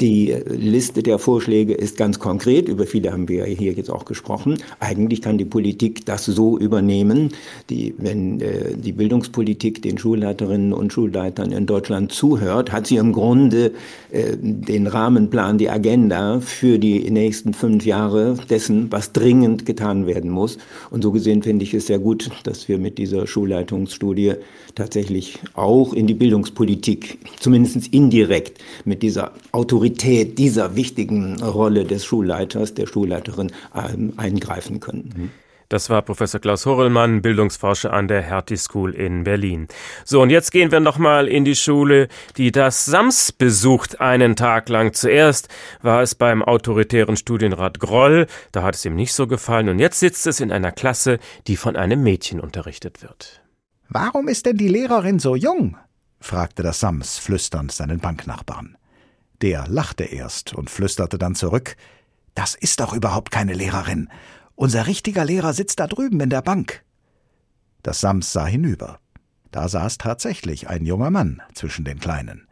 Die 0.00 0.34
Liste 0.48 1.02
der 1.02 1.18
Vorschläge 1.20 1.74
ist 1.74 1.96
ganz 1.96 2.18
konkret, 2.18 2.68
über 2.68 2.86
viele 2.86 3.12
haben 3.12 3.28
wir 3.28 3.44
hier 3.44 3.72
jetzt 3.72 3.90
auch 3.90 4.04
gesprochen. 4.04 4.58
Eigentlich 4.80 5.22
kann 5.22 5.38
die 5.38 5.44
Politik 5.44 6.04
das 6.06 6.24
so 6.24 6.58
übernehmen, 6.58 7.30
die, 7.70 7.94
wenn 7.98 8.40
äh, 8.40 8.76
die 8.76 8.90
Bildungspolitik 8.90 9.80
den 9.80 9.98
Schulleiterinnen 9.98 10.72
und 10.72 10.92
Schulleitern 10.92 11.52
in 11.52 11.66
Deutschland 11.66 12.10
zuhört, 12.10 12.72
hat 12.72 12.88
sie 12.88 12.96
im 12.96 13.12
Grunde 13.12 13.72
äh, 14.10 14.36
den 14.36 14.88
Rahmenplan, 14.88 15.58
die 15.58 15.70
Agenda 15.70 16.40
für 16.40 16.80
die 16.80 17.08
nächsten 17.10 17.54
fünf 17.54 17.86
Jahre 17.86 18.36
dessen, 18.50 18.90
was 18.90 19.12
dringend 19.12 19.66
getan 19.66 20.08
werden 20.08 20.30
muss. 20.30 20.58
Und 20.90 21.02
so 21.02 21.12
gesehen 21.12 21.44
finde 21.44 21.62
ich 21.62 21.74
es 21.74 21.86
sehr 21.86 22.00
gut, 22.00 22.30
dass 22.42 22.66
wir 22.66 22.78
mit 22.78 22.98
dieser 22.98 23.28
Schulleitungsstudie 23.28 24.32
tatsächlich 24.74 25.38
auch 25.54 25.92
in 25.92 26.08
die 26.08 26.14
Bildungspolitik, 26.14 27.18
zumindest 27.38 27.94
indirekt, 27.94 28.58
mit 28.84 29.02
dieser 29.02 29.32
Autorität 29.52 29.91
Autorität 29.92 30.38
dieser 30.38 30.74
wichtigen 30.74 31.42
Rolle 31.42 31.84
des 31.84 32.06
Schulleiters, 32.06 32.72
der 32.72 32.86
Schulleiterin 32.86 33.52
ähm, 33.74 34.14
eingreifen 34.16 34.80
können. 34.80 35.12
Mhm. 35.14 35.30
Das 35.68 35.88
war 35.90 36.02
Professor 36.02 36.40
Klaus 36.40 36.66
Horrellmann, 36.66 37.22
Bildungsforscher 37.22 37.92
an 37.92 38.08
der 38.08 38.22
Hertie 38.22 38.56
School 38.56 38.94
in 38.94 39.24
Berlin. 39.24 39.68
So, 40.04 40.20
und 40.20 40.30
jetzt 40.30 40.50
gehen 40.50 40.70
wir 40.70 40.80
nochmal 40.80 41.28
in 41.28 41.44
die 41.44 41.56
Schule, 41.56 42.08
die 42.36 42.52
das 42.52 42.84
SAMS 42.84 43.32
besucht 43.32 44.00
einen 44.00 44.36
Tag 44.36 44.68
lang. 44.68 44.92
Zuerst 44.92 45.48
war 45.80 46.02
es 46.02 46.14
beim 46.14 46.42
autoritären 46.42 47.16
Studienrat 47.16 47.78
Groll, 47.78 48.26
da 48.52 48.62
hat 48.62 48.74
es 48.74 48.84
ihm 48.84 48.96
nicht 48.96 49.14
so 49.14 49.26
gefallen, 49.26 49.70
und 49.70 49.78
jetzt 49.78 50.00
sitzt 50.00 50.26
es 50.26 50.40
in 50.40 50.52
einer 50.52 50.72
Klasse, 50.72 51.18
die 51.46 51.56
von 51.56 51.76
einem 51.76 52.02
Mädchen 52.02 52.40
unterrichtet 52.40 53.02
wird. 53.02 53.42
Warum 53.88 54.28
ist 54.28 54.44
denn 54.46 54.56
die 54.56 54.68
Lehrerin 54.68 55.18
so 55.18 55.36
jung? 55.36 55.76
fragte 56.20 56.62
das 56.62 56.80
Sams 56.80 57.18
flüsternd 57.18 57.72
seinen 57.72 57.98
Banknachbarn. 57.98 58.76
Der 59.42 59.66
lachte 59.66 60.04
erst 60.04 60.54
und 60.54 60.70
flüsterte 60.70 61.18
dann 61.18 61.34
zurück 61.34 61.76
Das 62.34 62.54
ist 62.54 62.80
doch 62.80 62.94
überhaupt 62.94 63.30
keine 63.30 63.52
Lehrerin. 63.52 64.08
Unser 64.54 64.86
richtiger 64.86 65.24
Lehrer 65.24 65.52
sitzt 65.52 65.80
da 65.80 65.86
drüben 65.88 66.20
in 66.20 66.30
der 66.30 66.42
Bank. 66.42 66.84
Das 67.82 68.00
Sams 68.00 68.32
sah 68.32 68.46
hinüber. 68.46 69.00
Da 69.50 69.68
saß 69.68 69.98
tatsächlich 69.98 70.68
ein 70.68 70.86
junger 70.86 71.10
Mann 71.10 71.42
zwischen 71.54 71.84
den 71.84 71.98
Kleinen. 71.98 72.46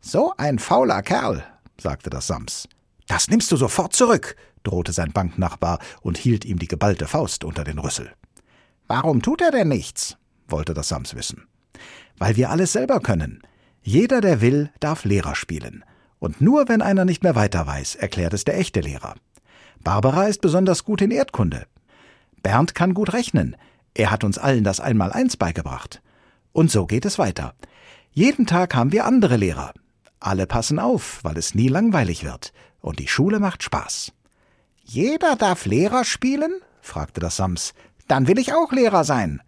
So 0.00 0.32
ein 0.38 0.58
fauler 0.58 1.02
Kerl, 1.02 1.44
sagte 1.78 2.10
das 2.10 2.26
Sams. 2.26 2.68
Das 3.06 3.28
nimmst 3.28 3.52
du 3.52 3.56
sofort 3.56 3.92
zurück, 3.92 4.34
drohte 4.62 4.92
sein 4.92 5.12
Banknachbar 5.12 5.78
und 6.00 6.16
hielt 6.18 6.44
ihm 6.44 6.58
die 6.58 6.66
geballte 6.66 7.06
Faust 7.06 7.44
unter 7.44 7.62
den 7.62 7.78
Rüssel. 7.78 8.10
Warum 8.88 9.22
tut 9.22 9.42
er 9.42 9.50
denn 9.50 9.68
nichts? 9.68 10.16
wollte 10.48 10.74
das 10.74 10.88
Sams 10.88 11.14
wissen. 11.14 11.46
Weil 12.18 12.36
wir 12.36 12.50
alles 12.50 12.72
selber 12.72 13.00
können. 13.00 13.42
Jeder, 13.82 14.20
der 14.20 14.40
will, 14.40 14.70
darf 14.80 15.04
Lehrer 15.04 15.34
spielen. 15.34 15.84
Und 16.22 16.40
nur 16.40 16.68
wenn 16.68 16.82
einer 16.82 17.04
nicht 17.04 17.24
mehr 17.24 17.34
weiter 17.34 17.66
weiß, 17.66 17.96
erklärt 17.96 18.32
es 18.32 18.44
der 18.44 18.56
echte 18.56 18.78
Lehrer. 18.78 19.16
Barbara 19.82 20.28
ist 20.28 20.40
besonders 20.40 20.84
gut 20.84 21.02
in 21.02 21.10
Erdkunde. 21.10 21.66
Bernd 22.44 22.76
kann 22.76 22.94
gut 22.94 23.12
rechnen. 23.12 23.56
Er 23.92 24.12
hat 24.12 24.22
uns 24.22 24.38
allen 24.38 24.62
das 24.62 24.78
Einmaleins 24.78 25.36
beigebracht. 25.36 26.00
Und 26.52 26.70
so 26.70 26.86
geht 26.86 27.06
es 27.06 27.18
weiter. 27.18 27.56
Jeden 28.12 28.46
Tag 28.46 28.72
haben 28.76 28.92
wir 28.92 29.04
andere 29.04 29.36
Lehrer. 29.36 29.74
Alle 30.20 30.46
passen 30.46 30.78
auf, 30.78 31.18
weil 31.24 31.36
es 31.36 31.56
nie 31.56 31.66
langweilig 31.66 32.22
wird. 32.22 32.52
Und 32.80 33.00
die 33.00 33.08
Schule 33.08 33.40
macht 33.40 33.64
Spaß. 33.64 34.12
Jeder 34.84 35.34
darf 35.34 35.66
Lehrer 35.66 36.04
spielen? 36.04 36.52
fragte 36.82 37.20
das 37.20 37.34
Sams. 37.34 37.74
Dann 38.06 38.28
will 38.28 38.38
ich 38.38 38.54
auch 38.54 38.70
Lehrer 38.70 39.02
sein. 39.02 39.42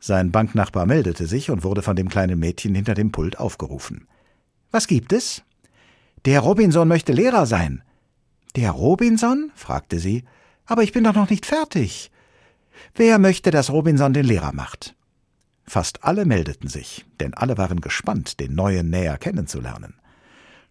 Sein 0.00 0.32
Banknachbar 0.32 0.86
meldete 0.86 1.26
sich 1.26 1.50
und 1.50 1.64
wurde 1.64 1.82
von 1.82 1.96
dem 1.96 2.08
kleinen 2.08 2.38
Mädchen 2.38 2.74
hinter 2.74 2.94
dem 2.94 3.12
Pult 3.12 3.38
aufgerufen. 3.38 4.08
Was 4.70 4.86
gibt 4.86 5.12
es? 5.12 5.42
Der 6.24 6.40
Robinson 6.40 6.86
möchte 6.86 7.12
Lehrer 7.12 7.46
sein. 7.46 7.82
Der 8.54 8.70
Robinson? 8.70 9.50
fragte 9.54 9.98
sie. 9.98 10.24
Aber 10.66 10.84
ich 10.84 10.92
bin 10.92 11.04
doch 11.04 11.14
noch 11.14 11.30
nicht 11.30 11.46
fertig. 11.46 12.10
Wer 12.94 13.18
möchte, 13.18 13.50
dass 13.50 13.70
Robinson 13.70 14.12
den 14.12 14.24
Lehrer 14.24 14.52
macht? 14.52 14.94
Fast 15.66 16.04
alle 16.04 16.24
meldeten 16.24 16.68
sich, 16.68 17.04
denn 17.20 17.34
alle 17.34 17.58
waren 17.58 17.80
gespannt, 17.80 18.38
den 18.40 18.54
Neuen 18.54 18.90
näher 18.90 19.18
kennenzulernen. 19.18 19.94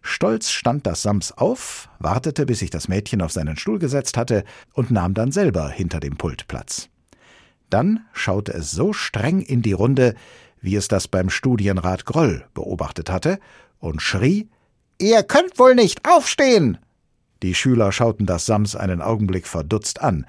Stolz 0.00 0.50
stand 0.50 0.86
das 0.86 1.02
Sams 1.02 1.32
auf, 1.32 1.88
wartete, 1.98 2.46
bis 2.46 2.58
sich 2.58 2.70
das 2.70 2.88
Mädchen 2.88 3.22
auf 3.22 3.32
seinen 3.32 3.56
Stuhl 3.56 3.78
gesetzt 3.78 4.16
hatte 4.16 4.44
und 4.72 4.90
nahm 4.90 5.14
dann 5.14 5.32
selber 5.32 5.68
hinter 5.68 6.00
dem 6.00 6.16
Pult 6.16 6.48
Platz. 6.48 6.88
Dann 7.70 8.00
schaute 8.12 8.52
es 8.52 8.70
so 8.70 8.92
streng 8.92 9.40
in 9.40 9.62
die 9.62 9.72
Runde, 9.72 10.14
wie 10.60 10.76
es 10.76 10.88
das 10.88 11.08
beim 11.08 11.30
Studienrat 11.30 12.04
Groll 12.04 12.44
beobachtet 12.54 13.10
hatte, 13.10 13.38
und 13.78 14.02
schrie 14.02 14.48
Ihr 15.02 15.24
könnt 15.24 15.58
wohl 15.58 15.74
nicht 15.74 16.08
aufstehen. 16.08 16.78
Die 17.42 17.56
Schüler 17.56 17.90
schauten 17.90 18.24
das 18.24 18.46
Sams 18.46 18.76
einen 18.76 19.02
Augenblick 19.02 19.48
verdutzt 19.48 20.00
an. 20.00 20.26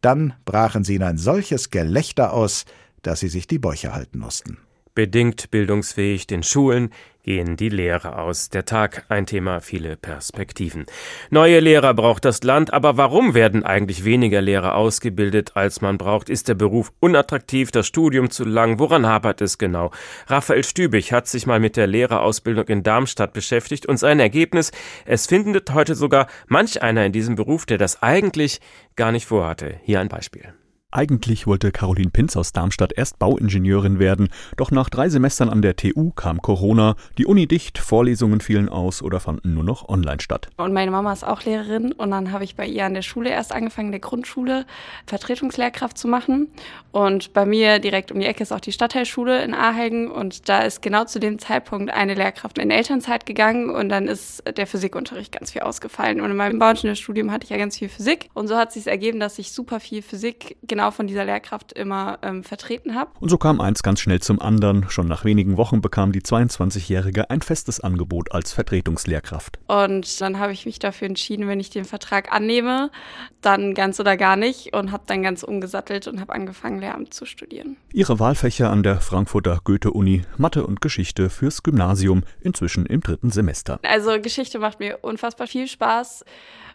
Dann 0.00 0.32
brachen 0.46 0.82
sie 0.82 0.94
in 0.94 1.02
ein 1.02 1.18
solches 1.18 1.68
Gelächter 1.68 2.32
aus, 2.32 2.64
dass 3.02 3.20
sie 3.20 3.28
sich 3.28 3.46
die 3.46 3.58
Bäuche 3.58 3.92
halten 3.92 4.18
mussten. 4.18 4.56
Bedingt 4.94 5.50
bildungsfähig 5.50 6.26
den 6.26 6.42
Schulen 6.42 6.90
gehen 7.28 7.58
die 7.58 7.68
Lehrer 7.68 8.20
aus. 8.20 8.48
Der 8.48 8.64
Tag 8.64 9.04
ein 9.10 9.26
Thema, 9.26 9.60
viele 9.60 9.96
Perspektiven. 9.96 10.86
Neue 11.28 11.60
Lehrer 11.60 11.92
braucht 11.92 12.24
das 12.24 12.42
Land, 12.42 12.72
aber 12.72 12.96
warum 12.96 13.34
werden 13.34 13.64
eigentlich 13.64 14.06
weniger 14.06 14.40
Lehrer 14.40 14.74
ausgebildet, 14.76 15.52
als 15.54 15.82
man 15.82 15.98
braucht? 15.98 16.30
Ist 16.30 16.48
der 16.48 16.54
Beruf 16.54 16.90
unattraktiv, 17.00 17.70
das 17.70 17.86
Studium 17.86 18.30
zu 18.30 18.44
lang? 18.44 18.78
Woran 18.78 19.06
hapert 19.06 19.42
es 19.42 19.58
genau? 19.58 19.90
Raphael 20.26 20.64
Stübig 20.64 21.12
hat 21.12 21.28
sich 21.28 21.46
mal 21.46 21.60
mit 21.60 21.76
der 21.76 21.86
Lehrerausbildung 21.86 22.66
in 22.68 22.82
Darmstadt 22.82 23.34
beschäftigt 23.34 23.84
und 23.84 23.98
sein 23.98 24.20
Ergebnis, 24.20 24.72
es 25.04 25.26
findet 25.26 25.74
heute 25.74 25.94
sogar 25.96 26.28
manch 26.46 26.80
einer 26.80 27.04
in 27.04 27.12
diesem 27.12 27.34
Beruf, 27.34 27.66
der 27.66 27.76
das 27.76 28.02
eigentlich 28.02 28.60
gar 28.96 29.12
nicht 29.12 29.26
vorhatte. 29.26 29.78
Hier 29.82 30.00
ein 30.00 30.08
Beispiel. 30.08 30.54
Eigentlich 30.90 31.46
wollte 31.46 31.70
Caroline 31.70 32.08
Pinz 32.08 32.34
aus 32.34 32.52
Darmstadt 32.52 32.94
erst 32.96 33.18
Bauingenieurin 33.18 33.98
werden, 33.98 34.30
doch 34.56 34.70
nach 34.70 34.88
drei 34.88 35.10
Semestern 35.10 35.50
an 35.50 35.60
der 35.60 35.76
TU 35.76 36.12
kam 36.12 36.40
Corona, 36.40 36.96
die 37.18 37.26
Uni 37.26 37.46
dicht, 37.46 37.76
Vorlesungen 37.76 38.40
fielen 38.40 38.70
aus 38.70 39.02
oder 39.02 39.20
fanden 39.20 39.52
nur 39.52 39.64
noch 39.64 39.86
online 39.90 40.22
statt. 40.22 40.48
Und 40.56 40.72
meine 40.72 40.90
Mama 40.90 41.12
ist 41.12 41.24
auch 41.24 41.42
Lehrerin 41.42 41.92
und 41.92 42.10
dann 42.10 42.32
habe 42.32 42.44
ich 42.44 42.56
bei 42.56 42.66
ihr 42.66 42.86
an 42.86 42.94
der 42.94 43.02
Schule 43.02 43.28
erst 43.28 43.52
angefangen, 43.52 43.90
der 43.90 44.00
Grundschule 44.00 44.64
Vertretungslehrkraft 45.04 45.98
zu 45.98 46.08
machen. 46.08 46.48
Und 46.90 47.34
bei 47.34 47.44
mir 47.44 47.80
direkt 47.80 48.10
um 48.10 48.18
die 48.18 48.24
Ecke 48.24 48.42
ist 48.42 48.50
auch 48.50 48.58
die 48.58 48.72
Stadtteilschule 48.72 49.44
in 49.44 49.52
Ahegen 49.52 50.10
und 50.10 50.48
da 50.48 50.60
ist 50.60 50.80
genau 50.80 51.04
zu 51.04 51.20
dem 51.20 51.38
Zeitpunkt 51.38 51.92
eine 51.92 52.14
Lehrkraft 52.14 52.56
in 52.56 52.70
Elternzeit 52.70 53.26
gegangen 53.26 53.68
und 53.68 53.90
dann 53.90 54.08
ist 54.08 54.42
der 54.56 54.66
Physikunterricht 54.66 55.32
ganz 55.32 55.52
viel 55.52 55.60
ausgefallen. 55.60 56.22
Und 56.22 56.30
in 56.30 56.36
meinem 56.38 56.58
Bauingenieurstudium 56.58 57.30
hatte 57.30 57.44
ich 57.44 57.50
ja 57.50 57.58
ganz 57.58 57.76
viel 57.76 57.90
Physik 57.90 58.30
und 58.32 58.48
so 58.48 58.56
hat 58.56 58.72
sich 58.72 58.86
ergeben, 58.86 59.20
dass 59.20 59.38
ich 59.38 59.52
super 59.52 59.80
viel 59.80 60.00
Physik 60.00 60.56
genau 60.78 60.92
von 60.92 61.08
dieser 61.08 61.24
Lehrkraft 61.24 61.72
immer 61.72 62.20
ähm, 62.22 62.44
vertreten 62.44 62.94
habe. 62.94 63.10
Und 63.18 63.30
so 63.30 63.36
kam 63.36 63.60
eins 63.60 63.82
ganz 63.82 63.98
schnell 63.98 64.20
zum 64.20 64.40
anderen. 64.40 64.88
Schon 64.88 65.08
nach 65.08 65.24
wenigen 65.24 65.56
Wochen 65.56 65.80
bekam 65.80 66.12
die 66.12 66.20
22-Jährige 66.20 67.30
ein 67.30 67.42
festes 67.42 67.80
Angebot 67.80 68.30
als 68.30 68.52
Vertretungslehrkraft. 68.52 69.58
Und 69.66 70.20
dann 70.20 70.38
habe 70.38 70.52
ich 70.52 70.66
mich 70.66 70.78
dafür 70.78 71.08
entschieden, 71.08 71.48
wenn 71.48 71.58
ich 71.58 71.70
den 71.70 71.84
Vertrag 71.84 72.32
annehme, 72.32 72.92
dann 73.40 73.74
ganz 73.74 73.98
oder 73.98 74.16
gar 74.16 74.36
nicht 74.36 74.72
und 74.72 74.92
habe 74.92 75.02
dann 75.08 75.24
ganz 75.24 75.42
umgesattelt 75.42 76.06
und 76.06 76.20
habe 76.20 76.32
angefangen, 76.32 76.78
Lehramt 76.78 77.12
zu 77.12 77.26
studieren. 77.26 77.76
Ihre 77.92 78.20
Wahlfächer 78.20 78.70
an 78.70 78.84
der 78.84 79.00
Frankfurter 79.00 79.58
Goethe-Uni, 79.64 80.22
Mathe 80.36 80.64
und 80.64 80.80
Geschichte 80.80 81.28
fürs 81.28 81.64
Gymnasium, 81.64 82.22
inzwischen 82.40 82.86
im 82.86 83.00
dritten 83.00 83.32
Semester. 83.32 83.80
Also 83.82 84.20
Geschichte 84.20 84.60
macht 84.60 84.78
mir 84.78 84.98
unfassbar 85.02 85.48
viel 85.48 85.66
Spaß. 85.66 86.24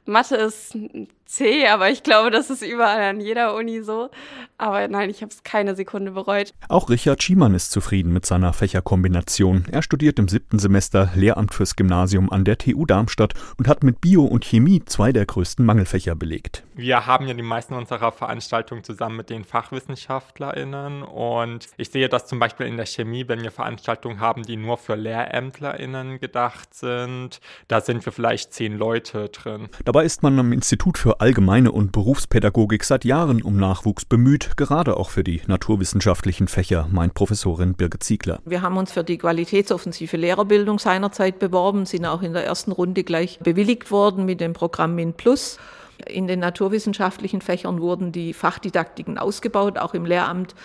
Mathe 0.06 0.36
ist 0.36 0.78
C, 1.26 1.68
aber 1.68 1.90
ich 1.90 2.04
glaube, 2.04 2.30
das 2.30 2.50
ist 2.50 2.62
überall 2.62 3.02
an 3.02 3.20
jeder 3.20 3.56
Uni 3.56 3.82
so. 3.82 4.12
Aber 4.60 4.88
nein, 4.88 5.10
ich 5.10 5.22
habe 5.22 5.32
es 5.32 5.44
keine 5.44 5.76
Sekunde 5.76 6.12
bereut. 6.12 6.54
Auch 6.68 6.90
Richard 6.90 7.24
Schiemann 7.24 7.56
ist 7.56 7.72
zufrieden 7.72 8.14
mit 8.14 8.26
seiner 8.26 8.54
Fächerkombination. 8.54 9.66
Er 9.72 9.82
studiert 9.82 10.20
im 10.20 10.28
siebten 10.28 10.60
Semester 10.60 11.10
Lehramt 11.16 11.54
fürs 11.54 11.76
Gymnasium 11.76 12.32
an 12.32 12.46
der 12.46 12.60
TU 12.60 12.86
Darmstadt 12.86 13.34
und 13.58 13.68
hat 13.68 13.84
mit 13.84 14.00
Bio 14.00 14.24
und 14.26 14.46
Chemie 14.46 14.84
zwei 14.86 15.12
der 15.12 15.26
größten 15.26 15.66
Mangelfächer 15.66 16.14
belegt. 16.16 16.64
Wir 16.76 17.08
haben 17.08 17.28
ja 17.28 17.34
die 17.34 17.42
meisten 17.42 17.74
unserer 17.74 18.12
Veranstaltungen 18.12 18.84
zusammen 18.84 19.18
mit 19.18 19.30
den 19.30 19.44
FachwissenschaftlerInnen 19.44 21.04
und 21.04 21.68
ich 21.78 21.90
sehe 21.90 22.10
das 22.10 22.28
zum 22.28 22.38
Beispiel 22.40 22.68
in 22.68 22.78
der 22.78 22.86
Chemie, 22.86 23.28
wenn 23.28 23.42
wir 23.42 23.52
Veranstaltungen 23.52 24.20
haben, 24.20 24.44
die 24.44 24.58
nur 24.58 24.78
für 24.78 24.96
LehrämtlerInnen 24.96 26.20
gedacht 26.20 26.74
sind. 26.76 27.40
Da 27.68 27.82
sind 27.82 28.06
wir 28.06 28.12
vielleicht 28.12 28.54
zehn 28.54 28.78
Leute 28.78 29.30
drin. 29.30 29.70
Dabei 29.94 30.06
ist 30.06 30.24
man 30.24 30.40
am 30.40 30.52
Institut 30.54 30.98
für 30.98 31.22
Allgemeine 31.22 31.72
und 31.72 31.92
Berufspädagogik 31.92 32.84
seit 32.84 33.06
Jahren 33.06 33.44
um 33.44 33.58
Nachwuchs 33.58 34.06
bemüht, 34.06 34.58
gerade 34.58 34.98
auch 34.98 35.12
für 35.12 35.24
die 35.24 35.44
naturwissenschaftlichen 35.46 36.48
Fächer, 36.48 36.88
meint 36.90 37.14
Professorin 37.14 37.76
Birgit 37.76 38.02
Ziegler. 38.02 38.40
Wir 38.44 38.64
haben 38.64 38.76
uns 38.78 38.92
für 38.92 39.04
die 39.04 39.20
qualitätsoffensive 39.20 40.18
Lehrerbildung 40.18 40.80
seinerzeit 40.80 41.38
beworben, 41.38 41.86
sind 41.86 42.08
auch 42.08 42.24
in 42.24 42.34
der 42.34 42.44
ersten 42.44 42.72
Runde 42.72 43.04
gleich 43.04 43.38
bewilligt 43.38 43.92
worden 43.92 44.26
mit 44.26 44.42
dem 44.42 44.54
Programm 44.54 44.96
MIN 44.96 45.14
Plus. 45.14 45.60
In 46.08 46.28
den 46.28 46.40
naturwissenschaftlichen 46.40 47.42
Fächern 47.42 47.82
wurden 47.82 48.12
die 48.12 48.34
Fachdidaktiken 48.34 49.18
ausgebaut, 49.18 49.78
auch 49.78 49.94
im 49.94 50.06
Lehramt. 50.06 50.56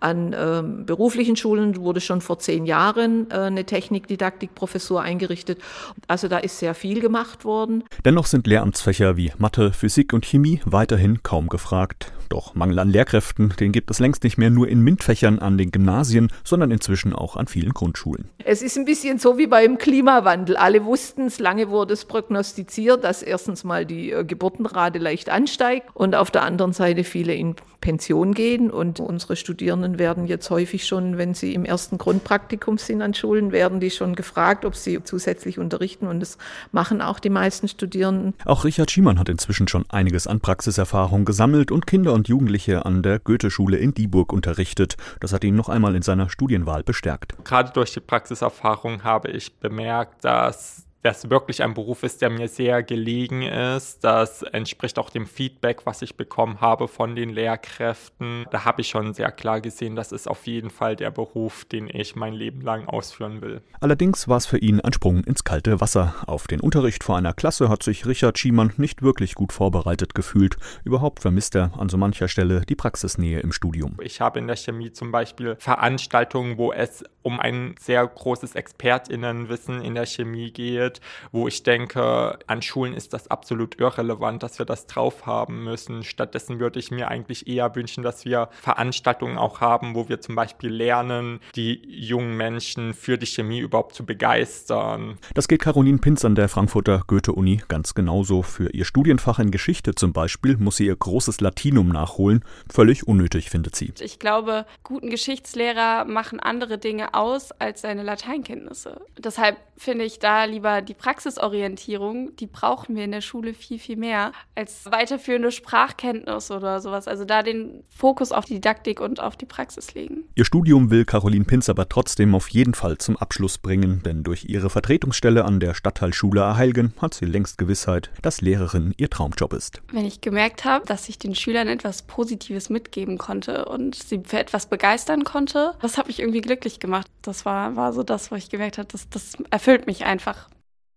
An 0.00 0.32
äh, 0.32 0.62
beruflichen 0.62 1.36
Schulen 1.36 1.76
wurde 1.76 2.00
schon 2.00 2.20
vor 2.20 2.38
zehn 2.38 2.66
Jahren 2.66 3.30
äh, 3.30 3.34
eine 3.34 3.64
Technikdidaktikprofessur 3.64 5.00
eingerichtet. 5.00 5.60
Also 6.06 6.28
da 6.28 6.38
ist 6.38 6.58
sehr 6.58 6.74
viel 6.74 7.00
gemacht 7.00 7.44
worden. 7.44 7.84
Dennoch 8.04 8.26
sind 8.26 8.46
Lehramtsfächer 8.46 9.16
wie 9.16 9.32
Mathe, 9.38 9.72
Physik 9.72 10.12
und 10.12 10.26
Chemie 10.26 10.60
weiterhin 10.64 11.22
kaum 11.22 11.48
gefragt. 11.48 12.12
Doch 12.28 12.54
Mangel 12.54 12.78
an 12.78 12.90
Lehrkräften, 12.90 13.54
den 13.60 13.72
gibt 13.72 13.90
es 13.90 13.98
längst 13.98 14.24
nicht 14.24 14.38
mehr 14.38 14.50
nur 14.50 14.68
in 14.68 14.80
MINT-Fächern 14.82 15.38
an 15.38 15.58
den 15.58 15.70
Gymnasien, 15.70 16.30
sondern 16.44 16.70
inzwischen 16.70 17.12
auch 17.12 17.36
an 17.36 17.46
vielen 17.46 17.72
Grundschulen. 17.72 18.28
Es 18.44 18.62
ist 18.62 18.76
ein 18.76 18.84
bisschen 18.84 19.18
so 19.18 19.38
wie 19.38 19.46
beim 19.46 19.78
Klimawandel. 19.78 20.56
Alle 20.56 20.84
wussten 20.84 21.26
es, 21.26 21.38
lange 21.38 21.68
wurde 21.70 21.94
es 21.94 22.04
prognostiziert, 22.04 23.04
dass 23.04 23.22
erstens 23.22 23.64
mal 23.64 23.86
die 23.86 24.12
äh, 24.12 24.24
Geburtenrate 24.24 24.98
leicht 24.98 25.30
ansteigt 25.30 25.88
und 25.94 26.14
auf 26.14 26.30
der 26.30 26.42
anderen 26.42 26.72
Seite 26.72 27.04
viele 27.04 27.34
in 27.34 27.56
Pension 27.80 28.34
gehen. 28.34 28.70
Und 28.70 29.00
unsere 29.00 29.36
Studierenden 29.36 29.98
werden 29.98 30.26
jetzt 30.26 30.50
häufig 30.50 30.86
schon, 30.86 31.18
wenn 31.18 31.34
sie 31.34 31.54
im 31.54 31.64
ersten 31.64 31.98
Grundpraktikum 31.98 32.78
sind 32.78 33.00
an 33.02 33.14
Schulen, 33.14 33.52
werden 33.52 33.78
die 33.78 33.90
schon 33.90 34.16
gefragt, 34.16 34.64
ob 34.64 34.74
sie 34.74 35.02
zusätzlich 35.04 35.58
unterrichten. 35.58 36.06
Und 36.08 36.20
das 36.20 36.36
machen 36.72 37.00
auch 37.00 37.20
die 37.20 37.30
meisten 37.30 37.68
Studierenden. 37.68 38.34
Auch 38.44 38.64
Richard 38.64 38.90
Schiemann 38.90 39.18
hat 39.18 39.28
inzwischen 39.28 39.68
schon 39.68 39.84
einiges 39.88 40.26
an 40.26 40.40
Praxiserfahrung 40.40 41.24
gesammelt 41.24 41.70
und 41.70 41.86
Kinder 41.86 42.12
und 42.16 42.28
Jugendliche 42.28 42.84
an 42.84 43.02
der 43.02 43.20
Goethe-Schule 43.20 43.76
in 43.76 43.94
Dieburg 43.94 44.32
unterrichtet. 44.32 44.96
Das 45.20 45.32
hat 45.32 45.44
ihn 45.44 45.54
noch 45.54 45.68
einmal 45.68 45.94
in 45.94 46.02
seiner 46.02 46.28
Studienwahl 46.28 46.82
bestärkt. 46.82 47.34
Gerade 47.44 47.72
durch 47.72 47.92
die 47.92 48.00
Praxiserfahrung 48.00 49.04
habe 49.04 49.30
ich 49.30 49.54
bemerkt, 49.58 50.24
dass 50.24 50.85
das 51.06 51.30
wirklich 51.30 51.62
ein 51.62 51.72
Beruf 51.72 52.02
ist, 52.02 52.20
der 52.20 52.30
mir 52.30 52.48
sehr 52.48 52.82
gelegen 52.82 53.42
ist. 53.42 54.02
Das 54.02 54.42
entspricht 54.42 54.98
auch 54.98 55.08
dem 55.08 55.26
Feedback, 55.26 55.86
was 55.86 56.02
ich 56.02 56.16
bekommen 56.16 56.60
habe 56.60 56.88
von 56.88 57.14
den 57.14 57.30
Lehrkräften. 57.30 58.44
Da 58.50 58.64
habe 58.64 58.80
ich 58.80 58.88
schon 58.88 59.14
sehr 59.14 59.30
klar 59.30 59.60
gesehen, 59.60 59.94
das 59.94 60.10
ist 60.10 60.26
auf 60.26 60.48
jeden 60.48 60.68
Fall 60.68 60.96
der 60.96 61.12
Beruf, 61.12 61.64
den 61.64 61.88
ich 61.88 62.16
mein 62.16 62.34
Leben 62.34 62.60
lang 62.60 62.88
ausführen 62.88 63.40
will. 63.40 63.62
Allerdings 63.80 64.26
war 64.26 64.38
es 64.38 64.46
für 64.46 64.58
ihn 64.58 64.80
ein 64.80 64.92
Sprung 64.92 65.22
ins 65.22 65.44
kalte 65.44 65.80
Wasser. 65.80 66.14
Auf 66.26 66.48
den 66.48 66.60
Unterricht 66.60 67.04
vor 67.04 67.16
einer 67.16 67.32
Klasse 67.32 67.68
hat 67.68 67.84
sich 67.84 68.04
Richard 68.04 68.36
Schiemann 68.36 68.72
nicht 68.76 69.02
wirklich 69.02 69.36
gut 69.36 69.52
vorbereitet 69.52 70.14
gefühlt. 70.14 70.56
Überhaupt 70.82 71.20
vermisst 71.20 71.54
er 71.54 71.70
an 71.78 71.88
so 71.88 71.96
mancher 71.96 72.26
Stelle 72.26 72.62
die 72.62 72.74
Praxisnähe 72.74 73.38
im 73.38 73.52
Studium. 73.52 73.96
Ich 74.02 74.20
habe 74.20 74.40
in 74.40 74.48
der 74.48 74.56
Chemie 74.56 74.90
zum 74.90 75.12
Beispiel 75.12 75.54
Veranstaltungen, 75.60 76.58
wo 76.58 76.72
es 76.72 77.04
um 77.22 77.38
ein 77.38 77.76
sehr 77.78 78.04
großes 78.04 78.56
Expertinnenwissen 78.56 79.82
in 79.82 79.94
der 79.94 80.06
Chemie 80.06 80.50
geht 80.50 80.95
wo 81.32 81.48
ich 81.48 81.62
denke, 81.62 82.38
an 82.46 82.62
Schulen 82.62 82.94
ist 82.94 83.12
das 83.12 83.28
absolut 83.28 83.78
irrelevant, 83.80 84.42
dass 84.42 84.58
wir 84.58 84.66
das 84.66 84.86
drauf 84.86 85.26
haben 85.26 85.64
müssen. 85.64 86.02
Stattdessen 86.02 86.60
würde 86.60 86.78
ich 86.78 86.90
mir 86.90 87.08
eigentlich 87.08 87.46
eher 87.46 87.74
wünschen, 87.74 88.02
dass 88.02 88.24
wir 88.24 88.48
Veranstaltungen 88.62 89.38
auch 89.38 89.60
haben, 89.60 89.94
wo 89.94 90.08
wir 90.08 90.20
zum 90.20 90.34
Beispiel 90.34 90.70
lernen, 90.70 91.40
die 91.54 91.80
jungen 91.86 92.36
Menschen 92.36 92.94
für 92.94 93.18
die 93.18 93.26
Chemie 93.26 93.60
überhaupt 93.60 93.94
zu 93.94 94.04
begeistern. 94.04 95.18
Das 95.34 95.48
geht 95.48 95.62
Caroline 95.62 95.98
Pinz 95.98 96.24
an 96.24 96.34
der 96.34 96.48
Frankfurter 96.48 97.02
Goethe-Uni 97.06 97.62
ganz 97.68 97.94
genauso. 97.94 98.42
Für 98.42 98.70
ihr 98.70 98.84
Studienfach 98.84 99.38
in 99.38 99.50
Geschichte 99.50 99.94
zum 99.94 100.12
Beispiel 100.12 100.56
muss 100.56 100.76
sie 100.76 100.86
ihr 100.86 100.96
großes 100.96 101.40
Latinum 101.40 101.88
nachholen. 101.88 102.44
Völlig 102.70 103.06
unnötig, 103.06 103.50
findet 103.50 103.76
sie. 103.76 103.92
Ich 104.00 104.18
glaube, 104.18 104.66
guten 104.82 105.10
Geschichtslehrer 105.10 106.04
machen 106.04 106.40
andere 106.40 106.78
Dinge 106.78 107.14
aus 107.14 107.52
als 107.52 107.82
seine 107.82 108.02
Lateinkenntnisse. 108.02 109.00
Deshalb 109.18 109.56
finde 109.76 110.04
ich 110.04 110.18
da 110.18 110.44
lieber 110.44 110.75
die 110.80 110.94
Praxisorientierung, 110.94 112.34
die 112.36 112.46
brauchen 112.46 112.96
wir 112.96 113.04
in 113.04 113.12
der 113.12 113.20
Schule 113.20 113.54
viel, 113.54 113.78
viel 113.78 113.96
mehr 113.96 114.32
als 114.54 114.86
weiterführende 114.86 115.52
Sprachkenntnis 115.52 116.50
oder 116.50 116.80
sowas. 116.80 117.08
Also 117.08 117.24
da 117.24 117.42
den 117.42 117.84
Fokus 117.88 118.32
auf 118.32 118.44
die 118.44 118.54
Didaktik 118.54 119.00
und 119.00 119.20
auf 119.20 119.36
die 119.36 119.46
Praxis 119.46 119.94
legen. 119.94 120.24
Ihr 120.34 120.44
Studium 120.44 120.90
will 120.90 121.04
Caroline 121.04 121.44
Pinz 121.44 121.68
aber 121.68 121.88
trotzdem 121.88 122.34
auf 122.34 122.48
jeden 122.48 122.74
Fall 122.74 122.98
zum 122.98 123.16
Abschluss 123.16 123.58
bringen, 123.58 124.02
denn 124.04 124.22
durch 124.22 124.44
ihre 124.44 124.70
Vertretungsstelle 124.70 125.44
an 125.44 125.60
der 125.60 125.74
Stadtteilschule 125.74 126.40
Erheilgen 126.40 126.94
hat 127.00 127.14
sie 127.14 127.26
längst 127.26 127.58
Gewissheit, 127.58 128.10
dass 128.22 128.40
Lehrerin 128.40 128.94
ihr 128.96 129.10
Traumjob 129.10 129.52
ist. 129.52 129.82
Wenn 129.92 130.04
ich 130.04 130.20
gemerkt 130.20 130.64
habe, 130.64 130.86
dass 130.86 131.08
ich 131.08 131.18
den 131.18 131.34
Schülern 131.34 131.68
etwas 131.68 132.02
Positives 132.02 132.70
mitgeben 132.70 133.18
konnte 133.18 133.66
und 133.66 133.94
sie 133.94 134.22
für 134.24 134.38
etwas 134.38 134.66
begeistern 134.66 135.24
konnte, 135.24 135.74
das 135.80 135.98
hat 135.98 136.06
mich 136.06 136.20
irgendwie 136.20 136.40
glücklich 136.40 136.80
gemacht. 136.80 137.06
Das 137.22 137.44
war, 137.44 137.76
war 137.76 137.92
so 137.92 138.02
das, 138.02 138.30
wo 138.30 138.36
ich 138.36 138.50
gemerkt 138.50 138.78
habe, 138.78 138.88
das, 138.90 139.08
das 139.08 139.34
erfüllt 139.50 139.86
mich 139.86 140.04
einfach. 140.04 140.48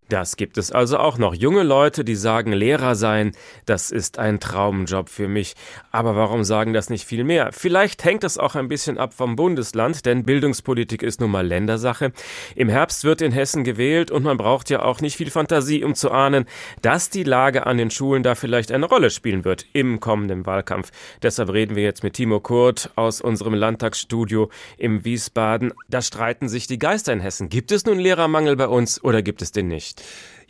Das 0.10 0.38
gibt 0.38 0.58
es 0.58 0.72
also 0.72 0.98
auch 0.98 1.20
noch. 1.20 1.36
Junge 1.36 1.62
Leute, 1.62 2.04
die 2.04 2.16
sagen, 2.16 2.52
Lehrer 2.52 2.96
sein, 2.96 3.32
das 3.68 3.92
ist 3.92 4.18
ein 4.18 4.40
Traumjob 4.40 5.08
für 5.08 5.28
mich. 5.28 5.54
Aber 5.92 6.16
warum 6.16 6.44
sagen 6.44 6.74
das 6.74 6.90
nicht 6.90 7.06
viel 7.06 7.24
mehr? 7.24 7.52
Vielleicht 7.52 8.04
hängt 8.04 8.24
es 8.24 8.40
auch 8.40 8.56
ein 8.56 8.68
bisschen 8.68 8.98
ab 8.98 9.14
vom 9.14 9.36
Bundesland, 9.36 10.08
denn 10.08 10.24
Bildungspolitik 10.24 11.04
ist 11.04 11.22
nun 11.22 11.30
mal 11.30 11.46
Ländersache. 11.46 12.12
Im 12.56 12.70
Herbst 12.70 13.04
wird 13.04 13.22
in 13.22 13.32
Hessen 13.32 13.64
gewählt 13.64 14.10
und 14.10 14.24
man 14.24 14.38
braucht 14.38 14.72
ja 14.72 14.82
auch 14.82 15.00
nicht 15.00 15.16
viel 15.16 15.30
Fantasie, 15.30 15.84
um 15.84 15.94
zu 15.94 16.10
ahnen, 16.10 16.46
dass 16.82 17.12
die 17.12 17.24
Lage 17.24 17.68
an 17.68 17.78
den 17.78 17.92
Schulen 17.92 18.24
da 18.24 18.34
vielleicht 18.34 18.72
eine 18.72 18.88
Rolle 18.88 19.12
spielen 19.12 19.46
wird 19.46 19.68
im 19.74 20.00
kommenden 20.00 20.48
Wahlkampf. 20.48 20.90
Deshalb 21.22 21.54
reden 21.54 21.76
wir 21.76 21.84
jetzt 21.84 22.02
mit 22.02 22.14
Timo 22.14 22.40
Kurt 22.40 22.90
aus 22.96 23.22
unserem 23.22 23.54
Landtagsstudio 23.54 24.50
im 24.80 25.06
Wiesbaden. 25.06 25.72
Da 25.88 26.02
streiten 26.02 26.50
sich 26.50 26.66
die 26.66 26.80
Geister 26.80 27.14
in 27.14 27.20
Hessen. 27.20 27.50
Gibt 27.50 27.72
es 27.72 27.86
nun 27.86 28.00
Lehrermangel 28.00 28.56
bei 28.56 28.68
uns 28.68 29.04
oder 29.04 29.22
gibt 29.22 29.44
es 29.44 29.52
den 29.52 29.68
nicht? 29.68 29.99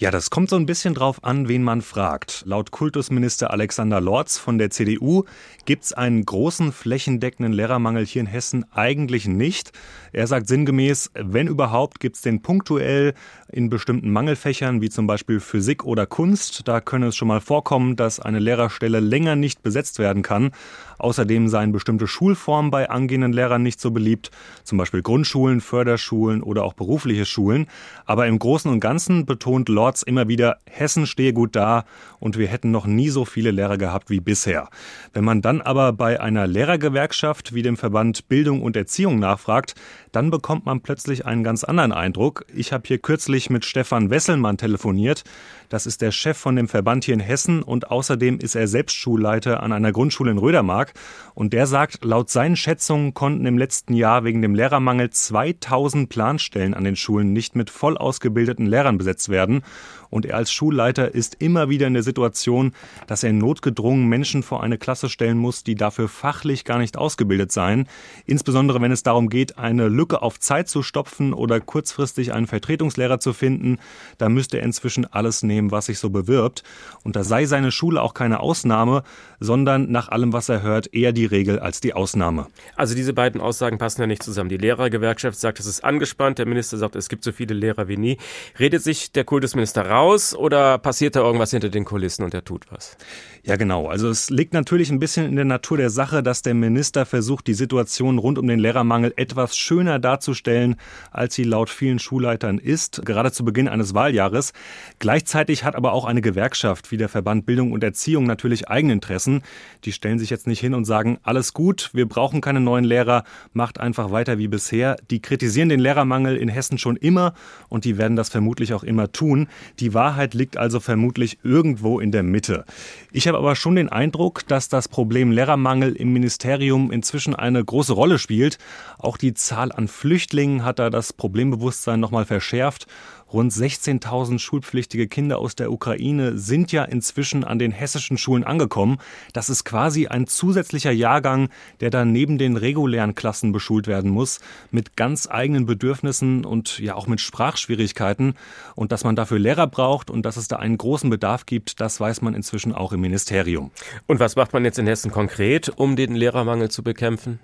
Ja, 0.02 0.12
das 0.12 0.30
kommt 0.30 0.50
so 0.50 0.56
ein 0.56 0.66
bisschen 0.66 0.94
drauf 0.94 1.26
an, 1.26 1.50
wen 1.50 1.62
man 1.62 1.82
fragt. 1.82 2.44
Laut 2.46 2.72
Kultusminister 2.72 3.52
Alexander 3.52 4.00
Lorz 4.00 4.38
von 4.38 4.58
der 4.58 4.70
CDU 4.70 5.26
gibt 5.66 5.84
es 5.84 5.92
einen 5.92 6.24
großen 6.24 6.72
flächendeckenden 6.72 7.52
Lehrermangel 7.52 8.06
hier 8.06 8.22
in 8.22 8.26
Hessen 8.26 8.64
eigentlich 8.72 9.28
nicht. 9.28 9.74
Er 10.14 10.26
sagt 10.26 10.48
sinngemäß, 10.48 11.12
wenn 11.16 11.48
überhaupt, 11.48 12.00
gibt 12.00 12.16
es 12.16 12.22
den 12.22 12.42
punktuell 12.42 13.14
in 13.52 13.70
bestimmten 13.70 14.10
Mangelfächern, 14.10 14.82
wie 14.82 14.90
zum 14.90 15.06
Beispiel 15.06 15.42
Physik 15.42 15.84
oder 15.84 16.06
Kunst. 16.06 16.66
Da 16.70 16.80
könne 16.80 17.08
es 17.08 17.18
schon 17.18 17.28
mal 17.28 17.42
vorkommen, 17.42 17.98
dass 17.98 18.22
eine 18.22 18.40
Lehrerstelle 18.40 19.02
länger 19.02 19.36
nicht 19.36 19.64
besetzt 19.64 20.00
werden 20.00 20.24
kann. 20.24 20.52
Außerdem 21.00 21.48
seien 21.48 21.72
bestimmte 21.72 22.08
Schulformen 22.08 22.72
bei 22.72 22.90
angehenden 22.90 23.34
Lehrern 23.34 23.64
nicht 23.64 23.82
so 23.82 23.92
beliebt, 23.92 24.32
zum 24.64 24.78
Beispiel 24.78 25.02
Grundschulen, 25.02 25.62
Förderschulen 25.62 26.44
oder 26.44 26.64
auch 26.64 26.74
berufliche 26.74 27.26
Schulen. 27.26 27.68
Aber 28.06 28.28
im 28.28 28.38
Großen 28.38 28.70
und 28.70 28.80
Ganzen 28.80 29.26
betont 29.26 29.70
Lorz 29.70 30.04
immer 30.04 30.28
wieder, 30.28 30.58
Hessen 30.70 31.08
stehe 31.08 31.34
gut 31.34 31.56
da 31.56 31.86
und 32.20 32.38
wir 32.38 32.48
hätten 32.48 32.72
noch 32.72 32.86
nie 32.86 33.10
so 33.10 33.26
viele 33.26 33.52
Lehrer 33.52 33.78
gehabt 33.78 34.10
wie 34.10 34.20
bisher. 34.20 34.70
Wenn 35.14 35.24
man 35.24 35.42
dann 35.42 35.62
aber 35.62 35.94
bei 35.94 36.20
einer 36.20 36.48
Lehrergewerkschaft 36.48 37.54
wie 37.54 37.62
dem 37.62 37.78
Verband 37.78 38.28
Bildung 38.28 38.62
und 38.62 38.76
Erziehung 38.76 39.20
nachfragt, 39.20 39.76
dann 40.12 40.32
bekommt 40.32 40.66
man 40.66 40.82
plötzlich 40.82 41.26
einen 41.26 41.44
ganz 41.44 41.64
anderen 41.64 41.92
Eindruck. 41.92 42.46
Ich 42.54 42.74
habe 42.74 42.84
hier 42.88 42.98
kürzlich 42.98 43.50
mit 43.50 43.66
Stefan 43.66 44.10
Wesselmann 44.10 44.58
telefoniert. 44.58 45.24
Das 45.70 45.86
ist 45.86 46.02
der 46.02 46.12
Chef 46.12 46.38
von 46.38 46.56
dem 46.56 46.68
Verband 46.68 47.04
hier 47.04 47.14
in 47.14 47.20
Hessen 47.20 47.62
und 47.62 47.92
außerdem 47.92 48.40
ist 48.40 48.56
er 48.56 48.68
selbst 48.68 48.96
Schulleiter 48.96 49.62
an 49.62 49.72
einer 49.72 49.92
Grundschule 49.92 50.32
in 50.32 50.38
Rödermark. 50.38 50.94
Und 51.36 51.54
der 51.54 51.68
sagt, 51.68 52.04
laut 52.04 52.30
seinen 52.30 52.56
Schätzungen 52.56 53.14
konnten 53.14 53.46
im 53.46 53.58
letzten 53.58 53.94
Jahr 53.94 54.24
wegen 54.24 54.42
dem 54.42 54.56
Lehrermangel 54.56 55.12
2000 55.12 56.10
Planstellen 56.10 56.74
an 56.74 56.84
den 56.84 56.96
Schulen 56.96 57.34
nicht 57.34 57.56
mit 57.56 57.70
voll 57.70 57.98
ausgebildeten 57.98 58.66
Lehrern 58.66 58.98
besetzt 58.98 59.30
werden. 59.30 59.64
Und 60.10 60.26
er 60.26 60.38
als 60.38 60.52
Schulleiter 60.52 61.14
ist 61.14 61.36
immer 61.40 61.70
wieder 61.70 61.88
in 61.88 61.94
der 61.94 62.04
Situation, 62.04 62.74
dass 63.08 63.24
er 63.24 63.32
notgedrungen 63.32 64.08
Menschen 64.08 64.44
vor 64.44 64.64
eine 64.64 64.78
Klasse 64.78 65.10
stellen 65.10 65.38
muss, 65.38 65.64
die 65.64 65.76
dafür 65.76 66.08
fachlich 66.08 66.66
gar 66.66 66.80
nicht 66.80 66.98
ausgebildet 66.98 67.52
seien. 67.52 67.88
Insbesondere 68.26 68.82
wenn 68.82 68.92
es 68.92 69.04
darum 69.04 69.30
geht, 69.30 69.58
eine 69.58 69.88
Lücke 70.00 70.22
auf 70.22 70.40
Zeit 70.40 70.70
zu 70.70 70.82
stopfen 70.82 71.34
oder 71.34 71.60
kurzfristig 71.60 72.32
einen 72.32 72.48
Vertretungslehrer 72.48 73.20
zu 73.20 73.34
finden, 73.34 73.80
da 74.18 74.30
müsste 74.30 74.58
er 74.58 74.64
inzwischen 74.64 75.06
alles 75.06 75.44
nehmen, 75.44 75.72
was 75.72 75.88
sich 75.88 76.00
so 76.00 76.10
bewirbt. 76.10 76.64
Und 77.04 77.18
da 77.18 77.26
sei 77.26 77.46
seine 77.46 77.72
Schule 77.72 78.02
auch 78.02 78.14
keine 78.14 78.40
Ausnahme, 78.40 79.04
sondern 79.42 79.92
nach 79.92 80.08
allem, 80.08 80.32
was 80.32 80.48
er 80.48 80.62
hört, 80.62 80.94
eher 80.94 81.12
die 81.12 81.26
Regel 81.26 81.60
als 81.60 81.82
die 81.82 81.94
Ausnahme. 81.94 82.48
Also 82.78 82.96
diese 82.96 83.12
beiden 83.12 83.42
Aussagen 83.42 83.78
passen 83.78 84.00
ja 84.00 84.08
nicht 84.08 84.24
zusammen. 84.24 84.50
Die 84.50 84.58
Lehrergewerkschaft 84.58 85.38
sagt, 85.38 85.60
es 85.60 85.66
ist 85.66 85.84
angespannt, 85.84 86.40
der 86.40 86.46
Minister 86.46 86.78
sagt, 86.78 86.96
es 86.96 87.10
gibt 87.10 87.26
so 87.26 87.34
viele 87.34 87.54
Lehrer 87.54 87.90
wie 87.90 87.98
nie. 87.98 88.18
Redet 88.58 88.82
sich 88.82 89.12
der 89.12 89.26
Kultusminister 89.26 89.86
raus 89.86 90.34
oder 90.34 90.78
passiert 90.78 91.18
da 91.18 91.20
irgendwas 91.20 91.52
hinter 91.52 91.70
den 91.70 91.84
Kulissen 91.84 92.24
und 92.24 92.34
er 92.34 92.46
tut 92.46 92.72
was? 92.72 92.96
Ja, 93.44 93.56
genau. 93.56 93.88
Also 93.88 94.10
es 94.10 94.30
liegt 94.30 94.54
natürlich 94.54 94.90
ein 94.90 95.00
bisschen 95.00 95.26
in 95.26 95.38
der 95.38 95.46
Natur 95.46 95.78
der 95.78 95.90
Sache, 95.90 96.22
dass 96.22 96.42
der 96.42 96.54
Minister 96.54 97.06
versucht, 97.06 97.48
die 97.48 97.54
Situation 97.54 98.18
rund 98.18 98.38
um 98.38 98.48
den 98.48 98.60
Lehrermangel 98.60 99.14
etwas 99.16 99.56
schöner 99.56 99.98
darzustellen, 99.98 100.76
als 101.12 101.36
sie 101.36 101.46
laut 101.46 101.70
vielen 101.70 102.00
Schulleitern 102.00 102.58
ist, 102.58 103.06
gerade 103.06 103.32
zu 103.32 103.46
Beginn 103.46 103.70
eines 103.70 103.94
Wahljahres. 103.94 104.52
Gleichzeitig 105.00 105.64
hat 105.64 105.76
aber 105.76 105.94
auch 105.94 106.04
eine 106.04 106.22
Gewerkschaft 106.22 106.92
wie 106.92 106.98
der 106.98 107.08
Verband 107.08 107.46
Bildung 107.46 107.72
und 107.72 107.82
Erziehung 107.82 108.26
natürlich 108.26 108.68
Eigeninteressen. 108.68 109.42
Die 109.86 109.94
stellen 109.94 110.20
sich 110.20 110.30
jetzt 110.30 110.48
nicht 110.48 110.60
hin 110.60 110.74
und 110.74 110.84
sagen, 110.84 111.18
alles 111.24 111.54
gut, 111.54 111.92
wir 111.94 112.08
brauchen 112.08 112.42
keine 112.42 112.60
neuen 112.60 112.84
Lehrer, 112.84 113.24
macht 113.54 113.80
einfach 113.80 114.12
weiter 114.12 114.38
wie 114.38 114.50
bisher. 114.50 114.98
Die 115.10 115.22
kritisieren 115.22 115.70
den 115.70 115.80
Lehrermangel 115.80 116.36
in 116.36 116.50
Hessen 116.50 116.78
schon 116.78 116.98
immer 116.98 117.34
und 117.70 117.86
die 117.86 117.98
werden 117.98 118.18
das 118.18 118.28
vermutlich 118.28 118.74
auch 118.74 118.84
immer 118.84 119.14
tun. 119.14 119.48
Die 119.80 119.94
Wahrheit 119.94 120.34
liegt 120.34 120.58
also 120.58 120.82
vermutlich 120.82 121.40
irgendwo 121.44 122.02
in 122.02 122.12
der 122.12 122.24
Mitte. 122.24 122.66
Ich 123.14 123.29
habe 123.30 123.38
aber 123.38 123.56
schon 123.56 123.76
den 123.76 123.88
Eindruck, 123.90 124.46
dass 124.48 124.68
das 124.68 124.90
Problem 124.90 125.32
Lehrermangel 125.32 125.96
im 125.96 126.12
Ministerium 126.12 126.92
inzwischen 126.92 127.34
eine 127.34 127.64
große 127.64 127.94
Rolle 127.94 128.20
spielt. 128.20 128.58
Auch 128.98 129.16
die 129.16 129.34
Zahl 129.34 129.72
an 129.72 129.88
Flüchtlingen 129.88 130.66
hat 130.66 130.80
da 130.80 130.90
das 130.90 131.14
Problembewusstsein 131.14 132.00
nochmal 132.00 132.26
verschärft. 132.26 132.88
Rund 133.32 133.52
16.000 133.52 134.40
schulpflichtige 134.40 135.08
Kinder 135.08 135.38
aus 135.38 135.56
der 135.56 135.72
Ukraine 135.72 136.38
sind 136.38 136.72
ja 136.72 136.84
inzwischen 136.84 137.44
an 137.44 137.60
den 137.60 137.72
hessischen 137.72 138.18
Schulen 138.18 138.44
angekommen. 138.44 138.98
Das 139.34 139.50
ist 139.50 139.66
quasi 139.66 140.08
ein 140.08 140.26
zusätzlicher 140.28 140.92
Jahrgang, 140.92 141.50
der 141.80 141.90
dann 141.90 142.12
neben 142.12 142.38
den 142.38 142.58
regulären 142.58 143.16
Klassen 143.16 143.52
beschult 143.52 143.88
werden 143.88 144.10
muss, 144.10 144.40
mit 144.72 144.96
ganz 144.96 145.28
eigenen 145.30 145.66
Bedürfnissen 145.66 146.44
und 146.44 146.80
ja 146.80 146.96
auch 146.96 147.08
mit 147.08 147.22
Sprachschwierigkeiten. 147.22 148.34
Und 148.76 148.92
dass 148.92 149.04
man 149.04 149.16
dafür 149.16 149.40
Lehrer 149.40 149.68
braucht 149.68 150.10
und 150.10 150.24
dass 150.26 150.38
es 150.38 150.48
da 150.48 150.58
einen 150.58 150.78
großen 150.78 151.10
Bedarf 151.10 151.46
gibt, 151.46 151.80
das 151.80 152.00
weiß 152.00 152.22
man 152.22 152.34
inzwischen 152.34 152.74
auch 152.74 152.94
im 152.94 153.02
Ministerium. 153.02 153.72
Und 154.08 154.20
was 154.20 154.36
macht 154.36 154.54
man 154.54 154.66
jetzt 154.66 154.80
in 154.80 154.88
Hessen 154.88 155.12
konkret, 155.12 155.70
um 155.70 155.96
den 155.96 156.16
Lehrermangel 156.16 156.72
zu 156.72 156.84
bekämpfen? 156.84 157.40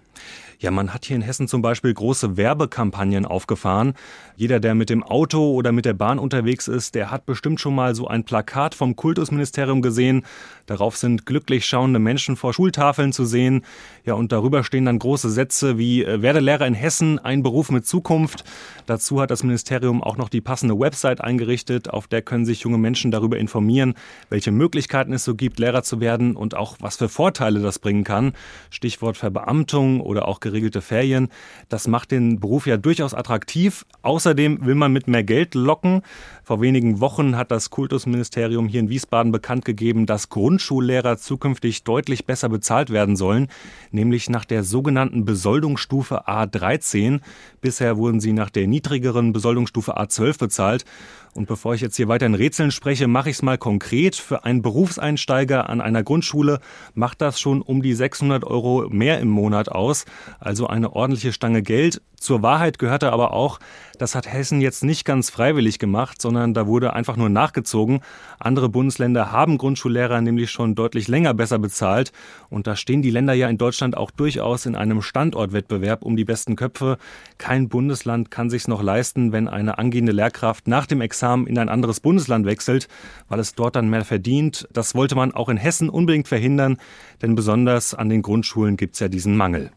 Ja, 0.60 0.72
man 0.72 0.94
hat 0.94 1.06
hier 1.06 1.16
in 1.16 1.22
Hessen 1.22 1.48
zum 1.48 1.62
Beispiel 1.62 1.94
große 1.94 2.38
Werbekampagnen 2.38 3.26
aufgefahren. 3.26 3.94
Jeder, 4.36 4.60
der 4.60 4.76
mit 4.76 4.90
dem 4.90 5.04
Auto 5.04 5.54
oder 5.54 5.72
mit 5.72 5.86
der 5.86 5.94
Bahn 5.94 6.18
unterwegs 6.20 6.68
ist, 6.68 6.96
der 6.96 7.12
hat 7.12 7.26
bestimmt 7.26 7.60
schon 7.60 7.76
mal 7.76 7.94
so 7.94 8.08
ein 8.08 8.24
Plakat 8.24 8.74
vom 8.74 8.96
Kultusministerium 8.96 9.82
gesehen. 9.82 10.26
Darauf 10.66 10.98
sind 10.98 11.26
glücklich 11.26 11.66
schauende 11.66 12.00
Menschen 12.00 12.36
vor 12.36 12.54
Schultafeln 12.54 13.14
zu 13.14 13.26
sehen. 13.26 13.64
Ja, 14.06 14.14
und 14.14 14.32
darüber 14.32 14.64
stehen 14.64 14.86
dann 14.86 15.00
große 15.00 15.30
Sätze 15.30 15.78
wie 15.78 16.04
äh, 16.04 16.22
werde 16.22 16.40
Lehrer 16.40 16.66
in 16.66 16.74
Hessen, 16.74 17.20
ein 17.20 17.44
Beruf 17.44 17.70
mit 17.70 17.86
Zukunft. 17.86 18.44
Dazu 18.86 19.22
hat 19.22 19.32
das 19.32 19.44
Ministerium 19.44 20.02
auch 20.02 20.18
noch 20.18 20.30
die 20.30 20.42
passende 20.42 20.80
Website 20.80 21.22
eingerichtet, 21.22 21.90
auf 21.90 22.08
der 22.08 22.22
können 22.22 22.46
sich 22.46 22.62
junge 22.62 22.78
Menschen 22.78 23.12
darüber 23.12 23.38
informieren, 23.38 23.96
welche 24.30 24.52
Möglichkeiten 24.52 25.14
es 25.14 25.24
so 25.24 25.36
gibt, 25.36 25.60
Lehrer 25.60 25.84
zu 25.84 26.00
werden 26.00 26.36
und 26.36 26.56
auch 26.56 26.78
was 26.80 26.98
für 26.98 27.10
Vorteile 27.10 27.60
das 27.60 27.80
bringen 27.80 28.04
kann. 28.04 28.34
Stichwort 28.70 29.18
Verbeamtung 29.18 30.02
oder 30.06 30.28
auch 30.28 30.40
geregelte 30.40 30.82
Ferien. 30.82 31.30
Das 31.70 31.88
macht 31.88 32.12
den 32.12 32.40
Beruf 32.40 32.68
ja 32.68 32.78
durchaus 32.78 33.14
attraktiv. 33.14 33.86
Außerdem 34.02 34.66
will 34.66 34.76
man 34.76 34.94
mit 34.94 35.08
mehr 35.08 35.24
Geld 35.24 35.56
locken. 35.56 36.02
Vor 36.46 36.62
wenigen 36.62 37.00
Wochen 37.00 37.38
hat 37.38 37.50
das 37.50 37.72
Kultusministerium 37.72 38.68
hier 38.68 38.82
in 38.82 38.90
Wiesbaden 38.90 39.32
bekannt 39.32 39.66
gegeben, 39.66 40.06
dass 40.06 40.30
Grundschullehrer 40.30 41.18
zukünftig 41.18 41.84
deutlich 41.84 42.28
besser 42.28 42.50
bezahlt 42.50 42.92
werden 42.92 43.16
sollen, 43.16 43.48
nämlich 43.90 44.30
nach 44.30 44.46
der 44.46 44.64
sogenannten 44.64 45.26
Besoldungsstufe 45.26 46.28
A13. 46.28 47.22
Bisher 47.62 47.98
wurden 47.98 48.20
sie 48.20 48.32
nach 48.32 48.52
der 48.52 48.68
niedrigeren 48.68 49.34
Besoldungsstufe 49.34 49.98
A12 49.98 50.38
bezahlt. 50.38 50.86
Und 51.34 51.48
bevor 51.48 51.74
ich 51.74 51.82
jetzt 51.82 51.98
hier 51.98 52.08
weiter 52.08 52.28
in 52.28 52.36
Rätseln 52.36 52.72
spreche, 52.72 53.08
mache 53.08 53.30
ich 53.30 53.38
es 53.38 53.42
mal 53.42 53.58
konkret. 53.58 54.16
Für 54.16 54.46
einen 54.46 54.62
Berufseinsteiger 54.62 55.70
an 55.70 55.82
einer 55.82 56.02
Grundschule 56.02 56.62
macht 56.94 57.22
das 57.22 57.42
schon 57.42 57.62
um 57.62 57.82
die 57.82 57.94
600 57.94 58.46
Euro 58.46 58.88
mehr 58.90 59.20
im 59.20 59.28
Monat 59.28 59.68
aus. 59.68 60.06
Also 60.40 60.68
eine 60.68 60.94
ordentliche 60.94 61.34
Stange 61.34 61.62
Geld. 61.62 62.02
Zur 62.18 62.42
Wahrheit 62.42 62.80
gehörte 62.80 63.12
aber 63.12 63.34
auch, 63.34 63.60
das 64.00 64.16
hat 64.16 64.32
Hessen 64.32 64.62
jetzt 64.62 64.84
nicht 64.86 65.04
ganz 65.04 65.30
freiwillig 65.30 65.78
gemacht, 65.78 66.22
sondern 66.22 66.35
da 66.54 66.68
wurde 66.68 66.94
einfach 66.94 67.18
nur 67.18 67.30
nachgezogen. 67.30 68.02
Andere 68.40 68.70
Bundesländer 68.70 69.32
haben 69.32 69.58
Grundschullehrer 69.58 70.22
nämlich 70.22 70.52
schon 70.52 70.76
deutlich 70.76 71.08
länger 71.08 71.34
besser 71.34 71.60
bezahlt. 71.60 72.12
Und 72.50 72.68
da 72.68 72.76
stehen 72.76 73.02
die 73.02 73.10
Länder 73.10 73.34
ja 73.34 73.50
in 73.50 73.58
Deutschland 73.58 73.98
auch 73.98 74.12
durchaus 74.12 74.66
in 74.66 74.76
einem 74.76 75.02
Standortwettbewerb 75.02 76.04
um 76.04 76.16
die 76.16 76.26
besten 76.26 76.56
Köpfe. 76.56 76.98
Kein 77.38 77.70
Bundesland 77.70 78.32
kann 78.32 78.50
sich 78.50 78.68
noch 78.68 78.84
leisten, 78.84 79.32
wenn 79.32 79.48
eine 79.48 79.78
angehende 79.78 80.12
Lehrkraft 80.12 80.68
nach 80.68 80.86
dem 80.86 81.02
Examen 81.02 81.48
in 81.48 81.58
ein 81.58 81.70
anderes 81.70 82.00
Bundesland 82.00 82.46
wechselt, 82.46 82.88
weil 83.30 83.40
es 83.40 83.56
dort 83.56 83.76
dann 83.76 83.90
mehr 83.90 84.06
verdient. 84.06 84.68
Das 84.72 84.96
wollte 84.96 85.16
man 85.16 85.34
auch 85.34 85.50
in 85.50 85.58
Hessen 85.58 85.90
unbedingt 85.90 86.28
verhindern, 86.28 86.78
denn 87.22 87.36
besonders 87.36 87.94
an 87.94 88.10
den 88.10 88.22
Grundschulen 88.22 88.78
gibt 88.78 88.96
es 88.96 89.00
ja 89.00 89.08
diesen 89.08 89.38
Mangel. 89.38 89.72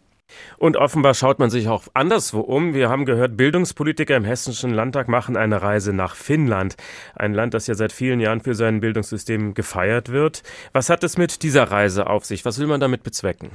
Und 0.59 0.77
offenbar 0.77 1.15
schaut 1.15 1.39
man 1.39 1.51
sich 1.51 1.69
auch 1.69 1.85
anderswo 1.95 2.41
um. 2.41 2.75
Wir 2.75 2.89
haben 2.89 3.05
gehört, 3.05 3.37
Bildungspolitiker 3.37 4.17
im 4.17 4.25
Hessischen 4.25 4.71
Landtag 4.71 5.09
machen 5.09 5.37
eine 5.37 5.63
Reise 5.63 5.93
nach 5.93 6.15
Finnland. 6.15 6.77
Ein 7.15 7.35
Land, 7.35 7.55
das 7.55 7.67
ja 7.67 7.75
seit 7.75 7.93
vielen 7.93 8.21
Jahren 8.21 8.41
für 8.41 8.55
sein 8.55 8.81
Bildungssystem 8.81 9.55
gefeiert 9.55 10.11
wird. 10.11 10.43
Was 10.73 10.91
hat 10.91 11.05
es 11.05 11.17
mit 11.17 11.43
dieser 11.43 11.65
Reise 11.65 12.09
auf 12.09 12.25
sich? 12.25 12.45
Was 12.45 12.59
will 12.59 12.67
man 12.67 12.81
damit 12.81 13.03
bezwecken? 13.03 13.51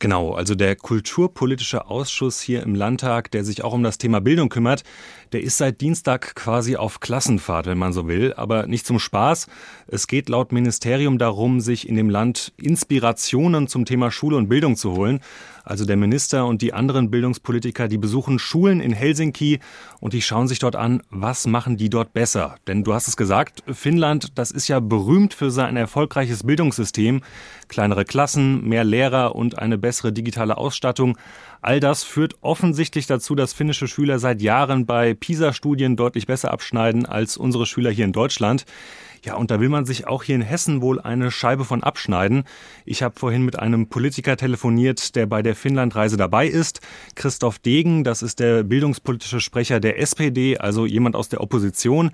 Genau, 0.00 0.32
also 0.34 0.54
der 0.54 0.76
kulturpolitische 0.76 1.88
Ausschuss 1.88 2.40
hier 2.40 2.62
im 2.62 2.76
Landtag, 2.76 3.32
der 3.32 3.42
sich 3.42 3.64
auch 3.64 3.72
um 3.72 3.82
das 3.82 3.98
Thema 3.98 4.20
Bildung 4.20 4.48
kümmert, 4.48 4.84
der 5.32 5.42
ist 5.42 5.58
seit 5.58 5.80
Dienstag 5.80 6.36
quasi 6.36 6.76
auf 6.76 7.00
Klassenfahrt, 7.00 7.66
wenn 7.66 7.78
man 7.78 7.92
so 7.92 8.06
will, 8.06 8.32
aber 8.34 8.68
nicht 8.68 8.86
zum 8.86 9.00
Spaß. 9.00 9.48
Es 9.88 10.06
geht 10.06 10.28
laut 10.28 10.52
Ministerium 10.52 11.18
darum, 11.18 11.58
sich 11.58 11.88
in 11.88 11.96
dem 11.96 12.10
Land 12.10 12.52
Inspirationen 12.58 13.66
zum 13.66 13.86
Thema 13.86 14.12
Schule 14.12 14.36
und 14.36 14.48
Bildung 14.48 14.76
zu 14.76 14.92
holen. 14.92 15.18
Also 15.68 15.84
der 15.84 15.98
Minister 15.98 16.46
und 16.46 16.62
die 16.62 16.72
anderen 16.72 17.10
Bildungspolitiker, 17.10 17.88
die 17.88 17.98
besuchen 17.98 18.38
Schulen 18.38 18.80
in 18.80 18.94
Helsinki 18.94 19.60
und 20.00 20.14
die 20.14 20.22
schauen 20.22 20.48
sich 20.48 20.60
dort 20.60 20.76
an, 20.76 21.02
was 21.10 21.46
machen 21.46 21.76
die 21.76 21.90
dort 21.90 22.14
besser. 22.14 22.54
Denn 22.66 22.84
du 22.84 22.94
hast 22.94 23.06
es 23.06 23.18
gesagt, 23.18 23.62
Finnland, 23.70 24.38
das 24.38 24.50
ist 24.50 24.68
ja 24.68 24.80
berühmt 24.80 25.34
für 25.34 25.50
sein 25.50 25.76
erfolgreiches 25.76 26.44
Bildungssystem. 26.44 27.20
Kleinere 27.68 28.06
Klassen, 28.06 28.66
mehr 28.66 28.84
Lehrer 28.84 29.36
und 29.36 29.58
eine 29.58 29.76
bessere 29.76 30.10
digitale 30.10 30.56
Ausstattung. 30.56 31.18
All 31.60 31.80
das 31.80 32.02
führt 32.02 32.36
offensichtlich 32.40 33.06
dazu, 33.06 33.34
dass 33.34 33.52
finnische 33.52 33.88
Schüler 33.88 34.18
seit 34.18 34.40
Jahren 34.40 34.86
bei 34.86 35.12
PISA-Studien 35.12 35.96
deutlich 35.96 36.26
besser 36.26 36.50
abschneiden 36.50 37.04
als 37.04 37.36
unsere 37.36 37.66
Schüler 37.66 37.90
hier 37.90 38.06
in 38.06 38.12
Deutschland. 38.12 38.64
Ja, 39.24 39.36
und 39.36 39.50
da 39.50 39.60
will 39.60 39.68
man 39.68 39.84
sich 39.84 40.06
auch 40.06 40.22
hier 40.22 40.34
in 40.34 40.42
Hessen 40.42 40.80
wohl 40.80 41.00
eine 41.00 41.30
Scheibe 41.30 41.64
von 41.64 41.82
abschneiden. 41.82 42.44
Ich 42.84 43.02
habe 43.02 43.18
vorhin 43.18 43.44
mit 43.44 43.58
einem 43.58 43.88
Politiker 43.88 44.36
telefoniert, 44.36 45.16
der 45.16 45.26
bei 45.26 45.42
der 45.42 45.54
Finnlandreise 45.54 46.16
dabei 46.16 46.46
ist. 46.46 46.80
Christoph 47.14 47.58
Degen, 47.58 48.04
das 48.04 48.22
ist 48.22 48.40
der 48.40 48.62
bildungspolitische 48.62 49.40
Sprecher 49.40 49.80
der 49.80 49.98
SPD, 49.98 50.58
also 50.58 50.86
jemand 50.86 51.16
aus 51.16 51.28
der 51.28 51.40
Opposition. 51.40 52.10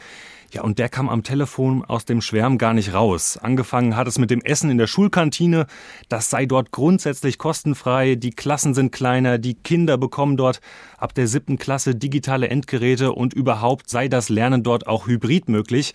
Ja, 0.54 0.62
und 0.62 0.78
der 0.78 0.88
kam 0.88 1.08
am 1.08 1.24
Telefon 1.24 1.84
aus 1.84 2.04
dem 2.04 2.20
Schwärm 2.20 2.58
gar 2.58 2.74
nicht 2.74 2.94
raus. 2.94 3.36
Angefangen 3.42 3.96
hat 3.96 4.06
es 4.06 4.20
mit 4.20 4.30
dem 4.30 4.40
Essen 4.40 4.70
in 4.70 4.78
der 4.78 4.86
Schulkantine. 4.86 5.66
Das 6.08 6.30
sei 6.30 6.46
dort 6.46 6.70
grundsätzlich 6.70 7.38
kostenfrei. 7.38 8.14
Die 8.14 8.30
Klassen 8.30 8.72
sind 8.72 8.92
kleiner. 8.92 9.38
Die 9.38 9.54
Kinder 9.54 9.98
bekommen 9.98 10.36
dort 10.36 10.60
ab 10.96 11.12
der 11.12 11.26
siebten 11.26 11.58
Klasse 11.58 11.96
digitale 11.96 12.48
Endgeräte 12.48 13.12
und 13.12 13.34
überhaupt 13.34 13.90
sei 13.90 14.06
das 14.06 14.28
Lernen 14.28 14.62
dort 14.62 14.86
auch 14.86 15.08
hybrid 15.08 15.48
möglich. 15.48 15.92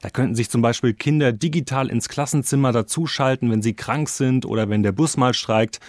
Da 0.00 0.10
könnten 0.10 0.34
sich 0.34 0.48
zum 0.48 0.62
Beispiel 0.62 0.94
Kinder 0.94 1.32
digital 1.32 1.88
ins 1.88 2.08
Klassenzimmer 2.08 2.72
dazuschalten, 2.72 3.50
wenn 3.50 3.62
sie 3.62 3.74
krank 3.74 4.08
sind 4.08 4.46
oder 4.46 4.68
wenn 4.68 4.82
der 4.82 4.92
Bus 4.92 5.16
mal 5.16 5.34
streikt. 5.34 5.80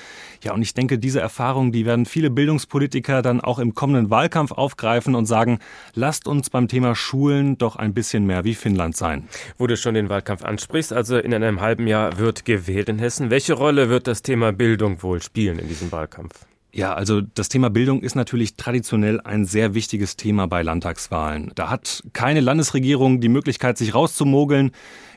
Ja, 0.44 0.54
und 0.54 0.62
ich 0.62 0.74
denke, 0.74 0.98
diese 0.98 1.20
Erfahrungen, 1.20 1.72
die 1.72 1.86
werden 1.86 2.06
viele 2.06 2.30
Bildungspolitiker 2.30 3.22
dann 3.22 3.42
auch 3.42 3.60
im 3.60 3.76
kommenden 3.76 4.10
Wahlkampf 4.10 4.52
aufgreifen 4.52 5.14
und 5.14 5.26
sagen, 5.26 5.60
lasst 5.94 6.28
uns 6.28 6.50
beim 6.50 6.68
Thema 6.68 6.96
Schulen 6.96 7.58
doch 7.58 7.76
ein 7.76 7.94
bisschen 7.94 8.26
mehr 8.26 8.44
wie 8.44 8.56
Finnland 8.56 8.98
sein. 8.98 9.28
Wo 9.58 9.68
du 9.68 9.78
schon 9.78 9.94
den 9.94 10.10
Wahlkampf 10.10 10.44
ansprichst, 10.44 10.92
also 10.92 11.18
in 11.18 11.34
einem 11.34 11.62
halben 11.62 11.86
Jahr 11.86 12.18
wird 12.18 12.46
gewählt 12.46 12.90
in 12.90 13.00
Hessen. 13.00 13.30
Welche 13.30 13.54
Rolle 13.54 13.90
wird 13.90 14.08
das 14.08 14.22
Thema 14.24 14.52
Bildung 14.52 15.04
wohl 15.04 15.22
spielen 15.22 15.60
in 15.60 15.68
diesem 15.68 15.92
Wahlkampf? 15.92 16.49
Ja, 16.72 16.94
also 16.94 17.22
das 17.22 17.50
Thema 17.50 17.70
Bildung 17.70 18.02
ist 18.02 18.16
natürlich 18.16 18.56
traditionell 18.56 19.20
ein 19.22 19.46
sehr 19.46 19.74
wichtiges 19.74 20.18
Thema 20.18 20.48
bei 20.48 20.62
Landtagswahlen. 20.62 21.52
Da 21.56 21.70
hat 21.70 22.04
keine 22.14 22.42
Landesregierung 22.42 23.22
die 23.22 23.30
Möglichkeit, 23.30 23.78
sich 23.78 23.96
rauszumogeln 23.96 24.72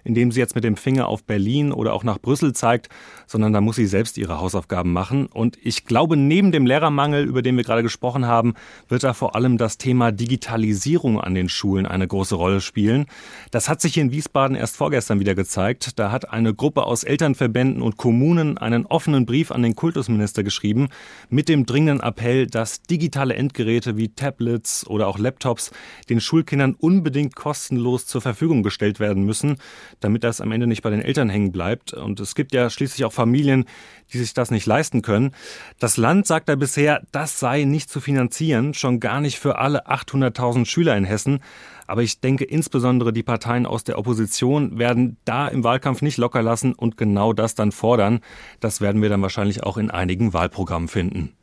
indem 0.05 0.33
sie 0.33 0.41
jetzt 0.41 0.55
mit 0.55 0.65
dem 0.65 0.77
Finger 0.77 1.09
auf 1.09 1.25
Berlin 1.25 1.73
oder 1.73 1.93
auch 1.93 2.05
nach 2.05 2.19
Brüssel 2.19 2.53
zeigt, 2.53 2.89
sondern 3.27 3.53
da 3.53 3.61
muss 3.61 3.77
sie 3.77 3.87
selbst 3.87 4.19
ihre 4.19 4.41
Hausaufgaben 4.41 4.93
machen. 4.93 5.27
Und 5.27 5.59
ich 5.63 5.85
glaube, 5.85 6.17
neben 6.17 6.53
dem 6.53 6.67
Lehrermangel, 6.67 7.25
über 7.25 7.43
den 7.43 7.57
wir 7.57 7.65
gerade 7.65 7.83
gesprochen 7.83 8.27
haben, 8.27 8.55
wird 8.89 9.05
da 9.05 9.15
vor 9.15 9.37
allem 9.37 9.59
das 9.59 9.79
Thema 9.79 10.13
Digitalisierung 10.13 11.21
an 11.21 11.35
den 11.35 11.49
Schulen 11.49 11.87
eine 11.87 12.07
große 12.07 12.35
Rolle 12.35 12.61
spielen. 12.61 13.07
Das 13.51 13.69
hat 13.69 13.81
sich 13.81 13.95
hier 13.95 14.03
in 14.03 14.13
Wiesbaden 14.13 14.57
erst 14.57 14.77
vorgestern 14.77 15.21
wieder 15.21 15.35
gezeigt. 15.35 15.99
Da 15.99 16.11
hat 16.11 16.31
eine 16.31 16.55
Gruppe 16.55 16.85
aus 16.85 17.05
Elternverbänden 17.05 17.83
und 17.83 17.97
Kommunen 17.97 18.59
einen 18.59 18.87
offenen 18.87 19.27
Brief 19.27 19.51
an 19.51 19.63
den 19.63 19.77
Kultusminister 19.77 20.43
geschrieben 20.43 20.89
mit 21.29 21.42
dem 21.49 21.67
dringenden 21.67 22.01
Appell, 22.01 22.47
dass 22.47 22.83
digitale 22.83 23.35
Endgeräte 23.35 23.97
wie 23.97 24.09
Tablets 24.09 24.87
oder 24.87 25.07
auch 25.07 25.19
Laptops 25.19 25.71
den 26.09 26.21
Schulkindern 26.21 26.75
unbedingt 26.75 27.37
kostenlos 27.37 28.07
zur 28.07 28.21
Verfügung 28.21 28.63
gestellt 28.63 29.01
werden 29.01 29.25
müssen 29.25 29.57
damit 30.01 30.25
das 30.25 30.41
am 30.41 30.53
Ende 30.53 30.67
nicht 30.67 30.83
bei 30.83 30.91
den 30.91 31.01
Eltern 31.01 31.29
hängen 31.29 31.53
bleibt. 31.53 31.93
Und 31.93 32.21
es 32.21 32.35
gibt 32.35 32.53
ja 32.55 32.71
schließlich 32.71 33.05
auch 33.05 33.13
Familien, 33.13 33.65
die 34.13 34.19
sich 34.19 34.35
das 34.35 34.51
nicht 34.51 34.67
leisten 34.67 35.03
können. 35.03 35.33
Das 35.79 35.97
Land 35.97 36.27
sagt 36.27 36.49
da 36.49 36.57
bisher, 36.57 37.03
das 37.13 37.39
sei 37.39 37.65
nicht 37.65 37.91
zu 37.91 38.01
finanzieren, 38.01 38.75
schon 38.75 39.01
gar 39.01 39.21
nicht 39.21 39.39
für 39.39 39.59
alle 39.59 39.87
800.000 39.87 40.67
Schüler 40.67 40.97
in 40.97 41.05
Hessen. 41.05 41.41
Aber 41.87 42.03
ich 42.03 42.21
denke, 42.21 42.45
insbesondere 42.45 43.13
die 43.13 43.23
Parteien 43.23 43.67
aus 43.67 43.85
der 43.85 43.99
Opposition 43.99 44.79
werden 44.79 45.17
da 45.25 45.49
im 45.49 45.65
Wahlkampf 45.65 46.03
nicht 46.03 46.19
locker 46.19 46.43
lassen 46.43 46.75
und 46.75 46.97
genau 46.97 47.33
das 47.33 47.55
dann 47.55 47.73
fordern. 47.73 48.21
Das 48.61 48.81
werden 48.81 49.03
wir 49.03 49.09
dann 49.09 49.23
wahrscheinlich 49.23 49.63
auch 49.63 49.77
in 49.77 49.91
einigen 49.91 50.33
Wahlprogrammen 50.33 50.89
finden. 50.89 51.35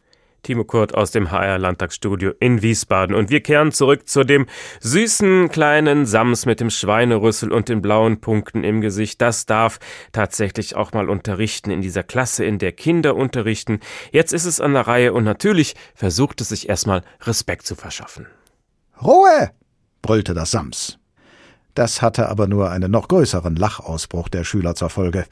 Timo 0.43 0.63
Kurt 0.63 0.95
aus 0.95 1.11
dem 1.11 1.31
HR 1.31 1.57
Landtagsstudio 1.57 2.31
in 2.39 2.61
Wiesbaden. 2.61 3.15
Und 3.15 3.29
wir 3.29 3.41
kehren 3.41 3.71
zurück 3.71 4.07
zu 4.07 4.23
dem 4.23 4.45
süßen 4.79 5.49
kleinen 5.49 6.05
Sams 6.05 6.45
mit 6.45 6.59
dem 6.59 6.69
Schweinerüssel 6.69 7.51
und 7.51 7.69
den 7.69 7.81
blauen 7.81 8.21
Punkten 8.21 8.63
im 8.63 8.81
Gesicht. 8.81 9.21
Das 9.21 9.45
darf 9.45 9.79
tatsächlich 10.11 10.75
auch 10.75 10.93
mal 10.93 11.09
unterrichten 11.09 11.71
in 11.71 11.81
dieser 11.81 12.03
Klasse, 12.03 12.45
in 12.45 12.57
der 12.57 12.71
Kinder 12.71 13.15
unterrichten. 13.15 13.79
Jetzt 14.11 14.33
ist 14.33 14.45
es 14.45 14.61
an 14.61 14.73
der 14.73 14.87
Reihe 14.87 15.13
und 15.13 15.23
natürlich 15.23 15.75
versucht 15.93 16.41
es 16.41 16.49
sich 16.49 16.69
erstmal 16.69 17.03
Respekt 17.21 17.65
zu 17.65 17.75
verschaffen. 17.75 18.27
Ruhe! 19.01 19.51
Brüllte 20.01 20.33
das 20.33 20.51
Sams. 20.51 20.97
Das 21.75 22.01
hatte 22.01 22.29
aber 22.29 22.47
nur 22.47 22.71
einen 22.71 22.91
noch 22.91 23.07
größeren 23.07 23.55
Lachausbruch 23.55 24.29
der 24.29 24.43
Schüler 24.43 24.75
zur 24.75 24.89
Folge. 24.89 25.25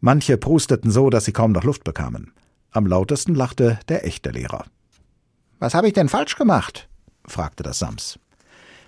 Manche 0.00 0.38
prusteten 0.38 0.90
so, 0.90 1.10
dass 1.10 1.24
sie 1.24 1.32
kaum 1.32 1.52
noch 1.52 1.64
Luft 1.64 1.84
bekamen. 1.84 2.32
Am 2.70 2.86
lautesten 2.86 3.34
lachte 3.34 3.78
der 3.88 4.06
echte 4.06 4.30
Lehrer. 4.30 4.64
Was 5.58 5.74
habe 5.74 5.88
ich 5.88 5.92
denn 5.92 6.08
falsch 6.08 6.36
gemacht? 6.36 6.88
fragte 7.26 7.62
das 7.62 7.78
Sams. 7.78 8.18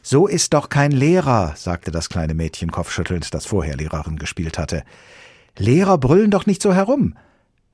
So 0.03 0.26
ist 0.26 0.55
doch 0.55 0.68
kein 0.68 0.91
Lehrer, 0.91 1.55
sagte 1.57 1.91
das 1.91 2.09
kleine 2.09 2.35
Mädchen 2.35 2.72
kopfschüttelnd, 2.72 3.35
das 3.35 3.47
vorher 3.47 3.76
Lehrerin 3.76 4.16
gespielt 4.16 4.59
hatte. 4.59 4.83
Lehrer 5.57 5.99
brüllen 5.99 6.30
doch 6.30 6.47
nicht 6.47 6.62
so 6.62 6.72
herum. 6.72 7.14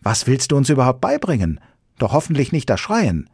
Was 0.01 0.27
willst 0.27 0.53
du 0.53 0.57
uns 0.57 0.69
überhaupt 0.69 1.01
beibringen? 1.01 1.61
Doch 1.99 2.13
hoffentlich 2.13 2.53
nicht 2.53 2.69
das 2.69 2.81
Schreien. 2.81 3.31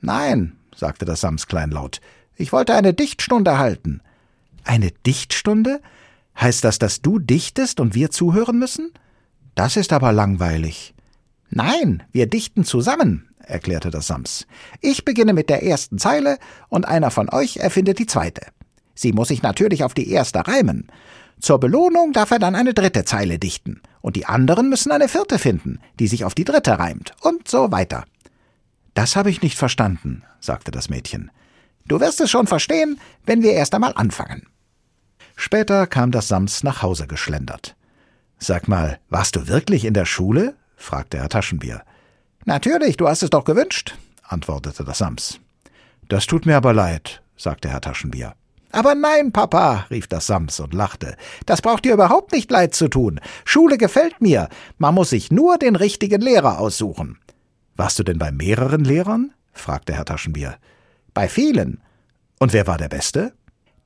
Nein, 0.00 0.56
sagte 0.74 1.04
das 1.04 1.20
Sams 1.20 1.46
kleinlaut. 1.46 2.00
Ich 2.36 2.52
wollte 2.52 2.74
eine 2.74 2.94
Dichtstunde 2.94 3.58
halten. 3.58 4.00
Eine 4.64 4.90
Dichtstunde? 4.90 5.80
Heißt 6.38 6.64
das, 6.64 6.78
dass 6.78 7.00
du 7.00 7.18
dichtest 7.18 7.80
und 7.80 7.94
wir 7.94 8.10
zuhören 8.10 8.58
müssen? 8.58 8.92
Das 9.54 9.76
ist 9.76 9.92
aber 9.92 10.12
langweilig. 10.12 10.94
Nein, 11.48 12.02
wir 12.12 12.26
dichten 12.26 12.64
zusammen, 12.64 13.30
erklärte 13.38 13.90
das 13.90 14.08
Sams. 14.08 14.46
Ich 14.80 15.04
beginne 15.04 15.32
mit 15.32 15.48
der 15.48 15.62
ersten 15.62 15.98
Zeile 15.98 16.38
und 16.68 16.86
einer 16.86 17.10
von 17.10 17.30
euch 17.30 17.56
erfindet 17.56 17.98
die 17.98 18.06
zweite. 18.06 18.42
Sie 18.94 19.12
muss 19.12 19.28
sich 19.28 19.42
natürlich 19.42 19.82
auf 19.84 19.94
die 19.94 20.10
erste 20.10 20.46
reimen. 20.46 20.88
Zur 21.40 21.58
Belohnung 21.58 22.12
darf 22.12 22.30
er 22.30 22.38
dann 22.38 22.54
eine 22.54 22.74
dritte 22.74 23.04
Zeile 23.04 23.38
dichten, 23.38 23.82
und 24.00 24.16
die 24.16 24.26
anderen 24.26 24.68
müssen 24.68 24.90
eine 24.90 25.08
vierte 25.08 25.38
finden, 25.38 25.80
die 25.98 26.06
sich 26.06 26.24
auf 26.24 26.34
die 26.34 26.44
dritte 26.44 26.78
reimt, 26.78 27.12
und 27.20 27.46
so 27.48 27.70
weiter. 27.70 28.04
Das 28.94 29.16
habe 29.16 29.30
ich 29.30 29.42
nicht 29.42 29.56
verstanden, 29.56 30.22
sagte 30.40 30.70
das 30.70 30.88
Mädchen. 30.88 31.30
Du 31.88 32.00
wirst 32.00 32.20
es 32.20 32.30
schon 32.30 32.46
verstehen, 32.46 32.98
wenn 33.24 33.42
wir 33.42 33.52
erst 33.52 33.74
einmal 33.74 33.92
anfangen. 33.94 34.46
Später 35.36 35.86
kam 35.86 36.10
das 36.10 36.28
Sams 36.28 36.64
nach 36.64 36.82
Hause 36.82 37.06
geschlendert. 37.06 37.76
Sag 38.38 38.68
mal, 38.68 38.98
warst 39.08 39.36
du 39.36 39.48
wirklich 39.48 39.84
in 39.84 39.94
der 39.94 40.04
Schule? 40.04 40.54
fragte 40.76 41.18
Herr 41.18 41.28
Taschenbier. 41.28 41.82
Natürlich, 42.44 42.96
du 42.96 43.08
hast 43.08 43.22
es 43.22 43.30
doch 43.30 43.44
gewünscht, 43.44 43.96
antwortete 44.22 44.84
das 44.84 44.98
Sams. 44.98 45.40
Das 46.08 46.26
tut 46.26 46.46
mir 46.46 46.56
aber 46.56 46.72
leid, 46.72 47.22
sagte 47.36 47.68
Herr 47.68 47.80
Taschenbier. 47.80 48.34
Aber 48.72 48.94
nein, 48.94 49.32
Papa, 49.32 49.86
rief 49.90 50.06
das 50.06 50.26
Sams 50.26 50.60
und 50.60 50.74
lachte. 50.74 51.16
Das 51.46 51.62
braucht 51.62 51.84
dir 51.84 51.94
überhaupt 51.94 52.32
nicht 52.32 52.50
leid 52.50 52.74
zu 52.74 52.88
tun. 52.88 53.20
Schule 53.44 53.78
gefällt 53.78 54.20
mir. 54.20 54.48
Man 54.78 54.94
muss 54.94 55.10
sich 55.10 55.30
nur 55.30 55.56
den 55.56 55.76
richtigen 55.76 56.20
Lehrer 56.20 56.58
aussuchen. 56.58 57.18
Warst 57.74 57.98
du 57.98 58.02
denn 58.02 58.18
bei 58.18 58.32
mehreren 58.32 58.84
Lehrern? 58.84 59.32
fragte 59.52 59.94
Herr 59.94 60.04
Taschenbier. 60.04 60.56
Bei 61.16 61.30
vielen. 61.30 61.80
Und 62.38 62.52
wer 62.52 62.66
war 62.66 62.76
der 62.76 62.90
Beste? 62.90 63.32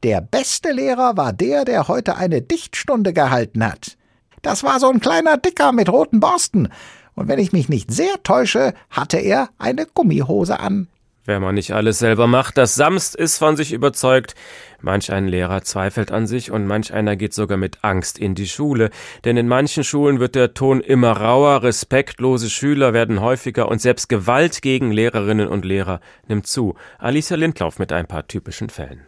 Der 0.03 0.20
beste 0.20 0.72
Lehrer 0.72 1.16
war 1.16 1.33
der, 1.33 1.64
der 1.64 1.87
heute 1.87 2.16
eine 2.16 2.43
Dichtstunde 2.43 3.12
gehalten 3.12 3.64
hat. 3.64 3.97
Das 4.43 4.64
war 4.64 4.81
so 4.81 4.91
ein 4.91 4.99
kleiner 4.99 5.37
Dicker 5.37 5.70
mit 5.70 5.89
roten 5.89 6.18
Borsten. 6.18 6.72
Und 7.14 7.28
wenn 7.28 7.39
ich 7.39 7.53
mich 7.53 7.68
nicht 7.68 7.93
sehr 7.93 8.20
täusche, 8.24 8.74
hatte 8.91 9.18
er 9.18 9.49
eine 9.59 9.87
Gummihose 9.87 10.59
an. 10.59 10.89
Wenn 11.31 11.43
man 11.43 11.55
nicht 11.55 11.70
alles 11.70 12.01
selber 12.01 12.26
macht, 12.26 12.59
das 12.59 12.74
Samst 12.74 13.14
ist 13.14 13.39
von 13.39 13.57
sich 13.57 13.72
überzeugt. 13.72 14.35
Manch 14.81 15.12
ein 15.12 15.28
Lehrer 15.28 15.62
zweifelt 15.62 16.11
an 16.11 16.26
sich 16.26 16.51
und 16.51 16.66
manch 16.66 16.93
einer 16.93 17.14
geht 17.14 17.35
sogar 17.35 17.57
mit 17.57 17.85
Angst 17.85 18.18
in 18.18 18.35
die 18.35 18.49
Schule. 18.49 18.91
Denn 19.24 19.37
in 19.37 19.47
manchen 19.47 19.85
Schulen 19.85 20.18
wird 20.18 20.35
der 20.35 20.55
Ton 20.55 20.81
immer 20.81 21.12
rauer, 21.12 21.62
respektlose 21.62 22.51
Schüler 22.51 22.93
werden 22.95 23.20
häufiger 23.20 23.68
und 23.68 23.81
selbst 23.81 24.09
Gewalt 24.09 24.61
gegen 24.61 24.91
Lehrerinnen 24.91 25.47
und 25.47 25.64
Lehrer 25.64 26.01
nimmt 26.26 26.49
zu. 26.49 26.74
Alicia 26.99 27.37
Lindlauf 27.37 27.78
mit 27.78 27.93
ein 27.93 28.09
paar 28.09 28.26
typischen 28.26 28.68
Fällen. 28.68 29.03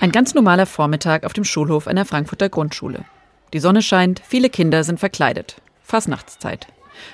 Ein 0.00 0.10
ganz 0.10 0.34
normaler 0.34 0.66
Vormittag 0.66 1.22
auf 1.22 1.32
dem 1.32 1.44
Schulhof 1.44 1.86
einer 1.86 2.06
Frankfurter 2.06 2.48
Grundschule. 2.48 3.04
Die 3.52 3.60
Sonne 3.60 3.82
scheint, 3.82 4.20
viele 4.26 4.50
Kinder 4.50 4.82
sind 4.82 4.98
verkleidet. 4.98 5.62
Fastnachtszeit. 5.84 6.71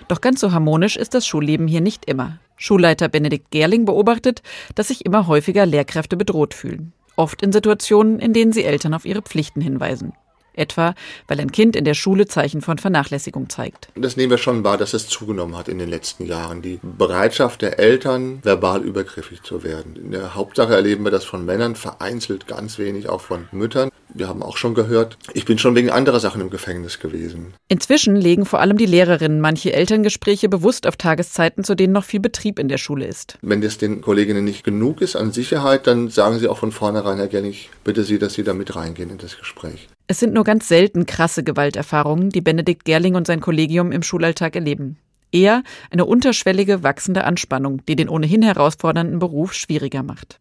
Doch 0.08 0.20
ganz 0.20 0.40
so 0.40 0.52
harmonisch 0.52 0.96
ist 0.96 1.14
das 1.14 1.26
Schulleben 1.26 1.68
hier 1.68 1.80
nicht 1.80 2.04
immer. 2.06 2.38
Schulleiter 2.56 3.08
Benedikt 3.08 3.50
Gerling 3.50 3.84
beobachtet, 3.84 4.42
dass 4.74 4.88
sich 4.88 5.06
immer 5.06 5.26
häufiger 5.26 5.66
Lehrkräfte 5.66 6.16
bedroht 6.16 6.54
fühlen. 6.54 6.92
Oft 7.16 7.42
in 7.42 7.52
Situationen, 7.52 8.18
in 8.18 8.32
denen 8.32 8.52
sie 8.52 8.64
Eltern 8.64 8.94
auf 8.94 9.04
ihre 9.04 9.22
Pflichten 9.22 9.60
hinweisen 9.60 10.12
etwa 10.58 10.94
weil 11.26 11.40
ein 11.40 11.52
Kind 11.52 11.76
in 11.76 11.84
der 11.84 11.94
Schule 11.94 12.26
Zeichen 12.26 12.60
von 12.60 12.78
Vernachlässigung 12.78 13.48
zeigt. 13.48 13.88
Das 13.94 14.16
nehmen 14.16 14.30
wir 14.30 14.38
schon 14.38 14.64
wahr, 14.64 14.78
dass 14.78 14.94
es 14.94 15.08
zugenommen 15.08 15.56
hat 15.56 15.68
in 15.68 15.78
den 15.78 15.88
letzten 15.88 16.26
Jahren. 16.26 16.62
Die 16.62 16.80
Bereitschaft 16.82 17.62
der 17.62 17.78
Eltern, 17.78 18.40
verbal 18.42 18.82
übergriffig 18.82 19.42
zu 19.42 19.62
werden. 19.62 19.96
In 19.96 20.10
der 20.10 20.34
Hauptsache 20.34 20.74
erleben 20.74 21.04
wir 21.04 21.10
das 21.10 21.24
von 21.24 21.44
Männern, 21.44 21.76
vereinzelt 21.76 22.46
ganz 22.46 22.78
wenig 22.78 23.08
auch 23.08 23.20
von 23.20 23.48
Müttern. 23.52 23.90
Wir 24.14 24.26
haben 24.26 24.42
auch 24.42 24.56
schon 24.56 24.74
gehört, 24.74 25.18
ich 25.34 25.44
bin 25.44 25.58
schon 25.58 25.74
wegen 25.74 25.90
anderer 25.90 26.18
Sachen 26.18 26.40
im 26.40 26.48
Gefängnis 26.48 26.98
gewesen. 26.98 27.52
Inzwischen 27.68 28.16
legen 28.16 28.46
vor 28.46 28.60
allem 28.60 28.78
die 28.78 28.86
Lehrerinnen 28.86 29.40
manche 29.40 29.72
Elterngespräche 29.72 30.48
bewusst 30.48 30.86
auf 30.86 30.96
Tageszeiten, 30.96 31.62
zu 31.62 31.74
denen 31.74 31.92
noch 31.92 32.04
viel 32.04 32.20
Betrieb 32.20 32.58
in 32.58 32.68
der 32.68 32.78
Schule 32.78 33.06
ist. 33.06 33.38
Wenn 33.42 33.60
das 33.60 33.76
den 33.76 34.00
Kolleginnen 34.00 34.44
nicht 34.44 34.64
genug 34.64 35.02
ist 35.02 35.14
an 35.14 35.32
Sicherheit, 35.32 35.86
dann 35.86 36.08
sagen 36.08 36.38
sie 36.38 36.48
auch 36.48 36.58
von 36.58 36.72
vornherein, 36.72 37.18
Herr 37.18 37.28
Gerlich, 37.28 37.70
bitte 37.84 38.02
Sie, 38.02 38.18
dass 38.18 38.34
Sie 38.34 38.44
da 38.44 38.54
mit 38.54 38.74
reingehen 38.74 39.10
in 39.10 39.18
das 39.18 39.36
Gespräch. 39.36 39.88
Es 40.10 40.20
sind 40.20 40.32
nur 40.32 40.44
ganz 40.44 40.66
selten 40.66 41.04
krasse 41.04 41.44
Gewalterfahrungen, 41.44 42.30
die 42.30 42.40
Benedikt 42.40 42.86
Gerling 42.86 43.14
und 43.14 43.26
sein 43.26 43.42
Kollegium 43.42 43.92
im 43.92 44.02
Schulalltag 44.02 44.56
erleben. 44.56 44.96
Eher 45.32 45.62
eine 45.90 46.06
unterschwellige, 46.06 46.82
wachsende 46.82 47.24
Anspannung, 47.24 47.84
die 47.84 47.94
den 47.94 48.08
ohnehin 48.08 48.40
herausfordernden 48.40 49.18
Beruf 49.18 49.52
schwieriger 49.52 50.02
macht. 50.02 50.40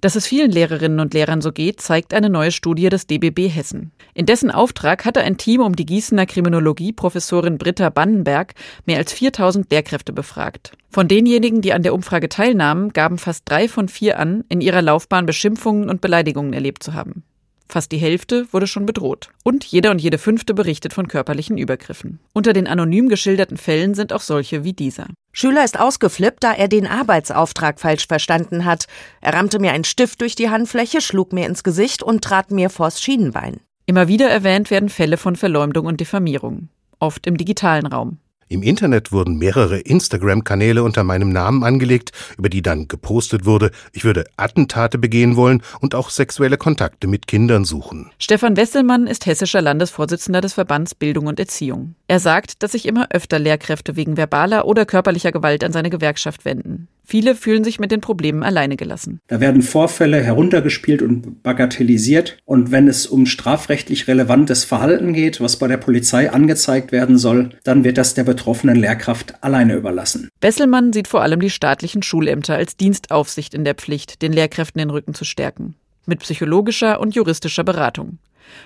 Dass 0.00 0.16
es 0.16 0.26
vielen 0.26 0.50
Lehrerinnen 0.50 0.98
und 0.98 1.14
Lehrern 1.14 1.40
so 1.40 1.52
geht, 1.52 1.80
zeigt 1.80 2.12
eine 2.12 2.28
neue 2.28 2.50
Studie 2.50 2.88
des 2.88 3.06
DBB 3.06 3.48
Hessen. 3.48 3.92
In 4.14 4.26
dessen 4.26 4.50
Auftrag 4.50 5.04
hatte 5.04 5.20
ein 5.20 5.36
Team 5.36 5.60
um 5.60 5.76
die 5.76 5.86
Gießener 5.86 6.26
Kriminologie-Professorin 6.26 7.56
Britta 7.56 7.90
Bannenberg 7.90 8.54
mehr 8.84 8.98
als 8.98 9.12
4000 9.12 9.70
Lehrkräfte 9.70 10.12
befragt. 10.12 10.72
Von 10.90 11.06
denjenigen, 11.06 11.60
die 11.60 11.72
an 11.72 11.84
der 11.84 11.94
Umfrage 11.94 12.28
teilnahmen, 12.28 12.92
gaben 12.92 13.18
fast 13.18 13.48
drei 13.48 13.68
von 13.68 13.86
vier 13.88 14.18
an, 14.18 14.42
in 14.48 14.60
ihrer 14.60 14.82
Laufbahn 14.82 15.24
Beschimpfungen 15.24 15.88
und 15.88 16.00
Beleidigungen 16.00 16.52
erlebt 16.52 16.82
zu 16.82 16.94
haben. 16.94 17.22
Fast 17.68 17.92
die 17.92 17.98
Hälfte 17.98 18.46
wurde 18.50 18.66
schon 18.66 18.86
bedroht. 18.86 19.28
Und 19.44 19.64
jeder 19.64 19.90
und 19.90 20.00
jede 20.00 20.16
fünfte 20.16 20.54
berichtet 20.54 20.94
von 20.94 21.06
körperlichen 21.06 21.58
Übergriffen. 21.58 22.18
Unter 22.32 22.52
den 22.54 22.66
anonym 22.66 23.08
geschilderten 23.08 23.58
Fällen 23.58 23.94
sind 23.94 24.12
auch 24.12 24.22
solche 24.22 24.64
wie 24.64 24.72
dieser. 24.72 25.06
Schüler 25.32 25.64
ist 25.64 25.78
ausgeflippt, 25.78 26.42
da 26.42 26.54
er 26.54 26.68
den 26.68 26.86
Arbeitsauftrag 26.86 27.78
falsch 27.78 28.06
verstanden 28.06 28.64
hat. 28.64 28.86
Er 29.20 29.34
rammte 29.34 29.58
mir 29.58 29.72
einen 29.72 29.84
Stift 29.84 30.20
durch 30.22 30.34
die 30.34 30.48
Handfläche, 30.48 31.00
schlug 31.00 31.32
mir 31.32 31.46
ins 31.46 31.62
Gesicht 31.62 32.02
und 32.02 32.24
trat 32.24 32.50
mir 32.50 32.70
vors 32.70 33.02
Schienenbein. 33.02 33.60
Immer 33.84 34.08
wieder 34.08 34.28
erwähnt 34.28 34.70
werden 34.70 34.88
Fälle 34.88 35.16
von 35.16 35.36
Verleumdung 35.36 35.86
und 35.86 36.00
Diffamierung. 36.00 36.68
Oft 36.98 37.26
im 37.26 37.36
digitalen 37.36 37.86
Raum. 37.86 38.18
Im 38.50 38.62
Internet 38.62 39.12
wurden 39.12 39.36
mehrere 39.36 39.78
Instagram-Kanäle 39.78 40.82
unter 40.82 41.04
meinem 41.04 41.30
Namen 41.30 41.64
angelegt, 41.64 42.12
über 42.38 42.48
die 42.48 42.62
dann 42.62 42.88
gepostet 42.88 43.44
wurde, 43.44 43.70
ich 43.92 44.04
würde 44.04 44.24
Attentate 44.38 44.96
begehen 44.96 45.36
wollen 45.36 45.62
und 45.80 45.94
auch 45.94 46.08
sexuelle 46.08 46.56
Kontakte 46.56 47.08
mit 47.08 47.26
Kindern 47.26 47.64
suchen. 47.64 48.10
Stefan 48.18 48.56
Wesselmann 48.56 49.06
ist 49.06 49.26
hessischer 49.26 49.60
Landesvorsitzender 49.60 50.40
des 50.40 50.54
Verbands 50.54 50.94
Bildung 50.94 51.26
und 51.26 51.38
Erziehung. 51.38 51.94
Er 52.10 52.20
sagt, 52.20 52.62
dass 52.62 52.72
sich 52.72 52.86
immer 52.86 53.08
öfter 53.10 53.38
Lehrkräfte 53.38 53.94
wegen 53.94 54.16
verbaler 54.16 54.64
oder 54.64 54.86
körperlicher 54.86 55.30
Gewalt 55.30 55.62
an 55.62 55.72
seine 55.72 55.90
Gewerkschaft 55.90 56.46
wenden. 56.46 56.88
Viele 57.04 57.34
fühlen 57.34 57.64
sich 57.64 57.78
mit 57.78 57.90
den 57.90 58.00
Problemen 58.00 58.42
alleine 58.42 58.76
gelassen. 58.76 59.20
Da 59.26 59.40
werden 59.40 59.60
Vorfälle 59.60 60.22
heruntergespielt 60.22 61.02
und 61.02 61.42
bagatellisiert. 61.42 62.38
Und 62.46 62.70
wenn 62.70 62.88
es 62.88 63.06
um 63.06 63.26
strafrechtlich 63.26 64.08
relevantes 64.08 64.64
Verhalten 64.64 65.12
geht, 65.12 65.42
was 65.42 65.58
bei 65.58 65.68
der 65.68 65.76
Polizei 65.76 66.32
angezeigt 66.32 66.92
werden 66.92 67.18
soll, 67.18 67.50
dann 67.62 67.84
wird 67.84 67.98
das 67.98 68.14
der 68.14 68.24
betroffenen 68.24 68.76
Lehrkraft 68.76 69.44
alleine 69.44 69.74
überlassen. 69.74 70.30
Besselmann 70.40 70.94
sieht 70.94 71.08
vor 71.08 71.20
allem 71.20 71.40
die 71.40 71.50
staatlichen 71.50 72.02
Schulämter 72.02 72.54
als 72.54 72.78
Dienstaufsicht 72.78 73.52
in 73.52 73.64
der 73.64 73.74
Pflicht, 73.74 74.22
den 74.22 74.32
Lehrkräften 74.32 74.78
den 74.78 74.90
Rücken 74.90 75.12
zu 75.12 75.26
stärken. 75.26 75.74
Mit 76.06 76.20
psychologischer 76.20 77.00
und 77.00 77.14
juristischer 77.14 77.64
Beratung. 77.64 78.16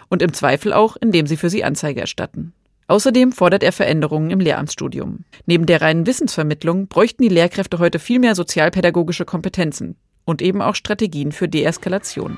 Und 0.09 0.23
im 0.23 0.33
Zweifel 0.33 0.73
auch, 0.73 0.97
indem 0.97 1.27
sie 1.27 1.37
für 1.37 1.51
sie 1.51 1.65
Anzeige 1.65 2.01
erstatten. 2.01 2.53
Außerdem 2.93 3.33
fordert 3.33 3.63
er 3.63 3.73
Veränderungen 3.73 4.31
im 4.31 4.39
Lehramtsstudium. 4.39 5.25
Neben 5.47 5.65
der 5.65 5.81
reinen 5.81 6.07
Wissensvermittlung 6.07 6.89
bräuchten 6.89 7.23
die 7.23 7.31
Lehrkräfte 7.31 7.79
heute 7.79 7.99
viel 7.99 8.19
mehr 8.19 8.35
sozialpädagogische 8.35 9.25
Kompetenzen 9.25 9.97
und 10.27 10.43
eben 10.43 10.61
auch 10.61 10.75
Strategien 10.75 11.33
für 11.33 11.49
Deeskalation. 11.49 12.37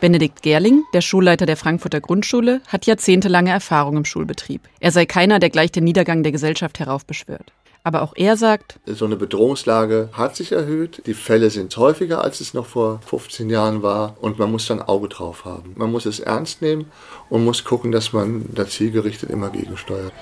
Benedikt 0.00 0.42
Gerling, 0.42 0.84
der 0.94 1.00
Schulleiter 1.00 1.46
der 1.46 1.56
Frankfurter 1.56 2.00
Grundschule, 2.00 2.60
hat 2.68 2.86
jahrzehntelange 2.86 3.50
Erfahrung 3.50 3.96
im 3.96 4.04
Schulbetrieb. 4.04 4.60
Er 4.78 4.92
sei 4.92 5.04
keiner, 5.04 5.40
der 5.40 5.50
gleich 5.50 5.72
den 5.72 5.82
Niedergang 5.82 6.22
der 6.22 6.30
Gesellschaft 6.30 6.78
heraufbeschwört. 6.78 7.52
Aber 7.86 8.02
auch 8.02 8.14
er 8.16 8.36
sagt, 8.36 8.80
so 8.84 9.04
eine 9.04 9.14
Bedrohungslage 9.14 10.08
hat 10.12 10.34
sich 10.34 10.50
erhöht. 10.50 11.02
Die 11.06 11.14
Fälle 11.14 11.50
sind 11.50 11.76
häufiger, 11.76 12.20
als 12.20 12.40
es 12.40 12.52
noch 12.52 12.66
vor 12.66 12.98
15 13.06 13.48
Jahren 13.48 13.80
war. 13.80 14.16
Und 14.20 14.40
man 14.40 14.50
muss 14.50 14.66
dann 14.66 14.82
Auge 14.82 15.08
drauf 15.08 15.44
haben. 15.44 15.72
Man 15.76 15.92
muss 15.92 16.04
es 16.04 16.18
ernst 16.18 16.62
nehmen 16.62 16.90
und 17.30 17.44
muss 17.44 17.62
gucken, 17.62 17.92
dass 17.92 18.12
man 18.12 18.46
da 18.52 18.66
zielgerichtet 18.66 19.30
immer 19.30 19.50
gegensteuert. 19.50 20.12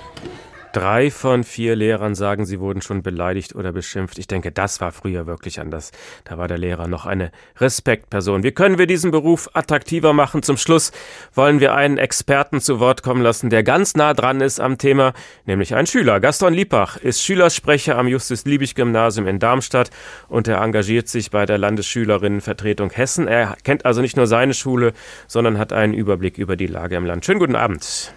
Drei 0.75 1.09
von 1.09 1.45
vier 1.45 1.73
Lehrern 1.73 2.15
sagen, 2.15 2.45
sie 2.45 2.59
wurden 2.59 2.81
schon 2.81 3.01
beleidigt 3.01 3.55
oder 3.55 3.71
beschimpft. 3.71 4.19
Ich 4.19 4.27
denke, 4.27 4.51
das 4.51 4.81
war 4.81 4.91
früher 4.91 5.25
wirklich 5.25 5.61
anders. 5.61 5.93
Da 6.25 6.37
war 6.37 6.49
der 6.49 6.57
Lehrer 6.57 6.89
noch 6.89 7.05
eine 7.05 7.31
Respektperson. 7.59 8.43
Wie 8.43 8.51
können 8.51 8.77
wir 8.77 8.85
diesen 8.85 9.09
Beruf 9.09 9.49
attraktiver 9.53 10.11
machen? 10.11 10.43
Zum 10.43 10.57
Schluss 10.57 10.91
wollen 11.33 11.61
wir 11.61 11.75
einen 11.75 11.97
Experten 11.97 12.59
zu 12.59 12.81
Wort 12.81 13.03
kommen 13.03 13.21
lassen, 13.21 13.49
der 13.49 13.63
ganz 13.63 13.95
nah 13.95 14.13
dran 14.13 14.41
ist 14.41 14.59
am 14.59 14.77
Thema, 14.77 15.13
nämlich 15.45 15.75
ein 15.75 15.87
Schüler. 15.87 16.19
Gaston 16.19 16.53
Liepach 16.53 16.97
ist 16.97 17.23
Schülersprecher 17.23 17.97
am 17.97 18.09
Justus-Liebig-Gymnasium 18.09 19.27
in 19.27 19.39
Darmstadt 19.39 19.91
und 20.27 20.49
er 20.49 20.61
engagiert 20.61 21.07
sich 21.07 21.31
bei 21.31 21.45
der 21.45 21.57
Landesschülerinnenvertretung 21.57 22.89
Hessen. 22.91 23.29
Er 23.29 23.55
kennt 23.63 23.85
also 23.85 24.01
nicht 24.01 24.17
nur 24.17 24.27
seine 24.27 24.53
Schule, 24.53 24.91
sondern 25.25 25.57
hat 25.57 25.71
einen 25.71 25.93
Überblick 25.93 26.37
über 26.37 26.57
die 26.57 26.67
Lage 26.67 26.97
im 26.97 27.05
Land. 27.05 27.23
Schönen 27.23 27.39
guten 27.39 27.55
Abend. 27.55 28.13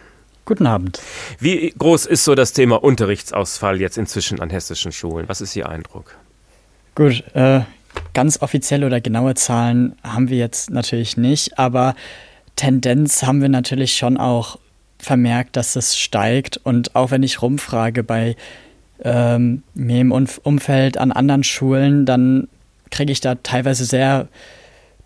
Guten 0.49 0.67
Abend. 0.67 0.99
Wie 1.41 1.75
groß 1.77 2.07
ist 2.07 2.25
so 2.25 2.35
das 2.35 2.55
Thema 2.55 2.83
Unterrichtsausfall 2.83 3.83
jetzt 3.83 3.99
inzwischen 3.99 4.41
an 4.41 4.49
hessischen 4.49 4.93
Schulen? 4.93 5.29
Was 5.29 5.43
ist 5.43 5.55
Ihr 5.55 5.69
Eindruck? 5.69 6.17
Gut, 6.95 7.23
äh, 7.35 7.61
ganz 8.15 8.41
offizielle 8.41 8.87
oder 8.87 9.03
genaue 9.03 9.35
Zahlen 9.35 9.95
haben 10.03 10.31
wir 10.31 10.39
jetzt 10.39 10.71
natürlich 10.71 11.19
nicht, 11.19 11.59
aber 11.59 11.95
Tendenz 12.57 13.25
haben 13.25 13.43
wir 13.43 13.51
natürlich 13.51 13.95
schon 13.95 14.17
auch 14.17 14.59
vermerkt, 14.99 15.55
dass 15.55 15.77
es 15.77 15.99
steigt. 15.99 16.57
Und 16.57 16.97
auch 16.97 17.11
wenn 17.11 17.23
ich 17.23 17.43
rumfrage 17.43 18.03
bei 18.03 18.35
ähm, 19.05 19.65
mir 19.75 20.01
im 20.01 20.13
Umfeld 20.13 20.97
an 20.97 21.13
anderen 21.13 21.45
Schulen, 21.45 22.07
dann 22.07 22.49
kriege 22.91 23.13
ich 23.13 23.21
da 23.21 23.35
teilweise 23.35 23.85
sehr 23.85 24.29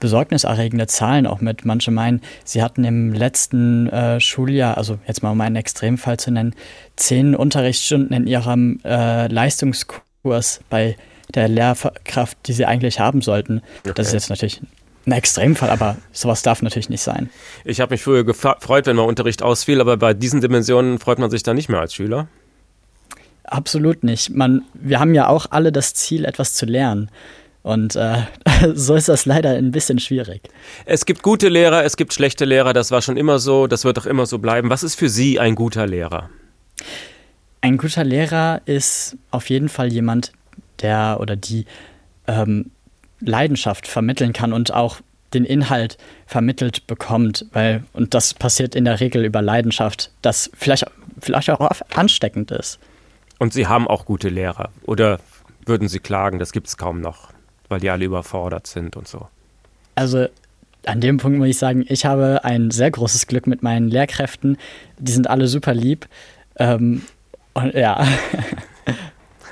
besorgniserregende 0.03 0.89
Zahlen 0.89 1.29
auch 1.29 1.41
mit. 1.41 1.65
Manche 1.65 1.93
meinen, 1.93 2.21
sie 2.45 2.61
hatten 2.61 2.83
im 2.83 3.13
letzten 3.13 3.89
äh, 3.89 4.19
Schuljahr, 4.19 4.77
also 4.77 4.99
jetzt 5.07 5.23
mal 5.23 5.31
um 5.31 5.41
einen 5.41 5.55
Extremfall 5.55 6.19
zu 6.19 6.33
nennen, 6.33 6.55
zehn 6.97 7.37
Unterrichtsstunden 7.37 8.15
in 8.15 8.27
ihrem 8.27 8.81
äh, 8.85 9.29
Leistungskurs 9.29 10.61
bei 10.69 10.97
der 11.33 11.47
Lehrkraft, 11.47 12.37
die 12.47 12.53
sie 12.53 12.67
eigentlich 12.67 12.99
haben 12.99 13.23
sollten. 13.23 13.63
Okay. 13.85 13.93
Das 13.95 14.09
ist 14.09 14.13
jetzt 14.13 14.31
natürlich 14.31 14.61
ein 15.07 15.13
Extremfall, 15.13 15.71
aber 15.71 15.97
sowas 16.11 16.43
darf 16.43 16.63
natürlich 16.63 16.89
nicht 16.89 17.03
sein. 17.03 17.31
Ich 17.65 17.81
habe 17.81 17.95
mich 17.95 18.03
früher 18.03 18.25
gefreut, 18.25 18.87
wenn 18.87 18.97
mal 18.97 19.03
Unterricht 19.03 19.41
ausfiel, 19.41 19.81
aber 19.81 19.97
bei 19.97 20.15
diesen 20.15 20.41
Dimensionen 20.41 20.99
freut 20.99 21.21
man 21.21 21.31
sich 21.31 21.45
dann 21.45 21.55
nicht 21.55 21.69
mehr 21.69 21.81
als 21.81 21.95
Schüler. 21.95 22.27
Absolut 23.45 24.03
nicht. 24.03 24.31
Man, 24.31 24.63
wir 24.75 24.99
haben 24.99 25.15
ja 25.15 25.29
auch 25.29 25.47
alle 25.51 25.71
das 25.71 25.95
Ziel, 25.95 26.25
etwas 26.25 26.55
zu 26.55 26.67
lernen. 26.67 27.09
Und 27.63 27.97
äh, 27.97 28.23
so 28.75 28.95
ist 28.95 29.09
das 29.09 29.25
leider 29.25 29.51
ein 29.51 29.71
bisschen 29.71 29.99
schwierig. 29.99 30.43
Es 30.85 31.07
gibt 31.07 31.23
gute 31.23 31.49
Lehrer, 31.49 31.85
es 31.85 31.97
gibt 31.97 32.13
schlechte 32.13 32.45
Lehrer, 32.45 32.73
das 32.73 32.91
war 32.91 33.03
schon 33.03 33.17
immer 33.17 33.39
so, 33.39 33.67
das 33.67 33.85
wird 33.85 33.99
auch 33.99 34.07
immer 34.07 34.27
so 34.27 34.39
bleiben. 34.39 34.71
Was 34.71 34.83
ist 34.83 34.97
für 34.97 35.09
Sie 35.09 35.39
ein 35.39 35.55
guter 35.55 35.87
Lehrer? 35.87 36.31
Ein 37.61 37.77
guter 37.77 38.03
Lehrer 38.03 38.61
ist 38.65 39.17
auf 39.31 39.49
jeden 39.49 39.69
Fall 39.69 39.93
jemand, 39.93 40.33
der 40.81 41.19
oder 41.21 41.37
die 41.37 41.65
ähm, 42.27 42.73
Leidenschaft 43.21 43.87
vermitteln 43.87 44.33
kann 44.33 44.53
und 44.53 44.75
auch 44.75 45.01
den 45.33 45.45
Inhalt 45.45 45.97
vermittelt 46.27 46.87
bekommt, 46.87 47.47
weil, 47.53 47.85
und 47.93 48.15
das 48.15 48.35
passiert 48.35 48.75
in 48.75 48.85
der 48.85 49.01
Regel 49.01 49.25
über 49.25 49.41
Leidenschaft, 49.41 50.11
das 50.21 50.51
vielleicht, 50.55 50.85
vielleicht 51.21 51.51
auch 51.51 51.71
ansteckend 51.95 52.51
ist. 52.51 52.79
Und 53.39 53.53
Sie 53.53 53.67
haben 53.67 53.89
auch 53.89 54.05
gute 54.05 54.29
Lehrer, 54.29 54.71
oder 54.83 55.21
würden 55.65 55.89
Sie 55.89 56.01
klagen, 56.01 56.39
das 56.39 56.53
gibt 56.53 56.67
es 56.67 56.77
kaum 56.77 57.01
noch? 57.01 57.33
Weil 57.73 57.81
die 57.81 57.91
alle 57.91 58.05
überfordert 58.05 58.67
sind 58.67 58.97
und 58.97 59.09
so. 59.09 59.27
Also 59.95 60.27
an 60.87 61.01
dem 61.01 61.17
Punkt 61.17 61.39
muss 61.39 61.49
ich 61.49 61.59
sagen, 61.59 61.85
ich 61.89 62.05
habe 62.05 62.45
ein 62.45 62.71
sehr 62.71 62.91
großes 62.91 63.27
Glück 63.27 63.47
mit 63.47 63.63
meinen 63.63 63.89
Lehrkräften. 63.89 64.57
Die 64.99 65.13
sind 65.13 65.29
alle 65.29 65.49
super 65.49 65.75
lieb. 65.75 66.07
Ähm, 66.57 67.03
und 67.55 67.75
ja. 67.75 68.07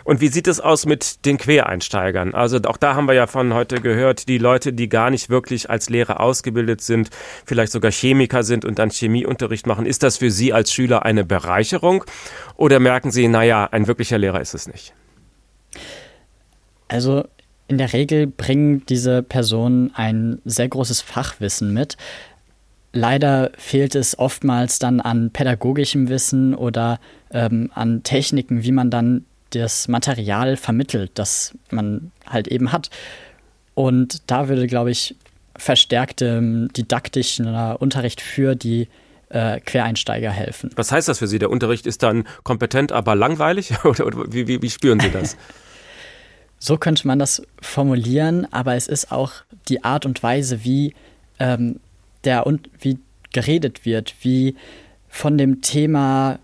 Und 0.03 0.21
wie 0.21 0.29
sieht 0.29 0.49
es 0.49 0.59
aus 0.59 0.87
mit 0.87 1.25
den 1.25 1.39
Quereinsteigern? 1.39 2.35
Also 2.35 2.59
auch 2.67 2.79
da 2.79 2.97
haben 2.97 3.07
wir 3.07 3.15
ja 3.15 3.29
von 3.29 3.55
heute 3.55 3.81
gehört, 3.81 4.27
die 4.27 4.39
Leute, 4.39 4.73
die 4.73 4.89
gar 4.89 5.09
nicht 5.11 5.31
wirklich 5.31 5.71
als 5.71 5.89
Lehrer 5.89 6.19
ausgebildet 6.19 6.81
sind, 6.81 7.11
vielleicht 7.45 7.71
sogar 7.71 7.93
Chemiker 7.93 8.43
sind 8.43 8.65
und 8.65 8.81
dann 8.81 8.91
Chemieunterricht 8.91 9.69
machen. 9.69 9.87
Ist 9.87 10.03
das 10.03 10.17
für 10.17 10.33
Sie 10.33 10.53
als 10.53 10.73
Schüler 10.73 11.05
eine 11.05 11.25
Bereicherung? 11.25 12.05
Oder 12.57 12.81
merken 12.81 13.13
Sie, 13.13 13.29
naja, 13.29 13.69
ein 13.71 13.87
wirklicher 13.87 14.19
Lehrer 14.19 14.41
ist 14.41 14.55
es 14.55 14.67
nicht? 14.67 14.95
Also 16.89 17.29
in 17.71 17.79
der 17.79 17.93
Regel 17.93 18.27
bringen 18.27 18.85
diese 18.89 19.23
Personen 19.23 19.93
ein 19.95 20.43
sehr 20.45 20.69
großes 20.69 21.03
Fachwissen 21.03 21.73
mit. 21.73 21.97
Leider 22.93 23.53
fehlt 23.57 23.95
es 23.95 24.19
oftmals 24.19 24.81
dann 24.81 25.01
an 25.01 25.31
pädagogischem 25.31 26.09
Wissen 26.09 26.57
oder 26.57 26.99
ähm, 27.31 27.71
an 27.73 28.03
Techniken, 28.03 28.65
wie 28.65 28.73
man 28.73 28.91
dann 28.91 29.25
das 29.51 29.87
Material 29.87 30.57
vermittelt, 30.57 31.13
das 31.15 31.55
man 31.71 32.11
halt 32.27 32.49
eben 32.49 32.73
hat. 32.73 32.91
Und 33.75 34.29
da 34.29 34.49
würde, 34.49 34.67
glaube 34.67 34.91
ich, 34.91 35.15
verstärkte 35.57 36.69
didaktischer 36.77 37.81
Unterricht 37.81 38.21
für 38.21 38.57
die 38.57 38.89
äh, 39.29 39.61
Quereinsteiger 39.61 40.33
helfen. 40.33 40.71
Was 40.75 40.91
heißt 40.91 41.07
das 41.07 41.21
für 41.21 41.29
Sie? 41.29 41.39
Der 41.39 41.51
Unterricht 41.51 41.87
ist 41.87 42.03
dann 42.03 42.25
kompetent, 42.43 42.91
aber 42.91 43.15
langweilig? 43.15 43.73
oder, 43.85 44.07
oder 44.07 44.33
wie, 44.33 44.49
wie, 44.49 44.61
wie 44.61 44.71
spüren 44.71 44.99
Sie 44.99 45.11
das? 45.11 45.37
So 46.63 46.77
könnte 46.77 47.07
man 47.07 47.19
das 47.19 47.43
formulieren, 47.63 48.47
aber 48.53 48.75
es 48.77 48.87
ist 48.87 49.11
auch 49.11 49.33
die 49.69 49.83
Art 49.83 50.05
und 50.05 50.23
Weise, 50.23 50.63
wie 50.63 50.95
ähm, 51.39 51.81
der 52.25 52.47
und 52.47 52.69
wie 52.79 52.99
geredet 53.33 53.87
wird, 53.87 54.15
wie 54.21 54.57
von 55.09 55.39
dem 55.39 55.63
Thema 55.63 56.39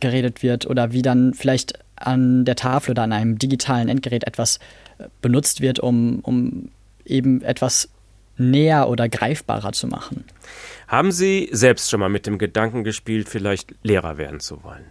geredet 0.00 0.42
wird 0.42 0.66
oder 0.66 0.92
wie 0.92 1.02
dann 1.02 1.32
vielleicht 1.32 1.78
an 1.96 2.44
der 2.44 2.56
Tafel 2.56 2.90
oder 2.90 3.02
an 3.02 3.12
einem 3.12 3.38
digitalen 3.38 3.88
Endgerät 3.88 4.26
etwas 4.26 4.58
äh, 4.98 5.04
benutzt 5.22 5.60
wird, 5.60 5.78
um, 5.78 6.18
um 6.20 6.70
eben 7.04 7.40
etwas 7.42 7.88
näher 8.36 8.88
oder 8.88 9.08
greifbarer 9.08 9.72
zu 9.72 9.86
machen. 9.86 10.24
Haben 10.88 11.12
Sie 11.12 11.48
selbst 11.52 11.88
schon 11.88 12.00
mal 12.00 12.08
mit 12.08 12.26
dem 12.26 12.38
Gedanken 12.38 12.82
gespielt, 12.82 13.28
vielleicht 13.28 13.74
Lehrer 13.84 14.18
werden 14.18 14.40
zu 14.40 14.64
wollen? 14.64 14.84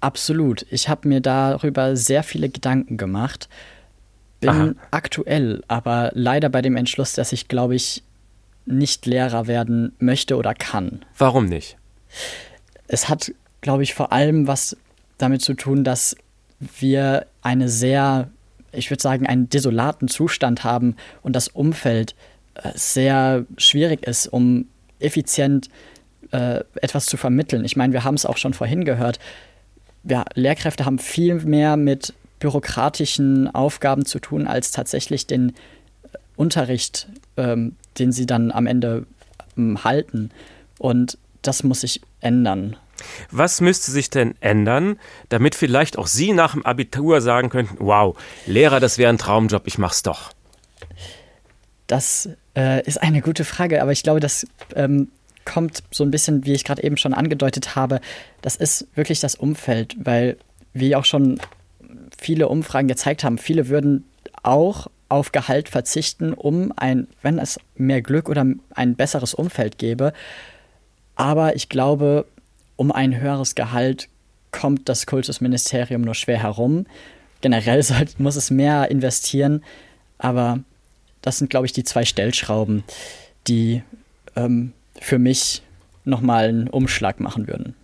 Absolut. 0.00 0.66
Ich 0.70 0.88
habe 0.88 1.08
mir 1.08 1.20
darüber 1.20 1.94
sehr 1.94 2.22
viele 2.22 2.48
Gedanken 2.48 2.96
gemacht. 2.96 3.48
Bin 4.40 4.48
Aha. 4.48 4.74
aktuell 4.90 5.62
aber 5.68 6.10
leider 6.14 6.48
bei 6.48 6.62
dem 6.62 6.76
Entschluss, 6.76 7.12
dass 7.12 7.32
ich, 7.32 7.48
glaube 7.48 7.74
ich, 7.74 8.02
nicht 8.64 9.04
Lehrer 9.04 9.46
werden 9.46 9.92
möchte 9.98 10.36
oder 10.36 10.54
kann. 10.54 11.00
Warum 11.18 11.46
nicht? 11.46 11.76
Es 12.88 13.08
hat, 13.08 13.32
glaube 13.60 13.82
ich, 13.82 13.94
vor 13.94 14.12
allem 14.12 14.46
was 14.46 14.76
damit 15.18 15.42
zu 15.42 15.54
tun, 15.54 15.84
dass 15.84 16.16
wir 16.78 17.26
eine 17.42 17.68
sehr, 17.68 18.30
ich 18.72 18.90
würde 18.90 19.02
sagen, 19.02 19.26
einen 19.26 19.50
desolaten 19.50 20.08
Zustand 20.08 20.64
haben 20.64 20.96
und 21.22 21.36
das 21.36 21.48
Umfeld 21.48 22.14
äh, 22.54 22.70
sehr 22.74 23.44
schwierig 23.58 24.06
ist, 24.06 24.26
um 24.26 24.66
effizient 24.98 25.68
äh, 26.32 26.60
etwas 26.76 27.06
zu 27.06 27.16
vermitteln. 27.16 27.64
Ich 27.64 27.76
meine, 27.76 27.92
wir 27.92 28.04
haben 28.04 28.14
es 28.14 28.26
auch 28.26 28.36
schon 28.36 28.54
vorhin 28.54 28.84
gehört 28.84 29.18
ja, 30.04 30.24
Lehrkräfte 30.34 30.84
haben 30.84 30.98
viel 30.98 31.34
mehr 31.34 31.76
mit 31.76 32.14
bürokratischen 32.38 33.54
Aufgaben 33.54 34.04
zu 34.04 34.18
tun, 34.18 34.46
als 34.46 34.72
tatsächlich 34.72 35.26
den 35.26 35.50
äh, 35.50 36.18
Unterricht, 36.36 37.08
ähm, 37.36 37.76
den 37.98 38.12
sie 38.12 38.26
dann 38.26 38.50
am 38.50 38.66
Ende 38.66 39.06
ähm, 39.56 39.84
halten. 39.84 40.30
Und 40.78 41.18
das 41.42 41.62
muss 41.62 41.82
sich 41.82 42.00
ändern. 42.20 42.76
Was 43.30 43.60
müsste 43.60 43.90
sich 43.90 44.10
denn 44.10 44.34
ändern, 44.40 44.98
damit 45.28 45.54
vielleicht 45.54 45.96
auch 45.96 46.06
Sie 46.06 46.32
nach 46.32 46.52
dem 46.52 46.64
Abitur 46.66 47.20
sagen 47.20 47.48
könnten, 47.48 47.76
wow, 47.78 48.16
Lehrer, 48.46 48.80
das 48.80 48.98
wäre 48.98 49.10
ein 49.10 49.18
Traumjob, 49.18 49.66
ich 49.66 49.78
mach's 49.78 50.02
doch? 50.02 50.32
Das 51.86 52.28
äh, 52.56 52.84
ist 52.86 53.02
eine 53.02 53.20
gute 53.20 53.44
Frage, 53.44 53.82
aber 53.82 53.92
ich 53.92 54.02
glaube, 54.02 54.20
das 54.20 54.46
ähm, 54.74 55.08
kommt 55.44 55.82
so 55.90 56.04
ein 56.04 56.10
bisschen, 56.10 56.44
wie 56.44 56.52
ich 56.52 56.64
gerade 56.64 56.82
eben 56.82 56.96
schon 56.96 57.14
angedeutet 57.14 57.76
habe, 57.76 58.00
das 58.42 58.56
ist 58.56 58.86
wirklich 58.94 59.20
das 59.20 59.34
Umfeld, 59.34 59.96
weil 59.98 60.36
wie 60.72 60.94
auch 60.94 61.04
schon 61.04 61.40
viele 62.16 62.48
Umfragen 62.48 62.88
gezeigt 62.88 63.24
haben, 63.24 63.38
viele 63.38 63.68
würden 63.68 64.04
auch 64.42 64.88
auf 65.08 65.32
Gehalt 65.32 65.68
verzichten, 65.68 66.32
um 66.32 66.72
ein, 66.76 67.08
wenn 67.22 67.38
es 67.38 67.58
mehr 67.74 68.00
Glück 68.00 68.28
oder 68.28 68.46
ein 68.74 68.94
besseres 68.94 69.34
Umfeld 69.34 69.76
gäbe. 69.78 70.12
Aber 71.16 71.56
ich 71.56 71.68
glaube, 71.68 72.26
um 72.76 72.92
ein 72.92 73.20
höheres 73.20 73.54
Gehalt 73.54 74.08
kommt 74.52 74.88
das 74.88 75.06
Kultusministerium 75.06 76.02
nur 76.02 76.14
schwer 76.14 76.42
herum. 76.42 76.86
Generell 77.40 77.82
soll, 77.82 78.06
muss 78.18 78.36
es 78.36 78.50
mehr 78.50 78.90
investieren, 78.90 79.64
aber 80.18 80.60
das 81.22 81.38
sind, 81.38 81.50
glaube 81.50 81.66
ich, 81.66 81.72
die 81.72 81.84
zwei 81.84 82.04
Stellschrauben, 82.04 82.84
die 83.48 83.82
ähm, 84.36 84.72
für 85.00 85.18
mich 85.18 85.62
nochmal 86.04 86.48
einen 86.48 86.68
Umschlag 86.68 87.20
machen 87.20 87.48
würden. 87.48 87.74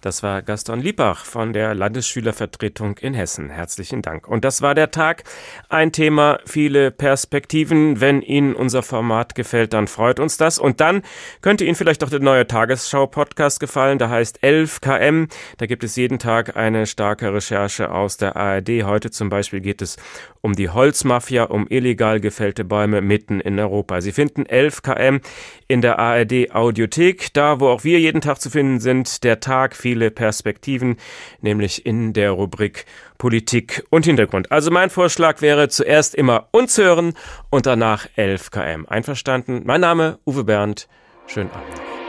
Das 0.00 0.22
war 0.22 0.42
Gaston 0.42 0.80
Liebach 0.80 1.24
von 1.24 1.52
der 1.52 1.74
Landesschülervertretung 1.74 2.98
in 2.98 3.14
Hessen. 3.14 3.50
Herzlichen 3.50 4.02
Dank. 4.02 4.28
Und 4.28 4.44
das 4.44 4.62
war 4.62 4.74
der 4.74 4.90
Tag. 4.90 5.24
Ein 5.68 5.92
Thema, 5.92 6.38
viele 6.44 6.90
Perspektiven. 6.90 8.00
Wenn 8.00 8.22
Ihnen 8.22 8.54
unser 8.54 8.82
Format 8.82 9.34
gefällt, 9.34 9.72
dann 9.72 9.88
freut 9.88 10.20
uns 10.20 10.36
das. 10.36 10.58
Und 10.58 10.80
dann 10.80 11.02
könnte 11.40 11.64
Ihnen 11.64 11.74
vielleicht 11.74 12.04
auch 12.04 12.10
der 12.10 12.20
neue 12.20 12.46
Tagesschau-Podcast 12.46 13.60
gefallen. 13.60 13.98
Da 13.98 14.08
heißt 14.08 14.42
11 14.42 14.80
km. 14.80 15.28
Da 15.58 15.66
gibt 15.66 15.84
es 15.84 15.96
jeden 15.96 16.18
Tag 16.18 16.56
eine 16.56 16.86
starke 16.86 17.32
Recherche 17.32 17.90
aus 17.90 18.16
der 18.16 18.36
ARD. 18.36 18.84
Heute 18.84 19.10
zum 19.10 19.28
Beispiel 19.28 19.60
geht 19.60 19.82
es 19.82 19.96
um 20.44 20.54
die 20.54 20.68
Holzmafia, 20.68 21.44
um 21.44 21.66
illegal 21.70 22.20
gefällte 22.20 22.64
Bäume 22.64 23.00
mitten 23.00 23.40
in 23.40 23.58
Europa. 23.58 24.02
Sie 24.02 24.12
finden 24.12 24.44
11 24.44 24.82
km 24.82 25.20
in 25.68 25.80
der 25.80 25.98
ARD 25.98 26.54
Audiothek, 26.54 27.32
da 27.32 27.60
wo 27.60 27.68
auch 27.68 27.82
wir 27.84 27.98
jeden 27.98 28.20
Tag 28.20 28.40
zu 28.42 28.50
finden 28.50 28.78
sind. 28.78 29.24
Der 29.24 29.40
Tag, 29.40 29.53
viel 29.54 29.94
viele 29.94 30.10
Perspektiven, 30.10 30.96
nämlich 31.40 31.86
in 31.86 32.12
der 32.14 32.32
Rubrik 32.32 32.84
Politik 33.16 33.84
und 33.90 34.06
Hintergrund. 34.06 34.50
Also 34.50 34.70
mein 34.70 34.90
Vorschlag 34.90 35.40
wäre 35.40 35.68
zuerst 35.68 36.14
immer 36.14 36.48
uns 36.50 36.78
hören 36.78 37.14
und 37.50 37.66
danach 37.66 38.06
11 38.16 38.50
km. 38.50 38.86
Einverstanden? 38.86 39.62
Mein 39.64 39.82
Name 39.82 40.18
Uwe 40.26 40.44
Bernd. 40.44 40.88
Schönen 41.26 41.50
Abend. 41.52 42.03